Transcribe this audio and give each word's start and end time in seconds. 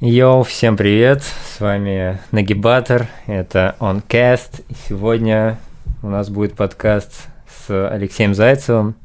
Йоу, 0.00 0.42
всем 0.42 0.76
привет, 0.76 1.22
с 1.22 1.60
вами 1.60 2.18
Нагибатор, 2.32 3.06
это 3.26 3.76
OnCast, 3.78 4.64
и 4.68 4.74
сегодня 4.88 5.56
у 6.02 6.08
нас 6.08 6.30
будет 6.30 6.54
подкаст 6.54 7.28
с 7.46 7.88
Алексеем 7.90 8.34
Зайцевым, 8.34 8.96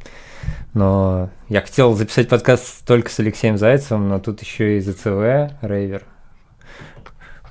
но 0.74 1.30
я 1.48 1.62
хотел 1.62 1.94
записать 1.94 2.28
подкаст 2.28 2.86
только 2.88 3.12
с 3.12 3.20
Алексеем 3.20 3.60
Зайцевым, 3.60 4.10
но 4.10 4.20
тут 4.20 4.42
еще 4.42 4.78
и 4.78 4.82
ЗЦВ, 4.82 5.54
Рейвер, 5.62 6.02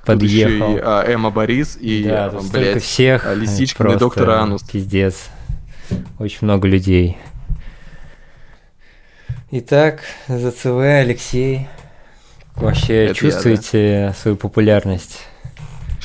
подъехал. 0.05 0.67
Тут 0.67 0.69
еще 0.69 0.75
и 0.75 0.81
а, 0.83 1.03
Эмма 1.07 1.31
Борис 1.31 1.77
и, 1.79 2.03
да, 2.03 2.29
тут 2.31 2.51
блядь, 2.51 2.83
всех, 2.83 3.25
а, 3.25 3.33
Лисичкин 3.33 3.93
и 3.93 3.95
доктор 3.95 4.31
Анус. 4.31 4.63
Пиздец, 4.63 5.29
очень 6.19 6.39
много 6.41 6.67
людей. 6.67 7.17
Итак, 9.51 10.01
ЗЦВ, 10.27 10.77
Алексей, 10.81 11.69
Вообще 12.59 13.05
Это 13.05 13.15
чувствуете 13.15 13.91
я, 13.91 14.07
да. 14.07 14.13
свою 14.13 14.35
популярность? 14.35 15.25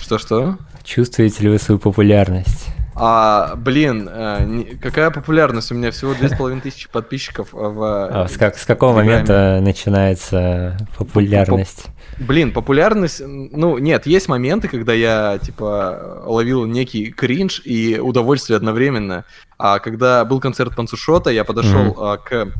Что-что? 0.00 0.56
Чувствуете 0.84 1.42
ли 1.42 1.48
вы 1.48 1.58
свою 1.58 1.80
популярность? 1.80 2.66
А, 2.96 3.56
блин, 3.56 4.08
э, 4.10 4.76
какая 4.80 5.10
популярность? 5.10 5.72
У 5.72 5.74
меня 5.74 5.90
всего 5.90 6.14
две 6.14 6.28
с 6.28 6.36
половиной 6.36 6.60
тысячи 6.60 6.88
подписчиков 6.88 7.48
в... 7.50 7.82
А, 7.82 8.28
с, 8.28 8.36
как, 8.36 8.56
с 8.56 8.64
какого 8.64 8.92
момента 8.94 9.58
начинается 9.60 10.76
популярность? 10.96 11.86
Блин, 12.18 12.52
популярность... 12.52 13.20
Ну, 13.24 13.78
нет, 13.78 14.06
есть 14.06 14.28
моменты, 14.28 14.68
когда 14.68 14.92
я, 14.92 15.38
типа, 15.42 16.22
ловил 16.24 16.66
некий 16.66 17.10
кринж 17.10 17.62
и 17.64 17.98
удовольствие 17.98 18.56
одновременно. 18.56 19.24
А 19.58 19.80
когда 19.80 20.24
был 20.24 20.38
концерт 20.38 20.76
Панцушота, 20.76 21.30
я 21.30 21.42
подошел 21.42 21.92
mm-hmm. 21.92 22.18
к 22.24 22.52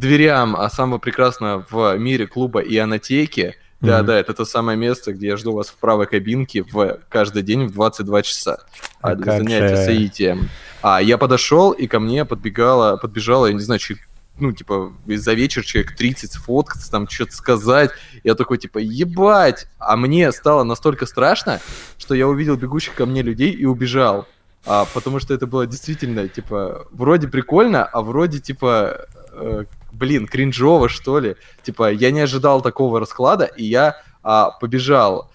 дверям 0.00 0.56
а 0.56 0.68
самого 0.70 0.98
прекрасного 0.98 1.64
в 1.70 1.96
мире 1.98 2.26
клуба 2.26 2.60
Ионотеки. 2.60 3.56
Да, 3.80 4.00
mm-hmm. 4.00 4.04
да, 4.04 4.18
это 4.18 4.34
то 4.34 4.44
самое 4.44 4.76
место, 4.76 5.14
где 5.14 5.28
я 5.28 5.36
жду 5.38 5.52
вас 5.52 5.68
в 5.68 5.76
правой 5.76 6.06
кабинке 6.06 6.62
в 6.62 6.98
каждый 7.08 7.42
день 7.42 7.66
в 7.66 7.72
22 7.72 8.22
часа 8.22 8.58
а, 9.00 9.14
для 9.14 9.38
занятия 9.38 9.76
же... 9.76 9.84
соитием. 9.84 10.50
А 10.82 11.00
я 11.00 11.16
подошел, 11.16 11.70
и 11.72 11.86
ко 11.86 11.98
мне 11.98 12.26
подбегала, 12.26 12.98
подбежала, 12.98 13.46
я 13.46 13.54
не 13.54 13.60
знаю, 13.60 13.78
человек, 13.78 14.06
ну, 14.38 14.52
типа, 14.52 14.92
за 15.06 15.32
вечер 15.32 15.64
человек 15.64 15.96
30 15.96 16.32
сфоткаться, 16.32 16.90
там, 16.90 17.08
что-то 17.08 17.32
сказать. 17.32 17.90
Я 18.22 18.34
такой, 18.34 18.58
типа, 18.58 18.78
ебать! 18.78 19.66
А 19.78 19.96
мне 19.96 20.30
стало 20.32 20.62
настолько 20.62 21.06
страшно, 21.06 21.60
что 21.96 22.14
я 22.14 22.28
увидел 22.28 22.56
бегущих 22.56 22.94
ко 22.94 23.06
мне 23.06 23.22
людей 23.22 23.50
и 23.50 23.64
убежал. 23.64 24.26
А, 24.66 24.86
потому 24.92 25.20
что 25.20 25.32
это 25.32 25.46
было 25.46 25.66
действительно, 25.66 26.28
типа, 26.28 26.86
вроде 26.90 27.28
прикольно, 27.28 27.84
а 27.84 28.02
вроде, 28.02 28.40
типа, 28.40 29.06
э, 29.32 29.64
блин, 30.00 30.26
кринжово, 30.26 30.88
что 30.88 31.20
ли. 31.20 31.36
Типа, 31.62 31.92
я 31.92 32.10
не 32.10 32.20
ожидал 32.20 32.62
такого 32.62 32.98
расклада, 32.98 33.44
и 33.44 33.64
я 33.64 34.02
а, 34.22 34.50
побежал. 34.50 35.30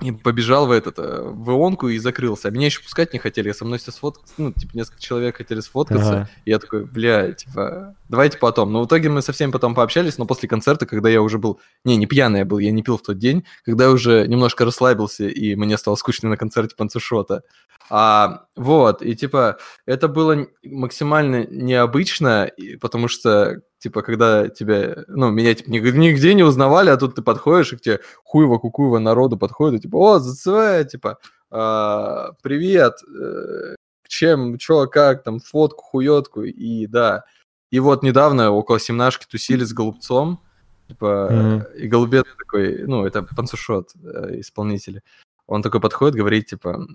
И 0.00 0.12
побежал 0.12 0.68
в 0.68 0.70
этот, 0.70 1.00
э, 1.00 1.22
в 1.24 1.50
ионку 1.50 1.88
и 1.88 1.98
закрылся. 1.98 2.46
А 2.46 2.50
меня 2.52 2.66
еще 2.66 2.80
пускать 2.80 3.12
не 3.12 3.18
хотели, 3.18 3.50
со 3.50 3.64
мной 3.64 3.80
все 3.80 3.90
сфоткаться, 3.90 4.32
ну, 4.38 4.52
типа, 4.52 4.76
несколько 4.76 5.00
человек 5.00 5.38
хотели 5.38 5.58
сфоткаться. 5.58 6.10
Ага. 6.10 6.30
И 6.44 6.50
я 6.50 6.60
такой, 6.60 6.84
бля, 6.84 7.32
типа, 7.32 7.96
давайте 8.08 8.38
потом. 8.38 8.70
Но 8.70 8.82
в 8.82 8.86
итоге 8.86 9.08
мы 9.08 9.22
со 9.22 9.32
всеми 9.32 9.50
потом 9.50 9.74
пообщались, 9.74 10.16
но 10.16 10.24
после 10.24 10.48
концерта, 10.48 10.86
когда 10.86 11.08
я 11.08 11.20
уже 11.20 11.38
был, 11.38 11.58
не, 11.84 11.96
не 11.96 12.06
пьяный 12.06 12.40
я 12.40 12.44
был, 12.44 12.58
я 12.58 12.70
не 12.70 12.84
пил 12.84 12.96
в 12.96 13.02
тот 13.02 13.18
день, 13.18 13.44
когда 13.64 13.84
я 13.84 13.90
уже 13.90 14.28
немножко 14.28 14.64
расслабился, 14.64 15.26
и 15.26 15.56
мне 15.56 15.76
стало 15.76 15.96
скучно 15.96 16.28
на 16.28 16.36
концерте 16.36 16.76
Панцушота. 16.76 17.42
А, 17.90 18.44
вот, 18.56 19.02
и 19.02 19.14
типа, 19.14 19.58
это 19.86 20.08
было 20.08 20.46
максимально 20.62 21.46
необычно, 21.46 22.50
потому 22.80 23.08
что, 23.08 23.62
типа, 23.78 24.02
когда 24.02 24.48
тебя, 24.48 25.04
ну, 25.08 25.30
меня 25.30 25.54
типа, 25.54 25.70
нигде 25.70 26.34
не 26.34 26.42
узнавали, 26.42 26.90
а 26.90 26.96
тут 26.96 27.14
ты 27.14 27.22
подходишь, 27.22 27.72
и 27.72 27.76
к 27.76 27.80
тебе 27.80 28.00
хуево 28.24 28.58
кукуево 28.58 28.98
народу 28.98 29.38
подходит, 29.38 29.80
и 29.80 29.82
типа, 29.84 29.96
о, 29.96 30.18
ЗЦВ, 30.18 30.90
типа, 30.90 31.18
а, 31.50 32.32
привет, 32.42 32.94
э, 33.08 33.74
чем, 34.06 34.58
чё, 34.58 34.86
как, 34.86 35.22
там, 35.22 35.38
фотку, 35.40 35.82
хуетку, 35.82 36.42
и 36.42 36.86
да. 36.86 37.24
И 37.70 37.80
вот 37.80 38.02
недавно 38.02 38.50
около 38.50 38.80
семнашки 38.80 39.26
тусили 39.30 39.64
с 39.64 39.72
Голубцом, 39.72 40.42
типа, 40.88 41.28
mm-hmm. 41.30 41.76
и 41.76 41.88
Голубец 41.88 42.24
такой, 42.36 42.84
ну, 42.86 43.06
это 43.06 43.22
Панцушот, 43.22 43.92
э, 43.94 44.40
исполнитель, 44.40 45.02
он 45.46 45.62
такой 45.62 45.80
подходит, 45.80 46.16
говорит, 46.16 46.46
типа, 46.46 46.86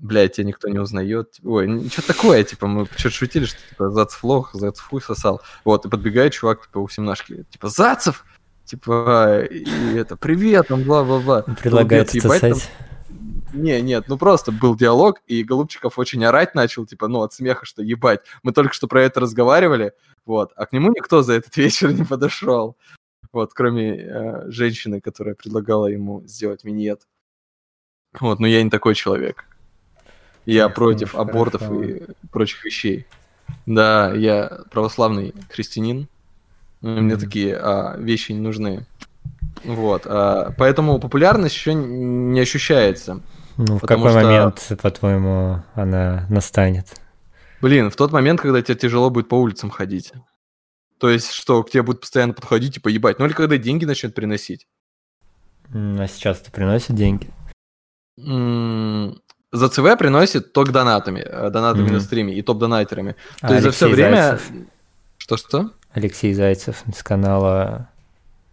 блядь, 0.00 0.36
тебя 0.36 0.46
никто 0.46 0.68
не 0.68 0.78
узнает. 0.78 1.36
Ой, 1.44 1.88
что 1.90 2.06
такое, 2.06 2.42
типа, 2.44 2.66
мы 2.66 2.86
что-то 2.86 3.10
шутили, 3.10 3.44
что, 3.44 3.58
типа, 3.68 3.90
Зацев 3.90 4.24
лох, 4.24 4.50
Зацев 4.54 4.84
хуй 4.86 5.00
сосал. 5.00 5.40
Вот, 5.64 5.84
и 5.84 5.88
подбегает 5.88 6.32
чувак, 6.32 6.66
типа, 6.66 6.78
у 6.78 6.88
семнашки, 6.88 7.44
типа, 7.50 7.68
Зацев! 7.68 8.24
Типа, 8.64 9.40
и 9.50 9.96
это, 9.96 10.16
привет, 10.16 10.68
там, 10.68 10.82
бла-бла-бла. 10.84 11.42
Предлагает 11.42 12.10
сосать. 12.10 12.70
Не, 13.52 13.80
нет, 13.82 14.04
ну 14.06 14.16
просто 14.16 14.52
был 14.52 14.76
диалог, 14.76 15.18
и 15.26 15.42
Голубчиков 15.42 15.98
очень 15.98 16.24
орать 16.24 16.54
начал, 16.54 16.86
типа, 16.86 17.08
ну, 17.08 17.22
от 17.22 17.32
смеха, 17.32 17.66
что 17.66 17.82
ебать. 17.82 18.20
Мы 18.44 18.52
только 18.52 18.72
что 18.72 18.86
про 18.86 19.02
это 19.02 19.18
разговаривали, 19.18 19.92
вот, 20.24 20.52
а 20.54 20.66
к 20.66 20.72
нему 20.72 20.90
никто 20.90 21.22
за 21.22 21.32
этот 21.32 21.56
вечер 21.56 21.92
не 21.92 22.04
подошел. 22.04 22.76
Вот, 23.32 23.52
кроме 23.52 23.96
э, 23.96 24.50
женщины, 24.50 25.00
которая 25.00 25.34
предлагала 25.34 25.86
ему 25.86 26.22
сделать 26.26 26.62
миньет. 26.62 27.08
Вот, 28.18 28.38
но 28.38 28.46
я 28.46 28.62
не 28.62 28.70
такой 28.70 28.94
человек. 28.94 29.46
Я 30.46 30.68
против 30.68 31.14
абортов 31.14 31.70
и 31.70 32.02
прочих 32.30 32.64
вещей. 32.64 33.06
Да, 33.66 34.12
я 34.14 34.60
православный 34.70 35.34
христианин. 35.50 36.08
Мне 36.80 37.16
такие 37.16 37.56
а, 37.56 37.96
вещи 37.98 38.32
не 38.32 38.40
нужны. 38.40 38.86
Вот. 39.64 40.02
А, 40.06 40.52
поэтому 40.56 40.98
популярность 40.98 41.54
еще 41.54 41.74
не 41.74 42.40
ощущается. 42.40 43.20
Ну, 43.56 43.78
в 43.78 43.82
какой 43.82 44.10
что... 44.10 44.22
момент, 44.22 44.72
по-твоему, 44.80 45.62
она 45.74 46.26
настанет? 46.30 47.00
Блин, 47.60 47.90
в 47.90 47.96
тот 47.96 48.10
момент, 48.10 48.40
когда 48.40 48.62
тебе 48.62 48.76
тяжело 48.76 49.10
будет 49.10 49.28
по 49.28 49.34
улицам 49.34 49.68
ходить. 49.68 50.12
То 50.98 51.10
есть, 51.10 51.32
что 51.32 51.62
к 51.62 51.70
тебе 51.70 51.82
будут 51.82 52.00
постоянно 52.00 52.32
подходить 52.32 52.78
и 52.78 52.80
поебать. 52.80 53.18
Ну 53.18 53.26
или 53.26 53.32
когда 53.32 53.58
деньги 53.58 53.84
начнут 53.84 54.14
приносить. 54.14 54.66
А 55.72 56.06
сейчас 56.08 56.40
это 56.40 56.50
приносит 56.50 56.94
деньги? 56.94 57.30
За 59.52 59.68
ЦВ 59.68 59.96
приносит 59.98 60.52
только 60.52 60.72
донатами, 60.72 61.20
э, 61.20 61.50
донатами 61.50 61.88
mm-hmm. 61.88 61.92
на 61.92 62.00
стриме 62.00 62.34
и 62.34 62.42
топ-донатерами. 62.42 63.16
А 63.40 63.48
То 63.48 63.54
есть 63.54 63.64
за 63.64 63.70
все 63.72 63.88
время... 63.88 64.38
Что-что? 65.18 65.70
Алексей 65.92 66.32
Зайцев 66.34 66.84
с 66.94 67.02
канала 67.02 67.88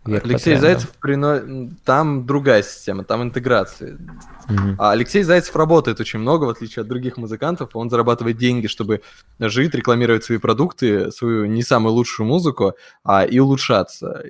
Вверх 0.08 0.26
Алексей 0.26 0.56
Зайцев 0.56 0.92
прино... 1.02 1.70
там 1.84 2.26
другая 2.26 2.64
система, 2.64 3.04
там 3.04 3.24
интеграция. 3.24 3.98
Mm-hmm. 4.50 4.76
А 4.80 4.92
Алексей 4.92 5.24
Зайцев 5.24 5.56
работает 5.56 6.00
очень 6.00 6.20
много, 6.20 6.46
в 6.46 6.50
отличие 6.50 6.82
от 6.82 6.88
других 6.88 7.18
музыкантов. 7.18 7.76
Он 7.76 7.90
зарабатывает 7.90 8.38
деньги, 8.38 8.68
чтобы 8.68 9.02
жить, 9.40 9.76
рекламировать 9.76 10.24
свои 10.24 10.38
продукты, 10.38 11.12
свою 11.12 11.46
не 11.46 11.62
самую 11.62 11.94
лучшую 11.94 12.28
музыку, 12.28 12.74
а 13.04 13.26
и 13.26 13.40
улучшаться. 13.40 14.24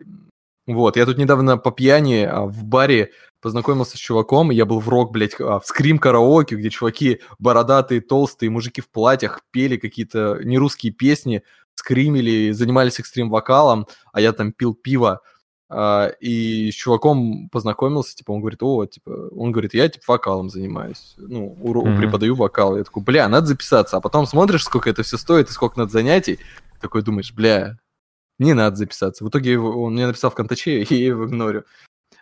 Вот, 0.66 0.98
я 0.98 1.06
тут 1.06 1.18
недавно 1.18 1.58
по 1.58 1.72
пьяни 1.72 2.24
а, 2.24 2.42
в 2.42 2.64
баре 2.64 3.12
познакомился 3.48 3.96
с 3.96 4.00
чуваком, 4.00 4.52
я 4.52 4.66
был 4.66 4.82
в 4.82 4.90
рок, 4.90 5.12
блядь, 5.12 5.40
а, 5.40 5.62
в 5.62 5.66
скрим-караоке, 5.66 6.58
где 6.58 6.70
чуваки 6.70 7.22
бородатые, 7.40 8.02
толстые, 8.02 8.50
мужики 8.50 8.82
в 8.82 8.90
платьях 8.90 9.40
пели 9.52 9.78
какие-то 9.78 10.40
нерусские 10.44 10.92
песни, 10.92 11.44
скримили, 11.74 12.52
занимались 12.52 13.00
экстрим-вокалом, 13.00 13.88
а 14.12 14.20
я 14.20 14.34
там 14.34 14.52
пил 14.52 14.74
пиво. 14.74 15.22
Uh, 15.70 16.14
и 16.22 16.72
с 16.72 16.76
чуваком 16.76 17.50
познакомился, 17.50 18.16
типа, 18.16 18.32
он 18.32 18.40
говорит, 18.40 18.64
о, 18.64 18.86
типа, 18.86 19.28
он 19.32 19.52
говорит, 19.52 19.74
я, 19.74 19.90
типа, 19.90 20.06
вокалом 20.08 20.50
занимаюсь, 20.50 21.16
ну, 21.18 21.58
уро- 21.62 21.84
mm-hmm. 21.84 21.98
преподаю 21.98 22.36
вокал. 22.36 22.78
Я 22.78 22.86
такой, 22.86 23.04
бля, 23.04 23.28
надо 23.28 23.48
записаться. 23.48 23.98
А 23.98 24.00
потом 24.00 24.26
смотришь, 24.26 24.64
сколько 24.64 24.90
это 24.90 25.04
все 25.04 25.18
стоит 25.18 25.50
и 25.50 25.52
сколько 25.52 25.78
надо 25.78 25.92
занятий, 25.92 26.40
такой 26.80 27.02
думаешь, 27.02 27.34
бля, 27.34 27.78
не 28.40 28.54
надо 28.54 28.78
записаться. 28.78 29.26
В 29.26 29.30
итоге 29.30 29.60
он 29.60 29.94
мне 29.94 30.08
написал 30.08 30.32
в 30.32 30.36
контаче, 30.36 30.84
и 30.84 30.96
я 30.96 31.08
его 31.08 31.26
игнорю. 31.26 31.66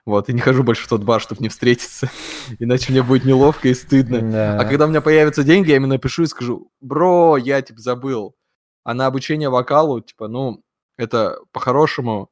Вот, 0.05 0.29
и 0.29 0.33
не 0.33 0.39
хожу 0.39 0.63
больше 0.63 0.85
в 0.85 0.87
тот 0.87 1.03
бар, 1.03 1.19
чтобы 1.19 1.41
не 1.41 1.49
встретиться. 1.49 2.11
Иначе 2.59 2.91
мне 2.91 3.01
будет 3.01 3.25
неловко 3.25 3.69
и 3.69 3.73
стыдно. 3.73 4.21
Да. 4.21 4.59
А 4.59 4.65
когда 4.65 4.85
у 4.85 4.89
меня 4.89 5.01
появятся 5.01 5.43
деньги, 5.43 5.69
я 5.69 5.75
ему 5.75 5.87
напишу 5.87 6.23
и 6.23 6.27
скажу, 6.27 6.71
бро, 6.79 7.37
я, 7.37 7.61
типа, 7.61 7.79
забыл. 7.81 8.35
А 8.83 8.93
на 8.93 9.07
обучение 9.07 9.49
вокалу, 9.49 10.01
типа, 10.01 10.27
ну, 10.27 10.63
это 10.97 11.39
по-хорошему 11.51 12.29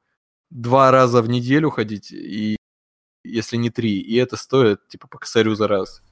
два 0.52 0.92
раза 0.92 1.24
в 1.24 1.30
неделю 1.30 1.72
ходить, 1.72 2.12
и 2.12 2.58
если 3.24 3.58
не 3.58 3.72
три, 3.72 4.00
и 4.00 4.16
это 4.18 4.38
стоит, 4.38 4.88
типа, 4.88 5.08
по 5.08 5.18
косарю 5.18 5.56
за 5.56 5.68
раз. 5.68 6.04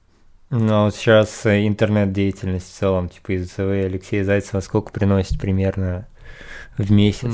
Ну, 0.50 0.74
а 0.74 0.84
вот 0.84 0.94
сейчас 0.94 1.46
э, 1.46 1.66
интернет-деятельность 1.66 2.70
в 2.70 2.76
целом, 2.76 3.08
типа, 3.08 3.32
из 3.32 3.46
ЗВ 3.52 3.86
Алексея 3.86 4.24
Зайцева 4.24 4.60
сколько 4.60 4.92
приносит 4.92 5.40
примерно 5.40 6.08
в 6.76 6.90
месяц? 6.90 7.32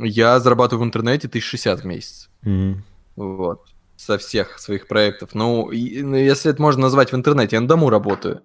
Я 0.00 0.38
зарабатываю 0.40 0.84
в 0.84 0.86
интернете 0.86 1.28
1060 1.28 1.80
в 1.80 1.84
месяц. 1.84 2.30
Mm. 2.44 2.76
Вот. 3.16 3.66
Со 3.96 4.16
всех 4.16 4.58
своих 4.58 4.86
проектов. 4.86 5.30
Ну, 5.34 5.70
и, 5.70 6.02
ну, 6.02 6.16
если 6.16 6.50
это 6.52 6.62
можно 6.62 6.82
назвать 6.82 7.12
в 7.12 7.16
интернете, 7.16 7.56
я 7.56 7.60
на 7.60 7.68
дому 7.68 7.90
работаю. 7.90 8.42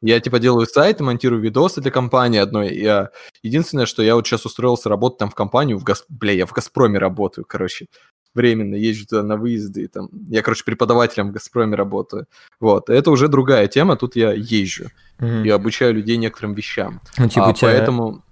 Я 0.00 0.20
типа 0.20 0.38
делаю 0.38 0.66
сайт, 0.66 1.00
монтирую 1.00 1.40
видосы 1.42 1.80
для 1.80 1.90
компании 1.90 2.38
одной. 2.40 2.74
Я... 2.74 3.10
Единственное, 3.42 3.86
что 3.86 4.02
я 4.02 4.14
вот 4.14 4.26
сейчас 4.26 4.44
устроился 4.46 4.88
работать 4.88 5.18
там 5.18 5.30
в 5.30 5.34
компанию, 5.34 5.78
в 5.78 5.84
Газ... 5.84 6.04
Бля, 6.08 6.32
я 6.32 6.46
в 6.46 6.52
Газпроме 6.52 6.98
работаю, 6.98 7.44
короче. 7.46 7.86
временно 8.34 8.74
езжу 8.74 9.06
туда 9.06 9.22
на 9.22 9.36
выезды. 9.36 9.84
И, 9.84 9.86
там, 9.88 10.08
я, 10.28 10.42
короче, 10.42 10.64
преподавателем 10.64 11.28
в 11.30 11.32
«Газпроме» 11.32 11.76
работаю. 11.76 12.26
Вот. 12.60 12.90
Это 12.90 13.10
уже 13.10 13.28
другая 13.28 13.68
тема, 13.68 13.96
тут 13.96 14.16
я 14.16 14.32
езжу 14.32 14.90
Мгм. 15.18 15.44
и 15.44 15.48
обучаю 15.50 15.94
людей 15.94 16.16
некоторым 16.16 16.54
вещам. 16.54 17.00
Ну, 17.16 17.28
типа 17.28 17.48
А, 17.48 17.52
тебя... 17.54 17.68
Поэтому... 17.68 18.24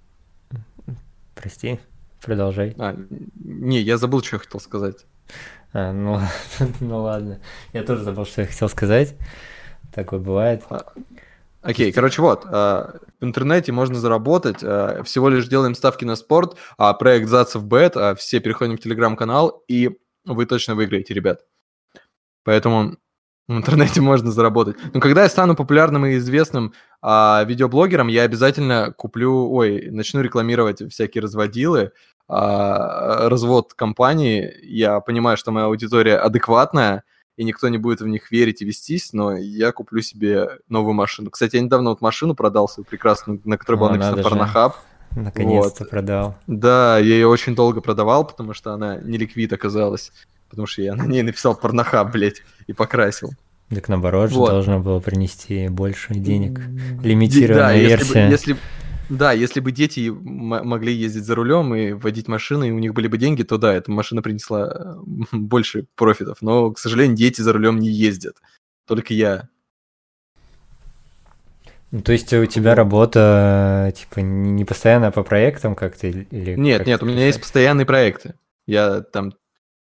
Прости, 1.35 1.79
продолжай. 2.23 2.75
А, 2.77 2.95
не, 3.35 3.79
я 3.81 3.97
забыл, 3.97 4.23
что 4.23 4.37
я 4.37 4.39
хотел 4.39 4.59
сказать. 4.59 5.05
А, 5.73 5.91
ну, 5.91 6.19
ну 6.79 7.01
ладно. 7.01 7.39
Я 7.73 7.83
тоже 7.83 8.03
забыл, 8.03 8.25
что 8.25 8.41
я 8.41 8.47
хотел 8.47 8.69
сказать. 8.69 9.15
Такое 9.93 10.19
бывает. 10.19 10.63
Окей, 11.61 11.91
короче, 11.91 12.21
вот, 12.21 12.45
а, 12.45 12.99
в 13.21 13.23
интернете 13.23 13.71
можно 13.71 13.95
заработать, 13.95 14.57
а, 14.63 15.01
всего 15.03 15.29
лишь 15.29 15.47
делаем 15.47 15.75
ставки 15.75 16.03
на 16.03 16.15
спорт, 16.15 16.57
а 16.77 16.93
проект 16.93 17.29
Зацев 17.29 17.63
Бет, 17.63 17.95
а, 17.95 18.15
все 18.15 18.41
переходим 18.41 18.75
в 18.75 18.81
телеграм-канал, 18.81 19.63
и 19.69 19.91
вы 20.25 20.45
точно 20.45 20.75
выиграете, 20.75 21.13
ребят. 21.13 21.45
Поэтому 22.43 22.97
в 23.47 23.57
интернете 23.57 24.01
можно 24.01 24.31
заработать. 24.31 24.75
Но 24.93 24.99
когда 24.99 25.23
я 25.23 25.29
стану 25.29 25.55
популярным 25.55 26.05
и 26.05 26.17
известным 26.17 26.73
а, 27.01 27.43
видеоблогером, 27.47 28.07
я 28.07 28.23
обязательно 28.23 28.93
куплю, 28.95 29.51
ой, 29.51 29.89
начну 29.91 30.21
рекламировать 30.21 30.81
всякие 30.91 31.21
разводилы, 31.21 31.91
а, 32.27 33.29
развод 33.29 33.73
компании. 33.73 34.51
Я 34.63 34.99
понимаю, 34.99 35.37
что 35.37 35.51
моя 35.51 35.67
аудитория 35.67 36.17
адекватная, 36.17 37.03
и 37.37 37.43
никто 37.43 37.67
не 37.69 37.77
будет 37.77 38.01
в 38.01 38.07
них 38.07 38.31
верить 38.31 38.61
и 38.61 38.65
вестись, 38.65 39.11
но 39.13 39.35
я 39.35 39.71
куплю 39.71 40.01
себе 40.01 40.49
новую 40.69 40.93
машину. 40.93 41.31
Кстати, 41.31 41.55
я 41.55 41.61
недавно 41.61 41.89
вот 41.91 42.01
машину 42.01 42.35
продал 42.35 42.67
свою 42.69 42.85
прекрасную, 42.85 43.41
на 43.43 43.57
которой 43.57 43.97
надо 43.97 44.17
же. 44.17 44.23
Порнохаб. 44.23 44.75
Наконец-то 45.15 45.85
продал. 45.85 46.35
Да, 46.47 46.97
я 46.97 47.13
ее 47.15 47.27
очень 47.27 47.55
долго 47.55 47.81
продавал, 47.81 48.25
потому 48.25 48.53
что 48.53 48.73
она 48.73 48.97
не 48.97 49.17
ликвид 49.17 49.53
оказалась. 49.53 50.11
Потому 50.49 50.67
что 50.67 50.81
я 50.83 50.95
на 50.95 51.03
ней 51.07 51.21
написал 51.23 51.55
порнохаб, 51.55 52.11
блядь, 52.11 52.41
и 52.67 52.73
покрасил. 52.73 53.31
Так 53.69 53.89
наоборот 53.89 54.29
же 54.29 54.37
Вот. 54.37 54.49
должно 54.51 54.79
было 54.79 54.99
принести 54.99 55.67
больше 55.67 56.13
денег. 56.13 56.59
Де- 57.01 57.09
Лимитированная 57.09 57.63
да, 57.67 57.71
если 57.73 57.95
бы- 57.95 58.13
версия. 58.13 58.29
Если, 58.29 58.57
да, 59.17 59.31
если 59.31 59.59
бы 59.59 59.71
дети 59.71 60.09
могли 60.09 60.93
ездить 60.93 61.23
за 61.25 61.35
рулем 61.35 61.73
и 61.75 61.93
водить 61.93 62.27
машины, 62.27 62.69
и 62.69 62.71
у 62.71 62.79
них 62.79 62.93
были 62.93 63.07
бы 63.07 63.17
деньги, 63.17 63.43
то 63.43 63.57
да, 63.57 63.73
эта 63.73 63.91
машина 63.91 64.21
принесла 64.21 64.67
э, 64.67 64.95
больше 65.31 65.85
профитов. 65.95 66.37
Но, 66.41 66.71
к 66.71 66.79
сожалению, 66.79 67.15
дети 67.17 67.41
за 67.41 67.53
рулем 67.53 67.79
не 67.79 67.89
ездят. 67.89 68.37
Только 68.87 69.13
я. 69.13 69.47
Ну, 71.91 72.01
то 72.01 72.11
есть 72.11 72.33
у 72.33 72.45
тебя 72.47 72.73
работа, 72.73 73.93
типа, 73.95 74.19
не 74.21 74.65
постоянно 74.65 75.11
по 75.11 75.23
проектам 75.23 75.75
как-то 75.75 76.07
или- 76.07 76.27
Нет, 76.55 76.79
как 76.79 76.87
нет, 76.87 77.03
у 77.03 77.05
меня 77.05 77.25
есть 77.25 77.37
происходит? 77.37 77.41
постоянные 77.41 77.85
проекты. 77.85 78.33
Я 78.65 79.01
там, 79.01 79.33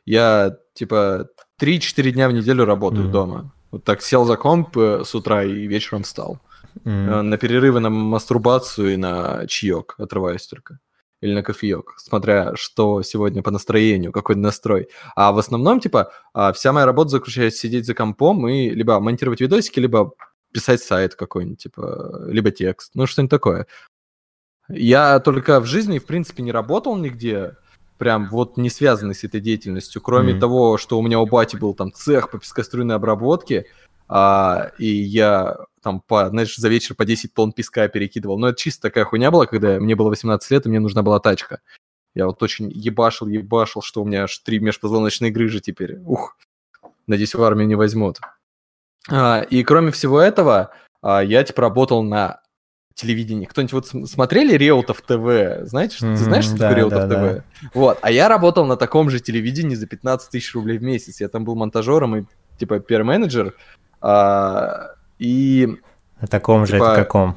я 0.07 0.57
типа 0.73 1.29
3-4 1.61 2.11
дня 2.13 2.29
в 2.29 2.33
неделю 2.33 2.65
работаю 2.65 3.05
Мгм. 3.05 3.13
дома. 3.13 3.53
Вот 3.71 3.85
так 3.85 4.01
сел 4.01 4.25
за 4.25 4.37
комп 4.37 4.77
э, 4.79 5.03
с 5.05 5.15
утра 5.15 5.45
и 5.45 5.67
вечером 5.67 6.03
встал. 6.05 6.39
Э, 6.85 7.23
На 7.23 7.37
перерывы 7.37 7.81
на 7.81 7.91
мастурбацию 7.91 8.95
и 8.95 8.97
на 8.97 9.47
чаек 9.47 9.95
отрываюсь 9.99 10.47
только. 10.47 10.79
Или 11.21 11.35
на 11.35 11.43
кофеек, 11.43 11.95
смотря 11.97 12.55
что 12.55 13.03
сегодня 13.03 13.43
по 13.43 13.51
настроению, 13.51 14.13
какой 14.13 14.37
настрой. 14.37 14.89
А 15.17 15.33
в 15.33 15.39
основном, 15.39 15.81
типа, 15.81 16.13
а, 16.33 16.53
вся 16.53 16.73
моя 16.73 16.87
работа 16.87 17.11
заключается 17.11 17.59
сидеть 17.61 17.87
за 17.87 17.95
компом 17.95 18.47
и 18.49 18.71
либо 18.71 19.01
монтировать 19.01 19.41
видосики, 19.41 19.81
либо 19.81 20.13
писать 20.53 20.81
сайт 20.81 21.17
какой-нибудь, 21.17 21.59
типа, 21.59 22.25
либо 22.29 22.53
текст, 22.53 22.93
ну 22.95 23.07
что-нибудь 23.07 23.31
такое. 23.31 23.67
Я 24.69 25.19
только 25.21 25.61
в 25.61 25.65
жизни, 25.67 25.99
в 25.99 26.07
принципе, 26.07 26.43
не 26.43 26.53
работал 26.53 26.97
нигде, 26.97 27.57
прям 27.97 28.29
вот 28.29 28.57
не 28.57 28.71
связанный 28.71 29.15
с 29.15 29.25
этой 29.25 29.41
деятельностью, 29.41 30.01
кроме 30.01 30.33
Мгм. 30.33 30.41
того, 30.41 30.79
что 30.79 30.99
у 30.99 31.03
меня 31.03 31.19
у 31.21 31.27
бати 31.27 31.57
был 31.57 31.75
там 31.75 31.93
цех 31.93 32.31
по 32.31 32.39
пескоструйной 32.39 32.95
обработке, 32.97 33.67
а, 34.09 34.73
и 34.79 34.87
я 34.87 35.57
там, 35.83 36.01
по, 36.01 36.29
знаешь, 36.29 36.57
за 36.57 36.69
вечер 36.69 36.95
по 36.95 37.05
10 37.05 37.35
тонн 37.35 37.53
песка 37.53 37.89
перекидывал. 37.89 38.39
Но 38.39 38.49
это 38.49 38.59
чисто 38.59 38.83
такая 38.83 39.05
хуйня 39.05 39.31
была, 39.31 39.47
когда 39.47 39.79
мне 39.79 39.95
было 39.95 40.09
18 40.09 40.51
лет, 40.51 40.67
и 40.67 40.69
мне 40.69 40.81
нужна 40.81 41.03
была 41.03 41.21
тачка. 41.21 41.61
Я 42.15 42.27
вот 42.27 42.43
очень 42.43 42.71
ебашил, 42.71 43.29
ебашил, 43.29 43.83
что 43.83 44.03
у 44.03 44.05
меня 44.05 44.25
аж 44.25 44.39
три 44.39 44.59
межпозвоночные 44.59 45.31
грыжи 45.31 45.61
теперь. 45.61 45.99
Ух, 46.01 46.37
надеюсь, 47.07 47.35
в 47.35 47.43
армию 47.43 47.69
не 47.69 47.75
возьмут. 47.75 48.19
А, 49.11 49.41
и 49.43 49.63
кроме 49.63 49.93
всего 49.93 50.21
этого, 50.21 50.73
а, 51.03 51.23
я 51.23 51.45
типа 51.45 51.63
работал 51.63 52.03
на 52.03 52.41
телевидении. 52.95 53.47
Кто-нибудь 53.47 53.73
вот 53.73 53.87
см- 53.87 54.11
смотрели 54.11 54.55
Реутов 54.57 55.03
ТВ? 55.03 55.67
Знаете, 55.69 55.97
что, 55.97 56.07
ты 56.07 56.17
знаешь, 56.17 56.45
что 56.45 56.55
Мгм, 56.55 56.59
такое 56.61 56.75
да, 56.75 56.81
Реутов 56.81 57.09
да, 57.09 57.39
ТВ? 57.41 57.45
Вот, 57.75 57.99
а 58.03 58.11
я 58.11 58.29
работал 58.29 58.67
на 58.67 58.77
таком 58.77 59.09
же 59.09 59.21
телевидении 59.21 59.77
за 59.77 59.87
15 59.87 60.31
тысяч 60.31 60.53
рублей 60.55 60.79
в 60.79 60.83
месяц. 60.83 61.21
Я 61.21 61.29
там 61.29 61.45
был 61.45 61.55
монтажером 61.55 62.17
и 62.17 62.25
типа 62.59 62.81
пиар-менеджер. 62.81 63.55
А, 64.01 64.91
и 65.19 65.77
На 66.21 66.29
таком 66.29 66.67
же 66.67 66.73
типа, 66.75 66.85
это 66.85 66.95
каком? 66.97 67.37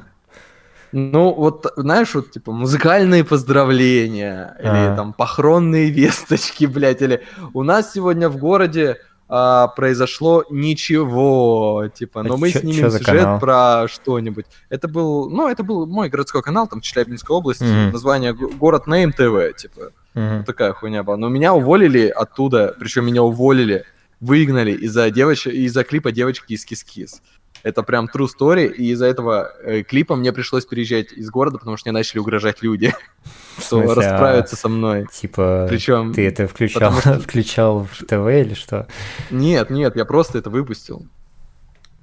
ну, 0.92 1.32
вот, 1.34 1.66
знаешь, 1.76 2.14
вот, 2.14 2.30
типа, 2.30 2.52
музыкальные 2.52 3.24
поздравления, 3.24 4.56
или 4.60 4.92
А. 4.92 4.96
там 4.96 5.12
похоронные 5.12 5.90
весточки, 5.90 6.66
блядь, 6.66 7.02
или 7.02 7.22
у 7.54 7.62
нас 7.62 7.92
сегодня 7.92 8.28
в 8.28 8.36
городе 8.36 8.98
а, 9.34 9.68
произошло 9.68 10.44
ничего, 10.50 11.88
типа, 11.94 12.20
А 12.20 12.24
но 12.24 12.36
мы 12.36 12.50
чё- 12.50 12.58
снимем 12.60 12.80
чё 12.80 12.90
сюжет 12.90 13.06
канал? 13.06 13.40
про 13.40 13.86
что-нибудь. 13.88 14.44
Это 14.68 14.88
был, 14.88 15.30
ну, 15.30 15.48
это 15.48 15.62
был 15.64 15.86
мой 15.86 16.10
городской 16.10 16.42
канал, 16.42 16.66
там, 16.68 16.82
Челябинской 16.82 17.34
области, 17.34 17.64
Мгм. 17.64 17.92
название 17.92 18.34
го- 18.34 18.48
город 18.48 18.82
Name 18.86 19.12
TV, 19.18 19.54
типа, 19.54 19.92
вот 20.14 20.44
такая 20.44 20.74
хуйня 20.74 21.02
была. 21.02 21.16
Но 21.16 21.30
меня 21.30 21.54
уволили 21.54 22.08
оттуда, 22.08 22.74
причем 22.78 23.06
меня 23.06 23.22
уволили, 23.22 23.84
выгнали 24.22 24.72
из-за 24.72 25.10
девоч... 25.10 25.46
из-за 25.48 25.84
клипа 25.84 26.12
девочки 26.12 26.54
из 26.54 26.64
Кис-Кис. 26.64 27.20
Это 27.64 27.82
прям 27.82 28.08
true 28.12 28.26
story, 28.26 28.72
и 28.72 28.90
из-за 28.92 29.06
этого 29.06 29.52
э, 29.62 29.82
клипа 29.82 30.16
мне 30.16 30.32
пришлось 30.32 30.64
переезжать 30.64 31.12
из 31.12 31.28
города, 31.30 31.58
потому 31.58 31.76
что 31.76 31.90
мне 31.90 31.98
начали 31.98 32.18
угрожать 32.20 32.62
люди, 32.62 32.94
что 33.58 33.80
а 33.80 33.94
расправятся 33.94 34.56
со 34.56 34.68
мной. 34.68 35.06
Типа, 35.12 35.66
Причем... 35.68 36.12
ты 36.14 36.26
это 36.26 36.48
включал, 36.48 36.92
что- 36.98 37.20
включал 37.20 37.84
в 37.84 38.04
ТВ 38.04 38.12
или 38.12 38.54
что? 38.54 38.86
Нет, 39.30 39.70
нет, 39.70 39.96
я 39.96 40.04
просто 40.04 40.38
это 40.38 40.50
выпустил. 40.50 41.06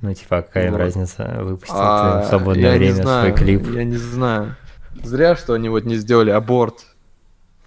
Ну, 0.01 0.13
типа, 0.13 0.37
а 0.37 0.41
какая 0.43 0.71
Вот. 0.71 0.77
разница? 0.77 1.39
Выпустил 1.41 1.75
А, 1.75 2.19
ты 2.21 2.25
в 2.25 2.29
свободное 2.29 2.77
время 2.77 2.93
знаю, 2.93 3.35
свой 3.35 3.45
клип. 3.45 3.67
Я 3.69 3.83
не 3.83 3.97
знаю. 3.97 4.55
Зря, 5.03 5.35
что 5.35 5.53
они 5.53 5.67
вот 5.67 5.83
не 5.83 5.95
сделали 5.95 6.29
аборт, 6.29 6.85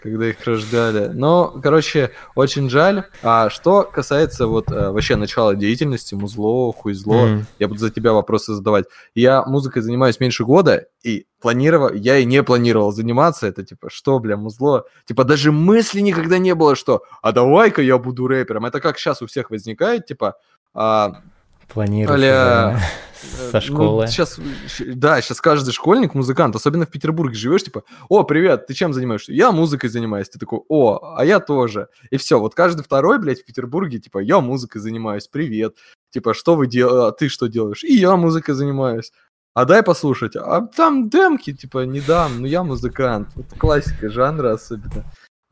когда 0.03 0.29
их 0.29 0.45
рождали. 0.45 1.09
Но, 1.15 1.49
короче, 1.63 2.11
очень 2.35 2.69
жаль. 2.69 3.05
А 3.23 3.51
что 3.51 3.83
касается 3.83 4.47
вот 4.47 4.71
э, 4.71 4.91
вообще 4.91 5.17
начала 5.17 5.55
деятельности, 5.55 6.15
музло, 6.15 6.73
хуйзло, 6.73 7.27
М. 7.27 7.47
я 7.59 7.69
буду 7.69 7.81
за 7.81 7.91
тебя 7.91 8.13
вопросы 8.13 8.55
задавать. 8.55 8.87
Я 9.15 9.45
музыкой 9.45 9.83
занимаюсь 9.83 10.21
меньше 10.21 10.45
года, 10.45 10.87
и 11.03 11.27
планировал, 11.41 11.93
я 11.93 12.19
и 12.19 12.25
не 12.25 12.43
планировал 12.43 12.93
заниматься. 12.93 13.47
Это 13.47 13.65
типа, 13.65 13.89
что, 13.91 14.19
бля, 14.19 14.37
музло? 14.37 14.85
Типа, 15.07 15.25
даже 15.25 15.53
мысли 15.53 16.01
никогда 16.01 16.39
не 16.39 16.55
было, 16.55 16.77
что, 16.77 17.03
а 17.23 17.33
давай-ка 17.33 17.83
я 17.83 17.99
буду 17.99 18.27
рэпером. 18.27 18.67
Это 18.67 18.81
как 18.81 18.99
сейчас 18.99 19.23
у 19.23 19.27
всех 19.27 19.51
возникает, 19.51 20.07
типа, 20.07 20.37
а, 20.75 21.23
Планируешь 21.69 22.19
уже 22.19 22.81
со 23.51 23.61
школы. 23.61 24.07
сейчас, 24.07 24.39
да, 24.87 25.21
сейчас 25.21 25.41
каждый 25.41 25.73
школьник 25.73 26.15
музыкант, 26.15 26.57
особенно 26.57 26.87
в 26.87 26.91
Петербурге 26.91 27.35
живешь, 27.35 27.65
типа, 27.65 27.85
о, 28.09 28.25
привет, 28.25 28.67
ты 28.67 28.75
чем 28.75 28.93
занимаешься? 28.93 29.33
Я 29.33 29.53
музыкой 29.53 29.91
занимаюсь. 29.91 30.29
Ты 30.29 30.39
такой, 30.39 30.61
о, 30.69 31.15
а 31.17 31.25
я 31.25 31.41
тоже. 31.41 31.89
И 32.11 32.17
все, 32.17 32.39
вот 32.39 32.55
каждый 32.55 32.83
второй, 32.83 33.19
блядь, 33.19 33.43
в 33.43 33.45
Петербурге, 33.45 33.99
типа, 33.99 34.19
я 34.19 34.41
музыкой 34.41 34.81
занимаюсь, 34.81 35.29
привет. 35.29 35.77
Типа, 36.11 36.35
что 36.35 36.57
вы 36.57 36.67
делаете, 36.67 37.09
а 37.09 37.13
ты 37.13 37.29
что 37.29 37.47
делаешь? 37.47 37.85
И 37.85 37.95
я 37.95 38.17
музыкой 38.17 38.55
занимаюсь. 38.55 39.13
А 39.55 39.67
дай 39.67 39.83
послушать. 39.83 40.35
А 40.35 40.63
там 40.63 41.11
демки, 41.11 41.53
типа, 41.53 41.85
не 41.85 42.01
дам, 42.01 42.41
ну 42.41 42.47
я 42.47 42.63
музыкант. 42.63 43.29
Это 43.37 43.59
классика 43.59 44.09
жанра 44.09 44.53
особенно. 44.53 45.05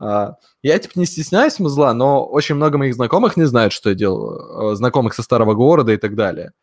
А, 0.03 0.37
я, 0.63 0.79
типа, 0.79 0.93
не 0.97 1.05
стесняюсь 1.05 1.59
музла, 1.59 1.93
но 1.93 2.25
очень 2.25 2.55
много 2.55 2.79
моих 2.79 2.95
знакомых 2.95 3.37
не 3.37 3.45
знают, 3.45 3.71
что 3.71 3.89
я 3.89 3.95
делаю. 3.95 4.71
Э, 4.71 4.75
Знакомых 4.75 5.13
со 5.13 5.21
старого 5.21 5.53
города 5.53 5.91
и 5.91 5.97
так 5.97 6.15
далее. 6.15 6.53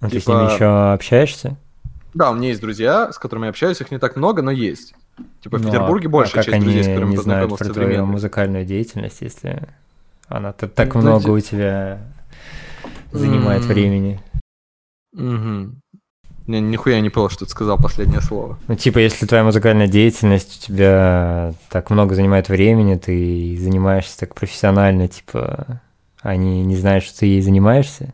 Ну, 0.00 0.08
ты 0.08 0.20
с 0.20 0.24
типа- 0.24 0.30
ними 0.32 0.54
еще 0.54 0.92
общаешься? 0.92 1.56
Да, 2.14 2.30
у 2.30 2.34
меня 2.34 2.48
есть 2.48 2.60
друзья, 2.60 3.10
с 3.12 3.18
которыми 3.18 3.46
я 3.46 3.50
общаюсь, 3.50 3.80
их 3.80 3.90
не 3.90 3.98
так 3.98 4.14
много, 4.16 4.42
но 4.42 4.52
есть. 4.52 4.94
Типа 5.42 5.58
в 5.58 5.62
Ну, 5.62 5.68
а- 5.68 5.72
Петербурге 5.72 6.06
а 6.06 6.10
большая 6.10 6.44
как 6.44 6.52
часть 6.52 6.60
друзей, 6.62 6.82
с 6.84 6.86
они 6.86 6.94
которыми 6.94 7.10
не 7.16 7.16
знают 7.22 7.56
про 7.58 7.64
твою 7.68 8.06
музыкальную 8.06 8.64
деятельность, 8.64 9.18
если 9.22 9.68
она 10.28 10.52
так 10.52 10.94
Ну, 10.94 11.00
много 11.00 11.24
де- 11.24 11.30
у 11.32 11.40
тебя 11.40 11.98
занимает 13.10 13.62
М. 13.62 13.68
времени? 13.68 14.20
Мгм. 15.12 15.81
Не, 16.46 16.60
нихуя 16.60 17.00
не 17.00 17.10
понял, 17.10 17.30
что 17.30 17.44
ты 17.44 17.50
сказал 17.50 17.78
последнее 17.78 18.20
слово. 18.20 18.58
Ну, 18.68 18.74
типа, 18.74 18.98
если 18.98 19.26
твоя 19.26 19.44
музыкальная 19.44 19.86
деятельность 19.86 20.64
у 20.64 20.66
тебя 20.66 21.54
так 21.70 21.90
много 21.90 22.14
занимает 22.14 22.48
времени, 22.48 22.96
ты 22.96 23.56
занимаешься 23.60 24.18
так 24.18 24.34
профессионально, 24.34 25.08
типа, 25.08 25.80
они 26.20 26.62
не 26.64 26.76
знают, 26.76 27.04
что 27.04 27.20
ты 27.20 27.26
ей 27.26 27.42
занимаешься? 27.42 28.12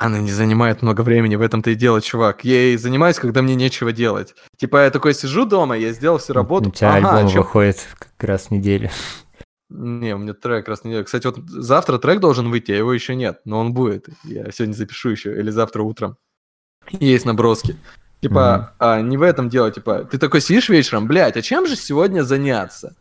Она 0.00 0.18
не 0.18 0.30
занимает 0.32 0.82
много 0.82 1.02
времени, 1.02 1.36
в 1.36 1.42
этом-то 1.42 1.70
и 1.70 1.74
дело, 1.76 2.00
чувак. 2.02 2.44
Я 2.44 2.54
ей 2.56 2.76
занимаюсь, 2.76 3.16
когда 3.18 3.42
мне 3.42 3.54
нечего 3.54 3.92
делать. 3.92 4.34
Типа 4.58 4.84
я 4.84 4.90
такой 4.90 5.14
сижу 5.14 5.46
дома, 5.46 5.76
я 5.76 5.92
сделал 5.92 6.18
всю 6.18 6.32
работу. 6.32 6.70
У 6.70 6.72
тебя 6.72 6.94
Ага, 6.96 7.16
альбом 7.18 7.30
чё- 7.30 7.38
выходит 7.38 7.86
как 7.98 8.28
раз 8.28 8.46
в 8.46 8.50
неделю. 8.50 8.90
Не, 9.68 10.14
у 10.14 10.18
меня 10.18 10.32
трек 10.34 10.68
раз 10.68 10.80
в 10.80 10.84
неделю. 10.84 11.04
Кстати, 11.04 11.26
вот 11.26 11.38
завтра 11.48 11.98
трек 11.98 12.20
должен 12.20 12.50
выйти, 12.50 12.72
а 12.72 12.76
его 12.76 12.92
еще 12.92 13.14
нет, 13.14 13.40
но 13.44 13.58
он 13.60 13.74
будет. 13.74 14.08
Я 14.24 14.50
сегодня 14.50 14.74
запишу 14.74 15.10
еще, 15.10 15.38
или 15.38 15.50
завтра 15.50 15.82
утром. 15.82 16.16
Есть 16.90 17.24
наброски. 17.24 17.76
Типа, 18.20 18.38
mm-hmm. 18.38 18.76
а, 18.78 19.00
не 19.02 19.16
в 19.16 19.22
этом 19.22 19.48
дело, 19.48 19.70
типа, 19.70 20.04
ты 20.04 20.18
такой 20.18 20.40
сидишь 20.40 20.68
вечером, 20.68 21.06
блядь, 21.06 21.36
а 21.36 21.42
чем 21.42 21.66
же 21.66 21.76
сегодня 21.76 22.22
заняться? 22.22 22.96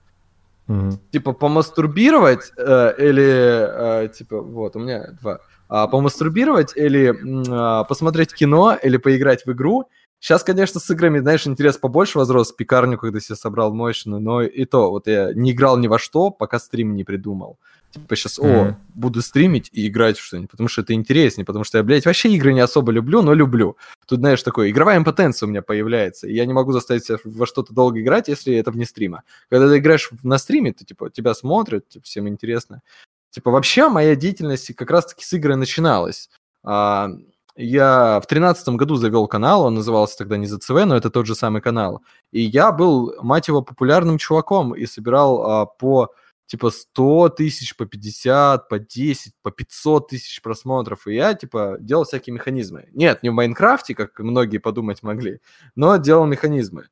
Mm-hmm. 0.68 0.98
Типа, 1.12 1.32
помастурбировать 1.34 2.52
э, 2.58 2.94
или, 2.98 4.04
э, 4.06 4.10
типа, 4.10 4.42
вот, 4.42 4.76
у 4.76 4.80
меня 4.80 5.12
два. 5.22 5.40
А, 5.68 5.88
помастурбировать 5.88 6.74
или 6.76 7.16
а, 7.50 7.86
посмотреть 7.86 8.34
кино, 8.34 8.78
или 8.82 8.98
поиграть 8.98 9.46
в 9.46 9.52
игру, 9.52 9.88
Сейчас, 10.20 10.44
конечно, 10.44 10.80
с 10.80 10.90
играми, 10.90 11.20
знаешь, 11.20 11.46
интерес 11.46 11.78
побольше 11.78 12.18
возрос, 12.18 12.52
пекарню, 12.52 12.98
когда 12.98 13.20
себе 13.20 13.36
собрал 13.36 13.74
мощную, 13.74 14.20
но 14.20 14.42
и 14.42 14.66
то, 14.66 14.90
вот 14.90 15.06
я 15.06 15.32
не 15.34 15.52
играл 15.52 15.78
ни 15.78 15.88
во 15.88 16.00
что, 16.00 16.32
пока 16.32 16.58
стрим 16.58 16.96
не 16.96 17.04
придумал. 17.04 17.60
Типа 17.96 18.16
сейчас, 18.18 18.38
mm-hmm. 18.38 18.72
о, 18.72 18.78
буду 18.94 19.22
стримить 19.22 19.70
и 19.72 19.88
играть 19.88 20.18
в 20.18 20.24
что-нибудь, 20.24 20.52
потому 20.52 20.68
что 20.68 20.82
это 20.82 20.94
интереснее, 20.94 21.46
потому 21.46 21.64
что 21.64 21.78
я, 21.78 21.84
блядь, 21.84 22.06
вообще 22.06 22.30
игры 22.34 22.52
не 22.52 22.60
особо 22.60 22.92
люблю, 22.92 23.22
но 23.22 23.34
люблю. 23.34 23.78
Тут, 24.06 24.20
знаешь, 24.20 24.44
такое, 24.44 24.70
игровая 24.70 24.98
импотенция 24.98 25.48
у 25.48 25.50
меня 25.50 25.62
появляется, 25.62 26.28
и 26.28 26.34
я 26.34 26.46
не 26.46 26.52
могу 26.52 26.74
заставить 26.74 27.06
себя 27.06 27.20
во 27.24 27.46
что-то 27.46 27.74
долго 27.74 28.02
играть, 28.02 28.28
если 28.28 28.54
это 28.56 28.72
вне 28.72 28.86
стрима. 28.86 29.24
Когда 29.50 29.70
ты 29.70 29.78
играешь 29.78 30.10
на 30.24 30.38
стриме, 30.38 30.74
ты, 30.74 30.84
типа, 30.84 31.10
тебя 31.10 31.34
смотрят, 31.34 31.88
типа, 31.88 32.04
всем 32.04 32.28
интересно. 32.28 32.82
Типа, 33.30 33.50
вообще 33.50 33.88
моя 33.88 34.18
деятельность 34.18 34.76
как 34.76 34.92
раз-таки 34.92 35.24
с 35.24 35.32
игры 35.32 35.56
начиналась. 35.56 36.30
А, 36.64 37.12
я 37.56 38.20
в 38.22 38.28
тринадцатом 38.28 38.76
году 38.76 38.96
завел 38.96 39.28
канал, 39.28 39.64
он 39.64 39.76
назывался 39.76 40.18
тогда 40.18 40.36
не 40.36 40.48
ЗЦВ, 40.48 40.84
но 40.86 40.98
это 40.98 41.10
тот 41.10 41.26
же 41.26 41.36
самый 41.36 41.62
канал. 41.62 42.02
И 42.34 42.42
я 42.42 42.74
был, 42.74 43.16
мать 43.22 43.48
его, 43.48 43.62
популярным 43.62 44.18
чуваком 44.18 44.76
и 44.76 44.86
собирал 44.86 45.42
а, 45.42 45.66
по 45.66 46.12
типа 46.46 46.70
100 46.70 47.30
тысяч, 47.30 47.76
по 47.76 47.86
50, 47.86 48.70
по 48.70 48.80
10, 48.80 49.34
по 49.42 49.52
500 49.52 50.08
тысяч 50.10 50.42
просмотров. 50.42 51.08
И 51.08 51.16
я, 51.16 51.34
типа, 51.34 51.78
делал 51.80 52.04
всякие 52.04 52.34
механизмы. 52.34 52.88
Нет, 52.94 53.24
не 53.24 53.30
в 53.30 53.34
Майнкрафте, 53.34 53.96
как 53.96 54.20
многие 54.20 54.60
подумать 54.60 55.04
могли, 55.04 55.40
но 55.76 55.98
делал 55.98 56.26
механизмы. 56.26 56.88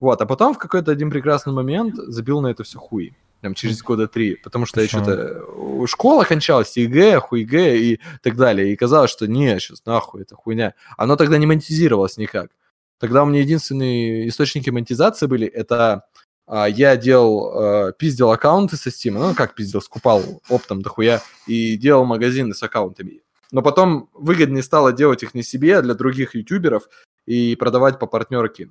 Вот, 0.00 0.20
а 0.20 0.26
потом 0.26 0.54
в 0.54 0.58
какой-то 0.58 0.92
один 0.92 1.10
прекрасный 1.10 1.52
момент 1.52 1.96
забил 1.96 2.40
на 2.40 2.48
это 2.48 2.62
все 2.62 2.78
хуй 2.78 3.16
там, 3.40 3.54
через 3.54 3.82
года 3.82 4.08
три, 4.08 4.36
потому 4.36 4.66
что 4.66 4.80
Почему? 4.80 5.04
я 5.04 5.06
что-то... 5.06 5.86
Школа 5.86 6.24
кончалась, 6.24 6.76
ЕГЭ, 6.76 7.20
хуйгэ 7.20 7.78
и 7.78 8.00
так 8.22 8.36
далее, 8.36 8.72
и 8.72 8.76
казалось, 8.76 9.10
что 9.10 9.26
не, 9.26 9.58
сейчас 9.58 9.84
нахуй, 9.86 10.22
это 10.22 10.34
хуйня. 10.34 10.74
Оно 10.96 11.16
тогда 11.16 11.38
не 11.38 11.46
монетизировалось 11.46 12.16
никак. 12.16 12.50
Тогда 12.98 13.22
у 13.22 13.26
меня 13.26 13.40
единственные 13.40 14.28
источники 14.28 14.70
монетизации 14.70 15.26
были, 15.26 15.46
это 15.46 16.04
я 16.48 16.96
делал, 16.96 17.52
а, 17.54 17.92
пиздил 17.92 18.30
аккаунты 18.30 18.76
со 18.76 18.90
Steam, 18.90 19.12
ну 19.12 19.34
как 19.34 19.54
пиздил, 19.54 19.82
скупал 19.82 20.22
оптом 20.48 20.82
дохуя, 20.82 21.22
и 21.46 21.76
делал 21.76 22.04
магазины 22.04 22.54
с 22.54 22.62
аккаунтами. 22.62 23.22
Но 23.50 23.62
потом 23.62 24.10
выгоднее 24.14 24.62
стало 24.62 24.92
делать 24.92 25.22
их 25.22 25.34
не 25.34 25.42
себе, 25.42 25.78
а 25.78 25.82
для 25.82 25.94
других 25.94 26.34
ютуберов 26.34 26.88
и 27.26 27.56
продавать 27.56 27.98
по 27.98 28.06
партнерке 28.06 28.68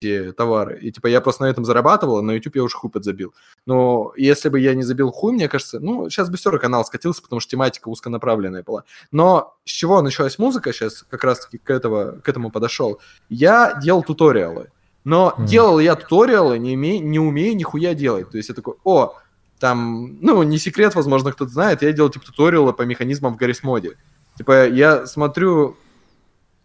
эти 0.00 0.32
товары. 0.32 0.78
И 0.80 0.92
типа 0.92 1.06
я 1.06 1.20
просто 1.20 1.44
на 1.44 1.46
этом 1.46 1.64
зарабатывал, 1.64 2.18
а 2.18 2.22
на 2.22 2.32
YouTube 2.32 2.56
я 2.56 2.64
уже 2.64 2.76
хуй 2.76 2.90
подзабил. 2.90 3.34
Но 3.66 4.12
если 4.16 4.48
бы 4.48 4.60
я 4.60 4.74
не 4.74 4.82
забил 4.82 5.10
хуй, 5.10 5.32
мне 5.32 5.48
кажется, 5.48 5.80
ну, 5.80 6.10
сейчас 6.10 6.28
бы 6.28 6.36
все 6.36 6.50
равно 6.50 6.60
канал 6.60 6.84
скатился, 6.84 7.22
потому 7.22 7.40
что 7.40 7.50
тематика 7.50 7.88
узконаправленная 7.88 8.62
была. 8.62 8.84
Но 9.10 9.56
с 9.64 9.70
чего 9.70 10.02
началась 10.02 10.38
музыка, 10.38 10.72
сейчас 10.72 11.02
как 11.08 11.24
раз-таки 11.24 11.58
к, 11.58 11.70
этого, 11.70 12.20
к 12.20 12.28
этому 12.28 12.50
подошел. 12.50 13.00
Я 13.28 13.78
делал 13.82 14.02
туториалы. 14.02 14.70
Но 15.06 15.36
mm. 15.38 15.44
делал 15.46 15.78
я 15.78 15.94
туториалы, 15.94 16.58
не, 16.58 16.74
имею, 16.74 17.06
не 17.06 17.20
умею 17.20 17.56
нихуя 17.56 17.94
делать. 17.94 18.28
То 18.28 18.38
есть 18.38 18.48
я 18.48 18.56
такой, 18.56 18.74
о, 18.82 19.14
там, 19.60 20.18
ну, 20.20 20.42
не 20.42 20.58
секрет, 20.58 20.96
возможно, 20.96 21.30
кто-то 21.30 21.52
знает, 21.52 21.82
я 21.82 21.92
делал, 21.92 22.10
типа, 22.10 22.26
туториалы 22.26 22.72
по 22.72 22.82
механизмам 22.82 23.34
в 23.34 23.36
Гаррис 23.36 23.62
моде. 23.62 23.96
Типа, 24.36 24.66
я 24.66 25.06
смотрю 25.06 25.76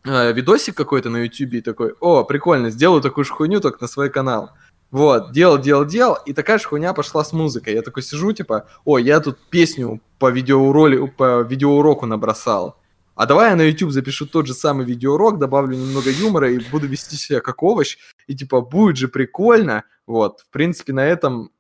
э, 0.06 0.34
видосик 0.34 0.76
какой-то 0.76 1.12
на 1.12 1.18
YouTube 1.18 1.54
и 1.54 1.62
такой, 1.62 1.94
о, 2.00 2.24
прикольно, 2.24 2.72
сделаю 2.72 3.04
такую 3.04 3.26
же 3.26 3.32
хуйню, 3.32 3.62
только 3.62 3.78
на 3.80 3.88
свой 3.88 4.10
канал. 4.10 4.50
Вот, 4.90 5.32
делал, 5.34 5.60
делал, 5.60 5.86
делал, 5.86 6.18
и 6.26 6.34
такая 6.34 6.58
же 6.58 6.68
хуйня 6.68 6.94
пошла 6.94 7.24
с 7.24 7.34
музыкой. 7.34 7.76
Я 7.76 7.84
такой 7.84 8.02
сижу, 8.02 8.34
типа, 8.34 8.66
о, 8.86 8.98
я 8.98 9.20
тут 9.20 9.38
песню 9.52 10.02
по 10.18 10.32
видеоуроли, 10.32 11.06
по 11.16 11.42
видеоуроку 11.42 12.08
набросал. 12.08 12.81
А 13.16 13.26
давай 13.26 13.52
я 13.52 13.56
на 13.56 13.62
YouTube 13.62 13.92
запишу 13.92 14.26
тот 14.26 14.48
же 14.48 14.54
самый 14.54 14.86
видеоурок, 14.86 15.38
добавлю 15.38 15.76
немного 15.78 16.10
юмора 16.10 16.52
и 16.52 16.60
буду 16.72 16.88
вести 16.88 17.16
себя 17.16 17.42
как 17.42 17.62
овощ. 17.64 17.98
И 18.28 18.36
типа, 18.36 18.62
будет 18.62 18.98
же 18.98 19.08
прикольно. 19.08 19.84
Вот, 20.08 20.42
в 20.42 20.50
принципе, 20.50 20.94
на 20.94 21.06
этом, 21.06 21.52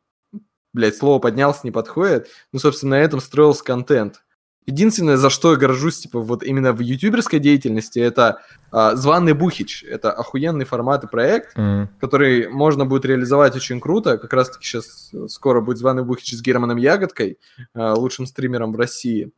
блядь, 0.73 0.95
слово 0.95 1.19
поднялся, 1.19 1.61
не 1.63 1.71
подходит. 1.71 2.27
Ну, 2.51 2.59
собственно, 2.59 2.97
на 2.97 3.01
этом 3.01 3.19
строился 3.19 3.63
контент. 3.63 4.23
Единственное, 4.67 5.17
за 5.17 5.31
что 5.31 5.51
я 5.51 5.57
горжусь, 5.57 5.99
типа, 5.99 6.19
вот 6.19 6.43
именно 6.43 6.71
в 6.71 6.79
ютуберской 6.81 7.39
деятельности, 7.39 7.97
это 7.97 8.41
а, 8.71 8.95
«Званый 8.95 9.33
Бухич». 9.33 9.83
Это 9.83 10.11
охуенный 10.11 10.65
формат 10.65 11.03
и 11.03 11.07
проект, 11.07 11.57
mm. 11.57 11.87
который 11.99 12.47
можно 12.47 12.85
будет 12.85 13.05
реализовать 13.05 13.55
очень 13.55 13.81
круто. 13.81 14.19
Как 14.19 14.31
раз-таки 14.33 14.63
сейчас 14.65 15.11
скоро 15.29 15.61
будет 15.61 15.79
«Званый 15.79 16.03
Бухич» 16.03 16.33
с 16.33 16.41
Германом 16.41 16.77
Ягодкой, 16.77 17.39
а, 17.73 17.95
лучшим 17.95 18.27
стримером 18.27 18.71
в 18.71 18.75
России. 18.75 19.31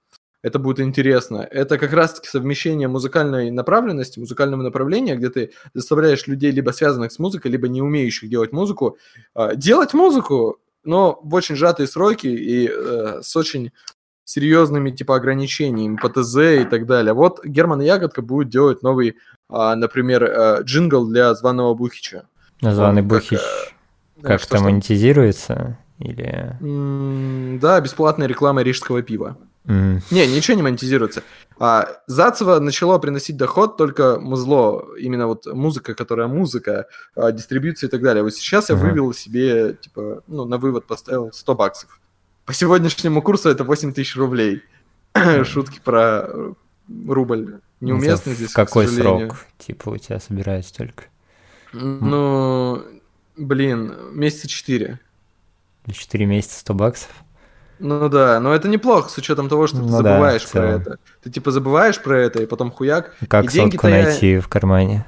Это 0.44 0.60
будет 0.60 0.82
интересно. 0.82 1.38
Это 1.38 1.78
как 1.80 1.94
раз-таки 1.94 2.28
совмещение 2.28 2.88
музыкальной 2.88 3.50
направленности, 3.50 4.20
музыкального 4.20 4.62
направления, 4.62 5.16
где 5.16 5.30
ты 5.30 5.52
заставляешь 5.74 6.28
людей, 6.28 6.52
либо 6.52 6.72
связанных 6.72 7.14
с 7.14 7.18
музыкой, 7.18 7.50
либо 7.50 7.70
не 7.70 7.82
умеющих 7.82 8.30
делать 8.30 8.52
музыку, 8.52 8.98
а, 9.34 9.56
делать 9.56 9.94
музыку, 9.94 10.60
но 10.84 11.20
в 11.24 11.34
очень 11.34 11.56
сжатые 11.56 11.88
сроки 11.88 12.28
и 12.28 12.70
э, 12.70 13.22
с 13.24 13.36
очень 13.38 13.72
серьезными 14.26 14.92
типа 14.92 15.16
ограничениями 15.16 15.96
по 15.96 16.10
ТЗ 16.10 16.36
и 16.62 16.66
так 16.66 16.86
далее. 16.86 17.14
Вот 17.14 17.44
Герман 17.46 17.80
Ягодка 17.80 18.22
будет 18.22 18.50
делать 18.50 18.84
новый, 18.84 19.16
а, 19.50 19.76
например, 19.78 20.24
а, 20.24 20.62
джингл 20.62 21.08
для 21.08 21.34
званого 21.36 21.74
Бухича. 21.74 22.28
Званый 22.62 23.02
Бухич 23.02 23.40
как, 24.22 24.42
как-то 24.42 24.60
монетизируется? 24.62 25.78
Или... 26.00 26.58
Да, 27.60 27.80
бесплатная 27.80 28.28
реклама 28.28 28.62
рижского 28.62 29.02
пива. 29.02 29.38
Mm. 29.66 30.02
Не, 30.12 30.28
ничего 30.28 30.58
не 30.58 30.64
монетизируется. 30.64 31.24
А, 31.58 31.88
Зацева 32.08 32.60
начало 32.60 32.98
приносить 33.00 33.38
доход 33.38 33.78
только 33.78 34.20
музло, 34.20 34.86
именно 35.00 35.28
вот 35.28 35.46
музыка, 35.46 35.94
которая 35.94 36.28
музыка, 36.28 36.88
а, 37.16 37.32
дистрибьюция 37.32 37.88
и 37.88 37.92
так 37.92 38.02
далее. 38.02 38.24
Вот 38.24 38.34
сейчас 38.34 38.70
я 38.70 38.76
uh-huh. 38.76 38.80
вывел 38.80 39.14
себе, 39.14 39.76
типа, 39.76 40.24
ну, 40.28 40.46
на 40.46 40.58
вывод 40.58 40.86
поставил 40.86 41.32
100 41.32 41.56
баксов. 41.56 42.00
По 42.46 42.54
сегодняшнему 42.54 43.22
курсу 43.22 43.50
это 43.50 43.64
8 43.64 43.94
тысяч 43.94 44.18
рублей. 44.18 44.64
Шутки 45.46 45.80
про 45.82 46.26
э, 46.28 46.54
рубль 47.08 47.62
неуместны 47.80 48.34
здесь, 48.34 48.52
Какой 48.52 48.88
срок, 48.88 49.38
типа, 49.60 49.90
у 49.90 49.98
тебя 49.98 50.20
собирается 50.20 50.76
только? 50.76 51.06
Ну, 51.72 52.84
блин, 53.38 53.96
месяца 54.12 54.48
4. 54.48 55.00
4 55.92 56.26
месяца 56.26 56.60
100 56.60 56.74
баксов? 56.74 57.10
Ну 57.80 58.08
да, 58.08 58.40
но 58.40 58.54
это 58.54 58.68
неплохо 58.68 59.10
с 59.10 59.18
учетом 59.18 59.50
того, 59.50 59.68
что 59.68 59.78
ну, 59.78 59.86
ты 59.86 59.92
забываешь 59.92 60.46
да, 60.46 60.50
про 60.52 60.70
это. 60.70 61.00
Ты 61.22 61.32
типа 61.32 61.52
забываешь 61.52 62.02
про 62.02 62.20
это, 62.20 62.42
и 62.42 62.46
потом 62.46 62.72
хуяк. 62.72 63.16
Как 63.28 63.46
и 63.46 63.50
сотку 63.50 63.88
найти 63.88 64.34
я... 64.34 64.42
в 64.42 64.48
кармане? 64.48 65.06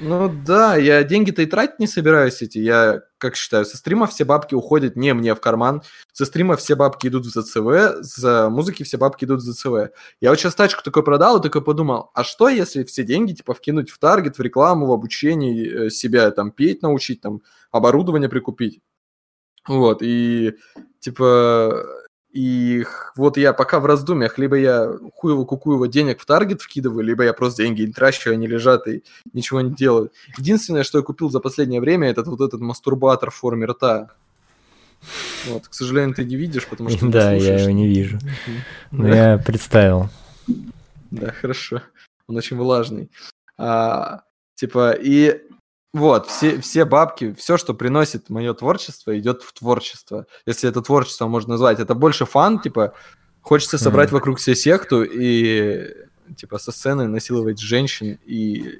Ну 0.00 0.28
да, 0.28 0.74
я 0.76 1.04
деньги-то 1.04 1.42
и 1.42 1.46
тратить 1.46 1.78
не 1.78 1.86
собираюсь 1.86 2.42
эти. 2.42 2.58
Я, 2.58 3.02
как 3.18 3.36
считаю, 3.36 3.64
со 3.64 3.76
стрима 3.76 4.06
все 4.08 4.24
бабки 4.24 4.54
уходят 4.54 4.96
не 4.96 5.14
мне 5.14 5.34
в 5.34 5.40
карман. 5.40 5.82
Со 6.12 6.24
стрима 6.24 6.56
все 6.56 6.74
бабки 6.74 7.06
идут 7.06 7.26
в 7.26 7.30
ЗЦВ, 7.30 8.04
с 8.04 8.48
музыки 8.48 8.82
все 8.82 8.96
бабки 8.96 9.24
идут 9.24 9.42
в 9.42 9.44
ЗЦВ. 9.44 9.92
Я 10.20 10.30
вот 10.30 10.40
сейчас 10.40 10.56
тачку 10.56 10.82
такой 10.82 11.04
продал 11.04 11.38
и 11.38 11.42
такой 11.42 11.62
подумал, 11.62 12.10
а 12.14 12.24
что 12.24 12.48
если 12.48 12.82
все 12.82 13.04
деньги 13.04 13.34
типа 13.34 13.54
вкинуть 13.54 13.90
в 13.90 13.98
таргет, 13.98 14.38
в 14.38 14.42
рекламу, 14.42 14.86
в 14.86 14.92
обучение 14.92 15.86
э, 15.86 15.90
себя 15.90 16.30
там 16.32 16.50
петь 16.50 16.82
научить, 16.82 17.20
там 17.20 17.42
оборудование 17.70 18.28
прикупить? 18.28 18.80
Вот, 19.68 20.02
и 20.02 20.54
типа 21.02 21.84
и 22.32 22.86
вот 23.14 23.36
я 23.36 23.52
пока 23.52 23.78
в 23.78 23.84
раздумьях, 23.84 24.38
либо 24.38 24.56
я 24.56 24.90
хуево-кукуево 25.22 25.86
денег 25.86 26.18
в 26.18 26.24
таргет 26.24 26.62
вкидываю, 26.62 27.04
либо 27.04 27.24
я 27.24 27.34
просто 27.34 27.62
деньги 27.62 27.82
не 27.82 27.92
трачу, 27.92 28.30
они 28.30 28.46
лежат 28.46 28.88
и 28.88 29.04
ничего 29.34 29.60
не 29.60 29.74
делаю. 29.74 30.10
Единственное, 30.38 30.82
что 30.82 30.98
я 30.98 31.04
купил 31.04 31.28
за 31.28 31.40
последнее 31.40 31.82
время, 31.82 32.08
это 32.08 32.22
вот 32.22 32.40
этот 32.40 32.60
мастурбатор 32.60 33.30
в 33.30 33.34
форме 33.34 33.66
рта. 33.66 34.08
Вот, 35.46 35.68
к 35.68 35.74
сожалению, 35.74 36.14
ты 36.14 36.24
не 36.24 36.36
видишь, 36.36 36.66
потому 36.66 36.88
что... 36.88 37.06
Да, 37.06 37.32
я 37.32 37.58
его 37.58 37.70
не 37.70 37.86
вижу. 37.86 38.18
Но 38.90 39.08
я 39.08 39.36
представил. 39.36 40.08
Да, 41.10 41.32
хорошо. 41.32 41.82
Он 42.28 42.36
очень 42.38 42.56
влажный. 42.56 43.10
А, 43.58 44.22
типа, 44.54 44.92
и 44.92 45.42
вот, 45.92 46.26
все, 46.26 46.58
все 46.60 46.86
бабки, 46.86 47.34
все, 47.34 47.58
что 47.58 47.74
приносит 47.74 48.30
мое 48.30 48.54
творчество, 48.54 49.18
идет 49.18 49.42
в 49.42 49.52
творчество. 49.52 50.26
Если 50.46 50.68
это 50.68 50.80
творчество 50.80 51.26
можно 51.26 51.52
назвать. 51.52 51.80
Это 51.80 51.94
больше 51.94 52.24
фан, 52.24 52.60
типа, 52.60 52.94
хочется 53.42 53.76
собрать 53.76 54.08
mm-hmm. 54.08 54.14
вокруг 54.14 54.40
себя 54.40 54.56
секту 54.56 55.02
и, 55.02 55.86
типа, 56.34 56.58
со 56.58 56.72
сцены 56.72 57.08
насиловать 57.08 57.60
женщин 57.60 58.18
и... 58.24 58.78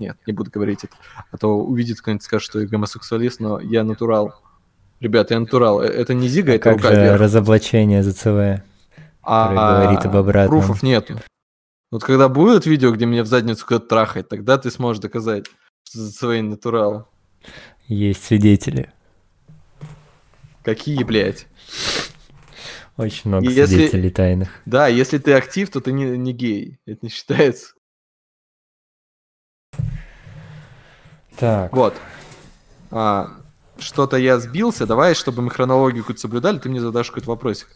Нет, 0.00 0.16
не 0.26 0.32
буду 0.32 0.50
говорить 0.50 0.82
это. 0.82 0.94
А 1.30 1.36
то 1.38 1.56
увидит 1.56 2.00
кто-нибудь 2.00 2.24
скажет, 2.24 2.46
что 2.46 2.60
я 2.60 2.66
гомосексуалист, 2.66 3.38
но 3.38 3.60
я 3.60 3.84
натурал. 3.84 4.34
Ребята, 4.98 5.34
я 5.34 5.40
натурал. 5.40 5.80
Э, 5.80 5.86
это 5.86 6.14
не 6.14 6.26
Зига, 6.26 6.52
А 6.52 6.54
это 6.56 6.64
как 6.64 6.76
рука 6.78 6.94
же 6.94 7.00
вверх. 7.00 7.20
разоблачение 7.20 8.02
ЗЦВ? 8.02 8.64
А 9.22 9.82
говорит 9.82 10.04
об 10.04 10.16
обратном? 10.16 10.48
пруфов 10.48 10.82
нету. 10.82 11.20
Вот 11.92 12.02
когда 12.02 12.28
будет 12.28 12.66
видео, 12.66 12.90
где 12.90 13.06
меня 13.06 13.22
в 13.22 13.26
задницу 13.26 13.64
кто-то 13.64 13.86
трахает, 13.86 14.28
тогда 14.28 14.58
ты 14.58 14.70
сможешь 14.70 15.00
доказать, 15.00 15.46
за 15.92 16.10
свои 16.12 16.42
натурал. 16.42 17.08
Есть 17.86 18.24
свидетели. 18.24 18.92
Какие, 20.62 21.02
блядь? 21.04 21.46
Очень 22.96 23.30
много 23.30 23.48
Если- 23.48 23.76
свидетелей 23.76 24.10
тайных. 24.10 24.50
Да, 24.66 24.88
если 24.88 25.18
ты 25.18 25.32
актив, 25.32 25.70
то 25.70 25.80
ты 25.80 25.92
не, 25.92 26.04
не 26.18 26.32
гей. 26.32 26.78
Это 26.84 26.98
не 27.02 27.08
считается. 27.10 27.74
Так, 31.36 31.72
Вот. 31.72 31.94
А, 32.90 33.30
что-то 33.78 34.16
я 34.16 34.38
сбился. 34.40 34.86
Давай, 34.86 35.14
чтобы 35.14 35.42
мы 35.42 35.50
хронологию 35.50 36.02
какую-то 36.02 36.20
соблюдали, 36.22 36.58
ты 36.58 36.68
мне 36.68 36.80
задашь 36.80 37.08
какой-то 37.08 37.28
вопросик. 37.28 37.68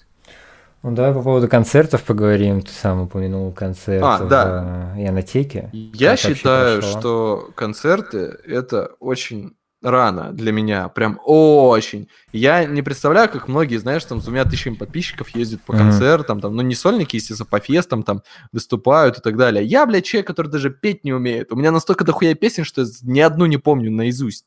Ну 0.82 0.92
давай 0.92 1.12
по 1.14 1.22
поводу 1.22 1.48
концертов 1.48 2.02
поговорим. 2.02 2.60
Ты 2.62 2.70
сам 2.72 3.02
упомянул 3.02 3.52
концерт 3.52 4.02
А, 4.04 4.18
в 4.24 4.28
да. 4.28 4.94
э, 4.96 5.02
Янотеке. 5.02 5.70
Я 5.72 6.10
Как 6.10 6.10
вообще 6.24 6.34
считаю, 6.34 6.82
что 6.82 7.50
концерты 7.54 8.38
это 8.46 8.92
очень 8.98 9.54
рано 9.82 10.32
для 10.32 10.52
меня, 10.52 10.88
прям 10.88 11.18
очень. 11.24 12.08
Я 12.32 12.64
не 12.64 12.82
представляю, 12.82 13.28
как 13.28 13.48
многие, 13.48 13.78
знаешь, 13.78 14.04
там 14.04 14.20
с 14.20 14.24
двумя 14.24 14.44
тысячами 14.44 14.76
подписчиков 14.76 15.30
ездят 15.30 15.60
по 15.62 15.72
Мгм. 15.72 15.82
концертам, 15.82 16.40
там, 16.40 16.54
ну 16.54 16.62
не 16.62 16.74
сольники, 16.76 17.16
естественно, 17.16 17.48
по 17.50 17.58
фестам 17.58 18.02
там 18.04 18.22
выступают 18.52 19.18
и 19.18 19.20
так 19.20 19.36
далее. 19.36 19.64
Я, 19.64 19.84
блядь, 19.86 20.04
человек, 20.04 20.28
который 20.28 20.48
даже 20.48 20.70
петь 20.70 21.02
не 21.04 21.12
умеет. 21.12 21.52
У 21.52 21.56
меня 21.56 21.72
настолько 21.72 22.04
дохуя 22.04 22.34
песен, 22.34 22.64
что 22.64 22.82
я 22.82 22.86
ни 23.02 23.20
одну 23.20 23.46
не 23.46 23.56
помню 23.56 23.90
наизусть. 23.90 24.46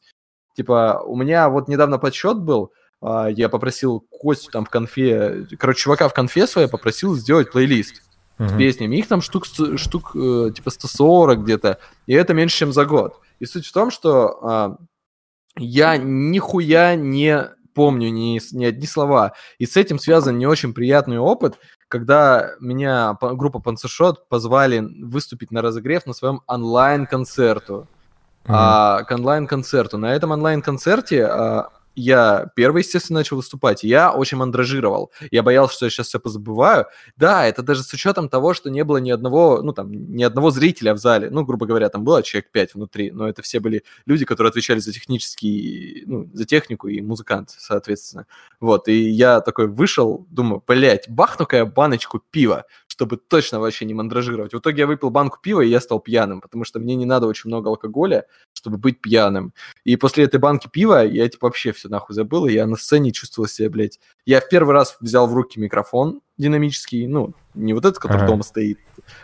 Типа, 0.56 1.04
у 1.06 1.18
меня 1.18 1.50
вот 1.50 1.68
недавно 1.68 1.98
подсчет 1.98 2.38
был, 2.40 2.72
я 3.02 3.50
попросил 3.50 4.06
Костю 4.10 4.52
там 4.52 4.66
в 4.66 4.70
конфе, 4.70 5.46
короче, 5.60 5.82
чувака 5.82 6.08
в 6.10 6.14
конфе 6.14 6.48
своей 6.48 6.68
попросил 6.68 7.16
сделать 7.16 7.52
плейлист 7.52 8.02
с 8.38 8.52
Мгм. 8.52 8.58
песнями. 8.58 8.96
Их 8.98 9.08
там 9.08 9.22
штук, 9.22 9.46
с- 9.46 9.78
штук 9.78 10.12
э, 10.16 10.52
типа 10.56 10.70
140 10.70 11.40
где-то, 11.44 11.80
и 12.08 12.14
это 12.14 12.34
меньше, 12.34 12.58
чем 12.58 12.74
за 12.74 12.86
год. 12.86 13.20
И 13.40 13.46
суть 13.46 13.66
в 13.68 13.72
том, 13.74 13.92
что 13.92 14.40
а, 14.42 14.78
я 15.58 15.98
нихуя 15.98 16.96
не 16.96 17.50
помню 17.74 18.10
ни, 18.10 18.40
с- 18.40 18.52
ни 18.54 18.66
одни 18.66 18.88
слова. 18.88 19.34
И 19.58 19.66
с 19.66 19.78
этим 19.78 20.00
связан 20.00 20.38
не 20.38 20.48
очень 20.48 20.74
приятный 20.74 21.18
опыт, 21.20 21.60
когда 21.88 22.52
меня 22.60 23.18
группа 23.22 23.60
Панцешот 23.60 24.28
позвали 24.30 24.80
выступить 25.04 25.52
на 25.52 25.62
разогрев 25.62 26.06
на 26.06 26.14
своем 26.14 26.42
онлайн-концерту 26.48 27.88
Мгм. 28.46 28.56
а, 28.56 29.04
к 29.04 29.12
онлайн-концерту. 29.12 29.98
На 29.98 30.14
этом 30.14 30.32
онлайн-концерте 30.32 31.26
а, 31.26 31.70
я 31.96 32.52
первый, 32.56 32.84
естественно, 32.84 33.20
начал 33.20 33.38
выступать. 33.38 33.84
Я 33.84 34.12
очень 34.12 34.38
мандражировал. 34.38 35.12
Я 35.32 35.44
боялся, 35.44 35.76
что 35.76 35.86
я 35.86 35.90
сейчас 35.90 36.08
все 36.08 36.20
позабываю. 36.20 36.86
Да, 37.16 37.46
это 37.46 37.64
даже 37.64 37.84
с 37.84 37.94
учетом 37.94 38.30
того, 38.30 38.54
что 38.54 38.70
не 38.70 38.84
было 38.84 38.98
ни 38.98 39.12
одного, 39.12 39.62
ну 39.62 39.74
там, 39.74 39.92
ни 39.92 40.24
одного 40.24 40.52
зрителя 40.52 40.94
в 40.94 40.98
зале. 40.98 41.30
Ну, 41.30 41.46
грубо 41.46 41.66
говоря, 41.66 41.90
там 41.90 42.04
было 42.04 42.22
человек 42.24 42.52
5 42.52 42.76
внутри, 42.76 43.12
но 43.12 43.28
это 43.28 43.42
все 43.42 43.60
были 43.60 43.84
люди, 44.06 44.26
которые 44.26 44.50
отвечали 44.50 44.80
за 44.80 44.92
технический, 44.92 46.04
ну, 46.06 46.30
за 46.34 46.46
технику 46.46 46.88
и 46.88 47.02
музыкант, 47.02 47.56
соответственно. 47.58 48.28
Вот, 48.60 48.88
и 48.88 49.10
я 49.10 49.42
такой 49.42 49.68
вышел, 49.68 50.26
думаю, 50.30 50.64
блядь, 50.66 51.10
бахну-ка 51.10 51.58
я 51.58 51.66
баночку 51.66 52.22
пива, 52.32 52.66
чтобы 52.96 53.18
точно 53.18 53.60
вообще 53.60 53.84
не 53.84 53.94
мандражировать. 53.94 54.54
В 54.54 54.60
итоге 54.60 54.80
я 54.84 54.88
выпил 54.88 55.10
банку 55.10 55.38
пива, 55.42 55.60
и 55.60 55.68
я 55.68 55.82
стал 55.82 56.00
пьяным, 56.00 56.40
потому 56.40 56.64
что 56.64 56.80
мне 56.80 56.96
не 56.96 57.04
надо 57.06 57.28
очень 57.28 57.50
много 57.50 57.70
алкоголя, 57.70 58.26
чтобы 58.54 58.78
быть 58.78 59.02
пьяным. 59.02 59.54
И 59.84 59.98
после 59.98 60.24
этой 60.24 60.40
банки 60.40 60.70
пива 60.70 61.06
я 61.06 61.28
типа 61.28 61.48
вообще 61.48 61.74
все 61.74 61.90
нахуй 61.90 62.16
забыл, 62.16 62.46
и 62.46 62.54
я 62.54 62.66
на 62.66 62.78
сцене 62.78 63.12
чувствовал 63.12 63.50
себя, 63.50 63.70
блядь. 63.70 64.00
Я 64.26 64.40
в 64.40 64.48
первый 64.48 64.72
раз 64.72 64.96
взял 65.02 65.28
в 65.28 65.34
руки 65.34 65.60
микрофон 65.60 66.22
динамический, 66.38 67.06
ну, 67.06 67.34
не 67.54 67.74
вот 67.74 67.84
этот, 67.84 68.00
который 68.00 68.24
Ага. 68.24 68.28
дома 68.28 68.44
стоит, 68.44 68.80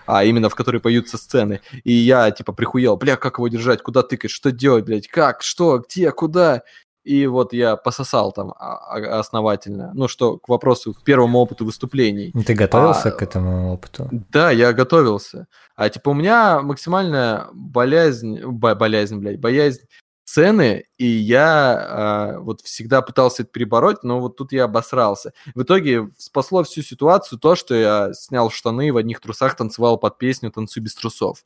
а 0.05 0.25
именно 0.25 0.49
в 0.49 0.55
который 0.55 0.81
поют 0.81 1.07
со 1.07 1.17
сцены. 1.17 1.61
И 1.85 1.93
я 1.93 2.29
типа 2.31 2.51
прихуел, 2.51 2.97
бля, 2.97 3.15
как 3.15 3.37
его 3.37 3.47
держать, 3.47 3.81
куда 3.81 4.03
тыкать, 4.03 4.31
что 4.31 4.51
делать, 4.51 4.83
блядь, 4.83 5.07
как, 5.07 5.43
что, 5.43 5.79
где, 5.79 6.11
куда. 6.11 6.63
И 7.03 7.25
вот 7.25 7.51
я 7.53 7.75
пососал 7.77 8.31
там 8.31 8.51
а- 8.51 8.77
а- 8.95 9.19
основательно. 9.19 9.91
Ну 9.93 10.07
что, 10.07 10.37
к 10.37 10.49
вопросу, 10.49 10.93
к 10.93 11.03
первому 11.03 11.39
опыту 11.39 11.65
выступлений. 11.65 12.31
Ну, 12.33 12.43
Ты 12.43 12.53
готовился 12.53 13.09
А, 13.09 13.11
к 13.11 13.21
этому 13.23 13.73
опыту? 13.73 14.07
Да, 14.29 14.51
я 14.51 14.71
готовился. 14.73 15.47
А 15.75 15.89
типа 15.89 16.09
у 16.09 16.13
меня 16.13 16.61
максимальная 16.61 17.47
болязнь, 17.53 18.39
бо- 18.45 18.75
болязнь, 18.75 19.17
блядь, 19.17 19.39
боязнь 19.39 19.81
сцены, 20.25 20.85
и 20.97 21.05
я 21.07 21.75
а, 21.89 22.39
вот 22.39 22.61
всегда 22.61 23.01
пытался 23.01 23.43
это 23.43 23.51
перебороть, 23.51 24.03
но 24.03 24.21
вот 24.21 24.37
тут 24.37 24.51
я 24.53 24.65
обосрался. 24.65 25.33
В 25.55 25.63
итоге 25.63 26.09
спасло 26.17 26.63
всю 26.63 26.83
ситуацию 26.83 27.39
то, 27.39 27.55
что 27.55 27.73
я 27.75 28.13
снял 28.13 28.49
штаны 28.51 28.93
в 28.93 28.97
одних 28.97 29.19
трусах, 29.19 29.55
танцевал 29.57 29.97
под 29.97 30.17
песню 30.19 30.51
«Танцуй 30.51 30.83
без 30.83 30.95
трусов». 30.95 31.43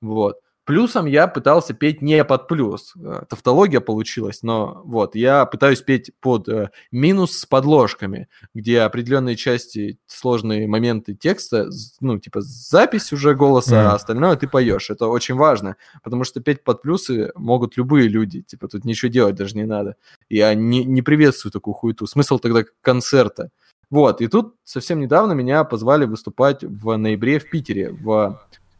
Вот. 0.00 0.36
Плюсом 0.68 1.06
я 1.06 1.26
пытался 1.28 1.72
петь 1.72 2.02
не 2.02 2.22
под 2.24 2.46
плюс. 2.46 2.92
Э, 3.02 3.22
Тавтология 3.26 3.80
получилась, 3.80 4.42
но 4.42 4.82
вот, 4.84 5.14
я 5.16 5.46
пытаюсь 5.46 5.80
петь 5.80 6.12
под 6.20 6.46
э, 6.48 6.70
минус 6.92 7.38
с 7.38 7.46
подложками, 7.46 8.28
где 8.54 8.80
определенные 8.82 9.34
части, 9.34 9.98
сложные 10.06 10.68
моменты 10.68 11.14
текста, 11.14 11.70
ну, 12.00 12.18
типа 12.18 12.42
запись 12.42 13.14
уже 13.14 13.34
голоса, 13.34 13.80
Мгм. 13.80 13.88
а 13.88 13.94
остальное 13.94 14.36
ты 14.36 14.46
поешь. 14.46 14.90
Это 14.90 15.06
очень 15.06 15.36
важно, 15.36 15.76
потому 16.04 16.24
что 16.24 16.40
петь 16.40 16.62
под 16.62 16.82
плюсы 16.82 17.32
могут 17.34 17.78
любые 17.78 18.06
люди, 18.08 18.42
типа 18.42 18.68
тут 18.68 18.84
ничего 18.84 19.10
делать 19.10 19.36
даже 19.36 19.56
не 19.56 19.64
надо. 19.64 19.96
Я 20.28 20.52
не, 20.54 20.84
не 20.84 21.00
приветствую 21.00 21.50
такую 21.50 21.72
хуету. 21.72 22.06
Смысл 22.06 22.38
тогда 22.38 22.62
концерта. 22.82 23.48
Вот, 23.88 24.20
и 24.20 24.26
тут 24.28 24.54
совсем 24.64 25.00
недавно 25.00 25.32
меня 25.32 25.64
позвали 25.64 26.04
выступать 26.04 26.62
в 26.62 26.94
ноябре 26.98 27.38
в 27.38 27.48
Питере, 27.48 27.90
в 27.90 28.38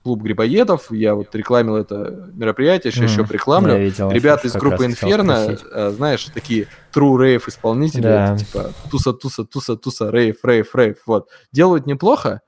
клуб 0.09 0.23
Грибоедов. 0.23 0.91
Я 0.91 1.15
вот 1.15 1.35
рекламил 1.35 1.77
это 1.77 2.31
мероприятие, 2.33 2.91
сейчас 2.93 3.11
еще 3.11 3.21
М, 3.21 3.29
прикламлю. 3.29 3.75
я 3.75 3.79
видел, 3.79 4.11
Ребята 4.11 4.47
из 4.47 4.55
группы 4.55 4.87
Инферно, 4.87 5.59
э, 5.71 5.91
знаешь, 5.91 6.25
такие 6.33 6.67
true 6.95 7.15
rave 7.19 7.43
исполнители, 7.47 8.01
Да. 8.01 8.35
это 8.35 8.39
типа 8.45 8.73
туса, 8.91 9.13
туса, 9.13 9.45
туса, 9.45 9.77
туса, 9.77 10.11
рейв, 10.11 10.37
рейв, 10.45 10.75
рейв, 10.75 10.97
вот. 11.05 11.29
Делают 11.53 11.87
неплохо 11.87 12.41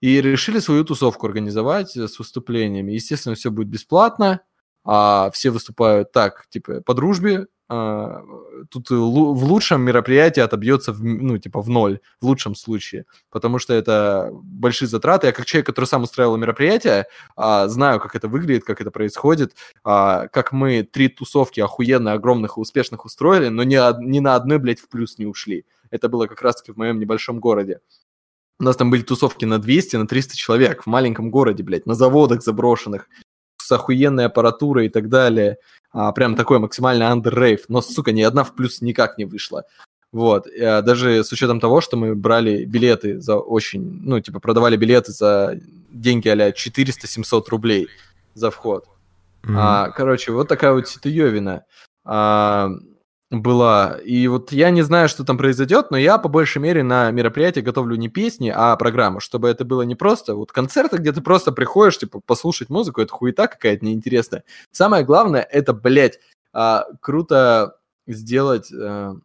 и 0.00 0.20
решили 0.20 0.58
свою 0.58 0.82
тусовку 0.84 1.26
организовать 1.28 1.96
э, 1.96 2.08
с 2.08 2.18
выступлениями. 2.18 2.90
Естественно, 2.90 3.36
все 3.36 3.52
будет 3.52 3.68
бесплатно, 3.68 4.40
а 4.84 5.30
все 5.32 5.50
выступают 5.50 6.10
так, 6.10 6.46
типа, 6.50 6.80
по 6.80 6.92
дружбе. 6.92 7.46
А, 7.68 8.22
Тут 8.70 8.90
лу- 8.90 9.34
в 9.34 9.44
лучшем 9.44 9.82
мероприятии 9.82 10.40
отобьется, 10.40 10.92
в, 10.92 11.02
ну, 11.02 11.38
типа, 11.38 11.60
в 11.60 11.68
ноль, 11.68 12.00
в 12.20 12.26
лучшем 12.26 12.54
случае, 12.54 13.04
потому 13.30 13.58
что 13.58 13.74
это 13.74 14.30
большие 14.32 14.88
затраты. 14.88 15.26
Я 15.26 15.32
как 15.32 15.46
человек, 15.46 15.66
который 15.66 15.86
сам 15.86 16.02
устраивал 16.02 16.36
мероприятие, 16.36 17.06
а, 17.36 17.68
знаю, 17.68 18.00
как 18.00 18.14
это 18.14 18.28
выглядит, 18.28 18.64
как 18.64 18.80
это 18.80 18.90
происходит, 18.90 19.54
а, 19.84 20.28
как 20.28 20.52
мы 20.52 20.82
три 20.82 21.08
тусовки 21.08 21.60
охуенно 21.60 22.12
огромных 22.12 22.56
и 22.56 22.60
успешных 22.60 23.04
устроили, 23.04 23.48
но 23.48 23.62
ни, 23.62 23.76
ни 24.04 24.20
на 24.20 24.36
одной, 24.36 24.58
блядь, 24.58 24.80
в 24.80 24.88
плюс 24.88 25.18
не 25.18 25.26
ушли. 25.26 25.64
Это 25.90 26.08
было 26.08 26.26
как 26.26 26.42
раз-таки 26.42 26.72
в 26.72 26.76
моем 26.76 26.98
небольшом 26.98 27.40
городе. 27.40 27.80
У 28.58 28.64
нас 28.64 28.76
там 28.76 28.90
были 28.90 29.02
тусовки 29.02 29.44
на 29.44 29.58
200, 29.58 29.96
на 29.96 30.06
300 30.06 30.34
человек 30.36 30.84
в 30.84 30.86
маленьком 30.86 31.30
городе, 31.30 31.62
блядь, 31.62 31.84
на 31.86 31.94
заводах 31.94 32.42
заброшенных, 32.42 33.08
с 33.66 33.72
охуенной 33.72 34.26
аппаратурой 34.26 34.86
и 34.86 34.88
так 34.88 35.08
далее. 35.08 35.58
А, 35.92 36.12
прям 36.12 36.36
такой 36.36 36.58
максимально 36.58 37.10
андер-рейв. 37.10 37.64
Но, 37.68 37.82
сука, 37.82 38.12
ни 38.12 38.22
одна 38.22 38.44
в 38.44 38.54
плюс 38.54 38.80
никак 38.80 39.18
не 39.18 39.24
вышла. 39.24 39.64
Вот. 40.12 40.46
э, 40.46 40.82
Даже 40.82 41.24
с 41.24 41.32
учетом 41.32 41.60
того, 41.60 41.80
что 41.80 41.96
мы 41.96 42.14
брали 42.14 42.64
билеты 42.64 43.20
за 43.20 43.36
очень... 43.36 44.00
Ну, 44.02 44.20
типа, 44.20 44.40
продавали 44.40 44.76
билеты 44.76 45.12
за 45.12 45.58
деньги 45.90 46.28
а 46.28 46.50
400-700 46.50 47.44
рублей 47.48 47.88
за 48.34 48.50
вход. 48.50 48.86
Мгм. 49.42 49.56
А, 49.58 49.90
короче, 49.90 50.32
вот 50.32 50.48
такая 50.48 50.72
вот 50.72 50.88
ситуевина 50.88 51.64
а, 52.04 52.70
была. 53.30 53.98
И 54.04 54.28
вот 54.28 54.52
я 54.52 54.70
не 54.70 54.82
знаю, 54.82 55.08
что 55.08 55.24
там 55.24 55.36
произойдет, 55.36 55.90
но 55.90 55.96
я 55.96 56.18
по 56.18 56.28
большей 56.28 56.58
мере 56.58 56.82
на 56.82 57.10
мероприятие 57.10 57.64
готовлю 57.64 57.96
не 57.96 58.08
песни, 58.08 58.52
а 58.54 58.76
программу, 58.76 59.20
чтобы 59.20 59.48
это 59.48 59.64
было 59.64 59.82
не 59.82 59.94
просто 59.94 60.34
вот 60.34 60.52
концерты, 60.52 60.98
где 60.98 61.12
ты 61.12 61.20
просто 61.20 61.52
приходишь, 61.52 61.98
типа, 61.98 62.20
послушать 62.24 62.68
музыку, 62.70 63.00
это 63.00 63.12
хуета 63.12 63.48
какая-то 63.48 63.84
неинтересная. 63.84 64.44
Самое 64.70 65.04
главное, 65.04 65.42
это, 65.42 65.72
блядь, 65.72 66.20
а, 66.52 66.86
круто 67.00 67.76
сделать 68.06 68.72
а, 68.72 69.16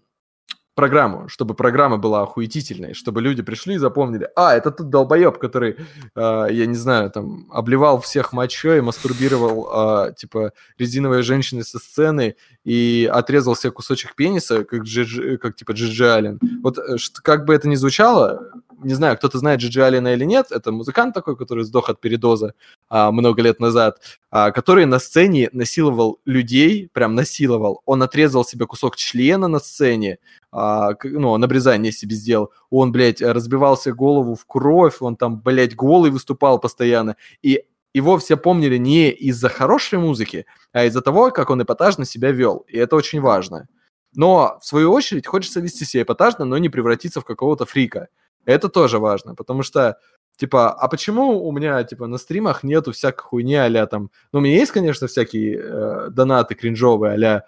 программу, 0.75 1.27
чтобы 1.27 1.53
программа 1.53 1.97
была 1.97 2.23
охуетительной, 2.23 2.93
чтобы 2.93 3.21
люди 3.21 3.41
пришли 3.41 3.75
и 3.75 3.77
запомнили, 3.77 4.29
а, 4.35 4.55
это 4.55 4.71
тот 4.71 4.89
долбоеб, 4.89 5.37
который, 5.37 5.77
а, 6.15 6.47
я 6.47 6.65
не 6.65 6.75
знаю, 6.75 7.09
там, 7.11 7.47
обливал 7.51 7.99
всех 7.99 8.33
мочой, 8.33 8.81
мастурбировал, 8.81 9.69
а, 9.71 10.11
типа, 10.11 10.53
резиновой 10.77 11.23
женщиной 11.23 11.63
со 11.63 11.79
сцены 11.79 12.35
и 12.63 13.09
отрезал 13.11 13.55
себе 13.55 13.71
кусочек 13.71 14.15
пениса, 14.15 14.63
как, 14.63 14.83
Джиджи- 14.83 15.37
как 15.37 15.55
типа 15.55 15.73
Джиджи 15.73 16.05
Аллен. 16.05 16.39
Вот 16.63 16.77
э, 16.77 16.97
как 17.23 17.45
бы 17.45 17.53
это 17.53 17.67
ни 17.67 17.75
звучало, 17.75 18.51
не 18.83 18.93
знаю, 18.93 19.17
кто-то 19.17 19.37
знает 19.37 19.59
Джиджи 19.59 19.83
Алина 19.83 20.13
или 20.13 20.25
нет, 20.25 20.47
это 20.51 20.71
музыкант 20.71 21.13
такой, 21.13 21.35
который 21.35 21.63
сдох 21.63 21.89
от 21.89 22.01
передоза 22.01 22.53
а, 22.89 23.11
много 23.11 23.41
лет 23.41 23.59
назад, 23.59 24.01
а, 24.29 24.51
который 24.51 24.85
на 24.85 24.99
сцене 24.99 25.49
насиловал 25.51 26.19
людей, 26.25 26.89
прям 26.93 27.15
насиловал. 27.15 27.81
Он 27.85 28.03
отрезал 28.03 28.45
себе 28.45 28.65
кусок 28.65 28.95
члена 28.95 29.47
на 29.47 29.59
сцене, 29.59 30.19
а, 30.51 30.91
ну, 31.03 31.31
он 31.31 31.43
обрезание 31.43 31.91
себе 31.91 32.15
сделал. 32.15 32.51
Он, 32.69 32.91
блядь, 32.91 33.21
разбивался 33.21 33.93
голову 33.93 34.35
в 34.35 34.45
кровь, 34.45 34.97
он 35.01 35.15
там, 35.15 35.39
блядь, 35.41 35.75
голый 35.75 36.11
выступал 36.11 36.59
постоянно. 36.59 37.15
И 37.41 37.63
его 37.93 38.17
все 38.17 38.37
помнили 38.37 38.77
не 38.77 39.11
из-за 39.11 39.49
хорошей 39.49 39.99
музыки, 39.99 40.45
а 40.71 40.85
из-за 40.85 41.01
того, 41.01 41.31
как 41.31 41.49
он 41.49 41.61
эпатажно 41.61 42.05
себя 42.05 42.31
вел. 42.31 42.65
И 42.67 42.77
это 42.77 42.95
очень 42.95 43.21
важно. 43.21 43.67
Но, 44.13 44.59
в 44.61 44.65
свою 44.65 44.91
очередь, 44.91 45.27
хочется 45.27 45.61
вести 45.61 45.85
себя 45.85 46.03
эпатажно, 46.03 46.45
но 46.45 46.57
не 46.57 46.69
превратиться 46.69 47.21
в 47.21 47.25
какого-то 47.25 47.65
фрика. 47.65 48.09
Это 48.45 48.69
тоже 48.69 48.99
важно, 48.99 49.35
потому 49.35 49.63
что, 49.63 49.97
типа, 50.37 50.71
а 50.71 50.87
почему 50.87 51.45
у 51.45 51.51
меня, 51.51 51.83
типа, 51.83 52.07
на 52.07 52.17
стримах 52.17 52.63
нету 52.63 52.91
всякой 52.91 53.21
хуйни 53.21 53.55
а 53.55 53.85
там... 53.87 54.09
Ну, 54.31 54.39
у 54.39 54.41
меня 54.41 54.55
есть, 54.55 54.71
конечно, 54.71 55.07
всякие 55.07 55.59
э, 55.59 56.09
донаты 56.09 56.55
кринжовые 56.55 57.13
а-ля 57.13 57.43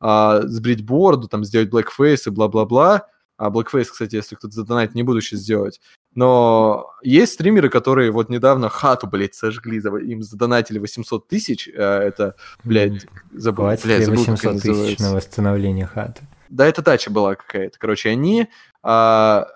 э, 0.00 0.42
сбрить 0.46 0.84
бороду, 0.84 1.28
там, 1.28 1.44
сделать 1.44 1.70
blackface 1.70 2.22
и 2.26 2.30
бла-бла-бла. 2.30 3.06
А 3.36 3.50
blackface, 3.50 3.86
кстати, 3.90 4.14
если 4.14 4.36
кто-то 4.36 4.54
задонатит, 4.54 4.94
не 4.94 5.02
буду 5.02 5.20
сейчас 5.20 5.40
сделать. 5.40 5.80
Но 6.14 6.92
есть 7.02 7.32
стримеры, 7.32 7.68
которые 7.68 8.12
вот 8.12 8.28
недавно 8.28 8.68
хату, 8.68 9.08
блядь, 9.08 9.34
сожгли, 9.34 9.78
им 9.78 10.22
задонатили 10.22 10.78
800 10.78 11.26
тысяч. 11.26 11.68
Э, 11.68 11.98
это, 11.98 12.36
блядь, 12.62 13.06
забыл. 13.32 13.64
Хватит 13.64 13.84
блядь, 13.84 14.04
забыл 14.04 14.24
800 14.24 14.62
тысяч 14.62 14.98
на 15.00 15.14
восстановление 15.14 15.86
хаты. 15.86 16.22
Да, 16.48 16.66
это 16.66 16.82
дача 16.82 17.10
была 17.10 17.34
какая-то. 17.34 17.76
Короче, 17.78 18.10
они, 18.10 18.48
а, 18.82 19.48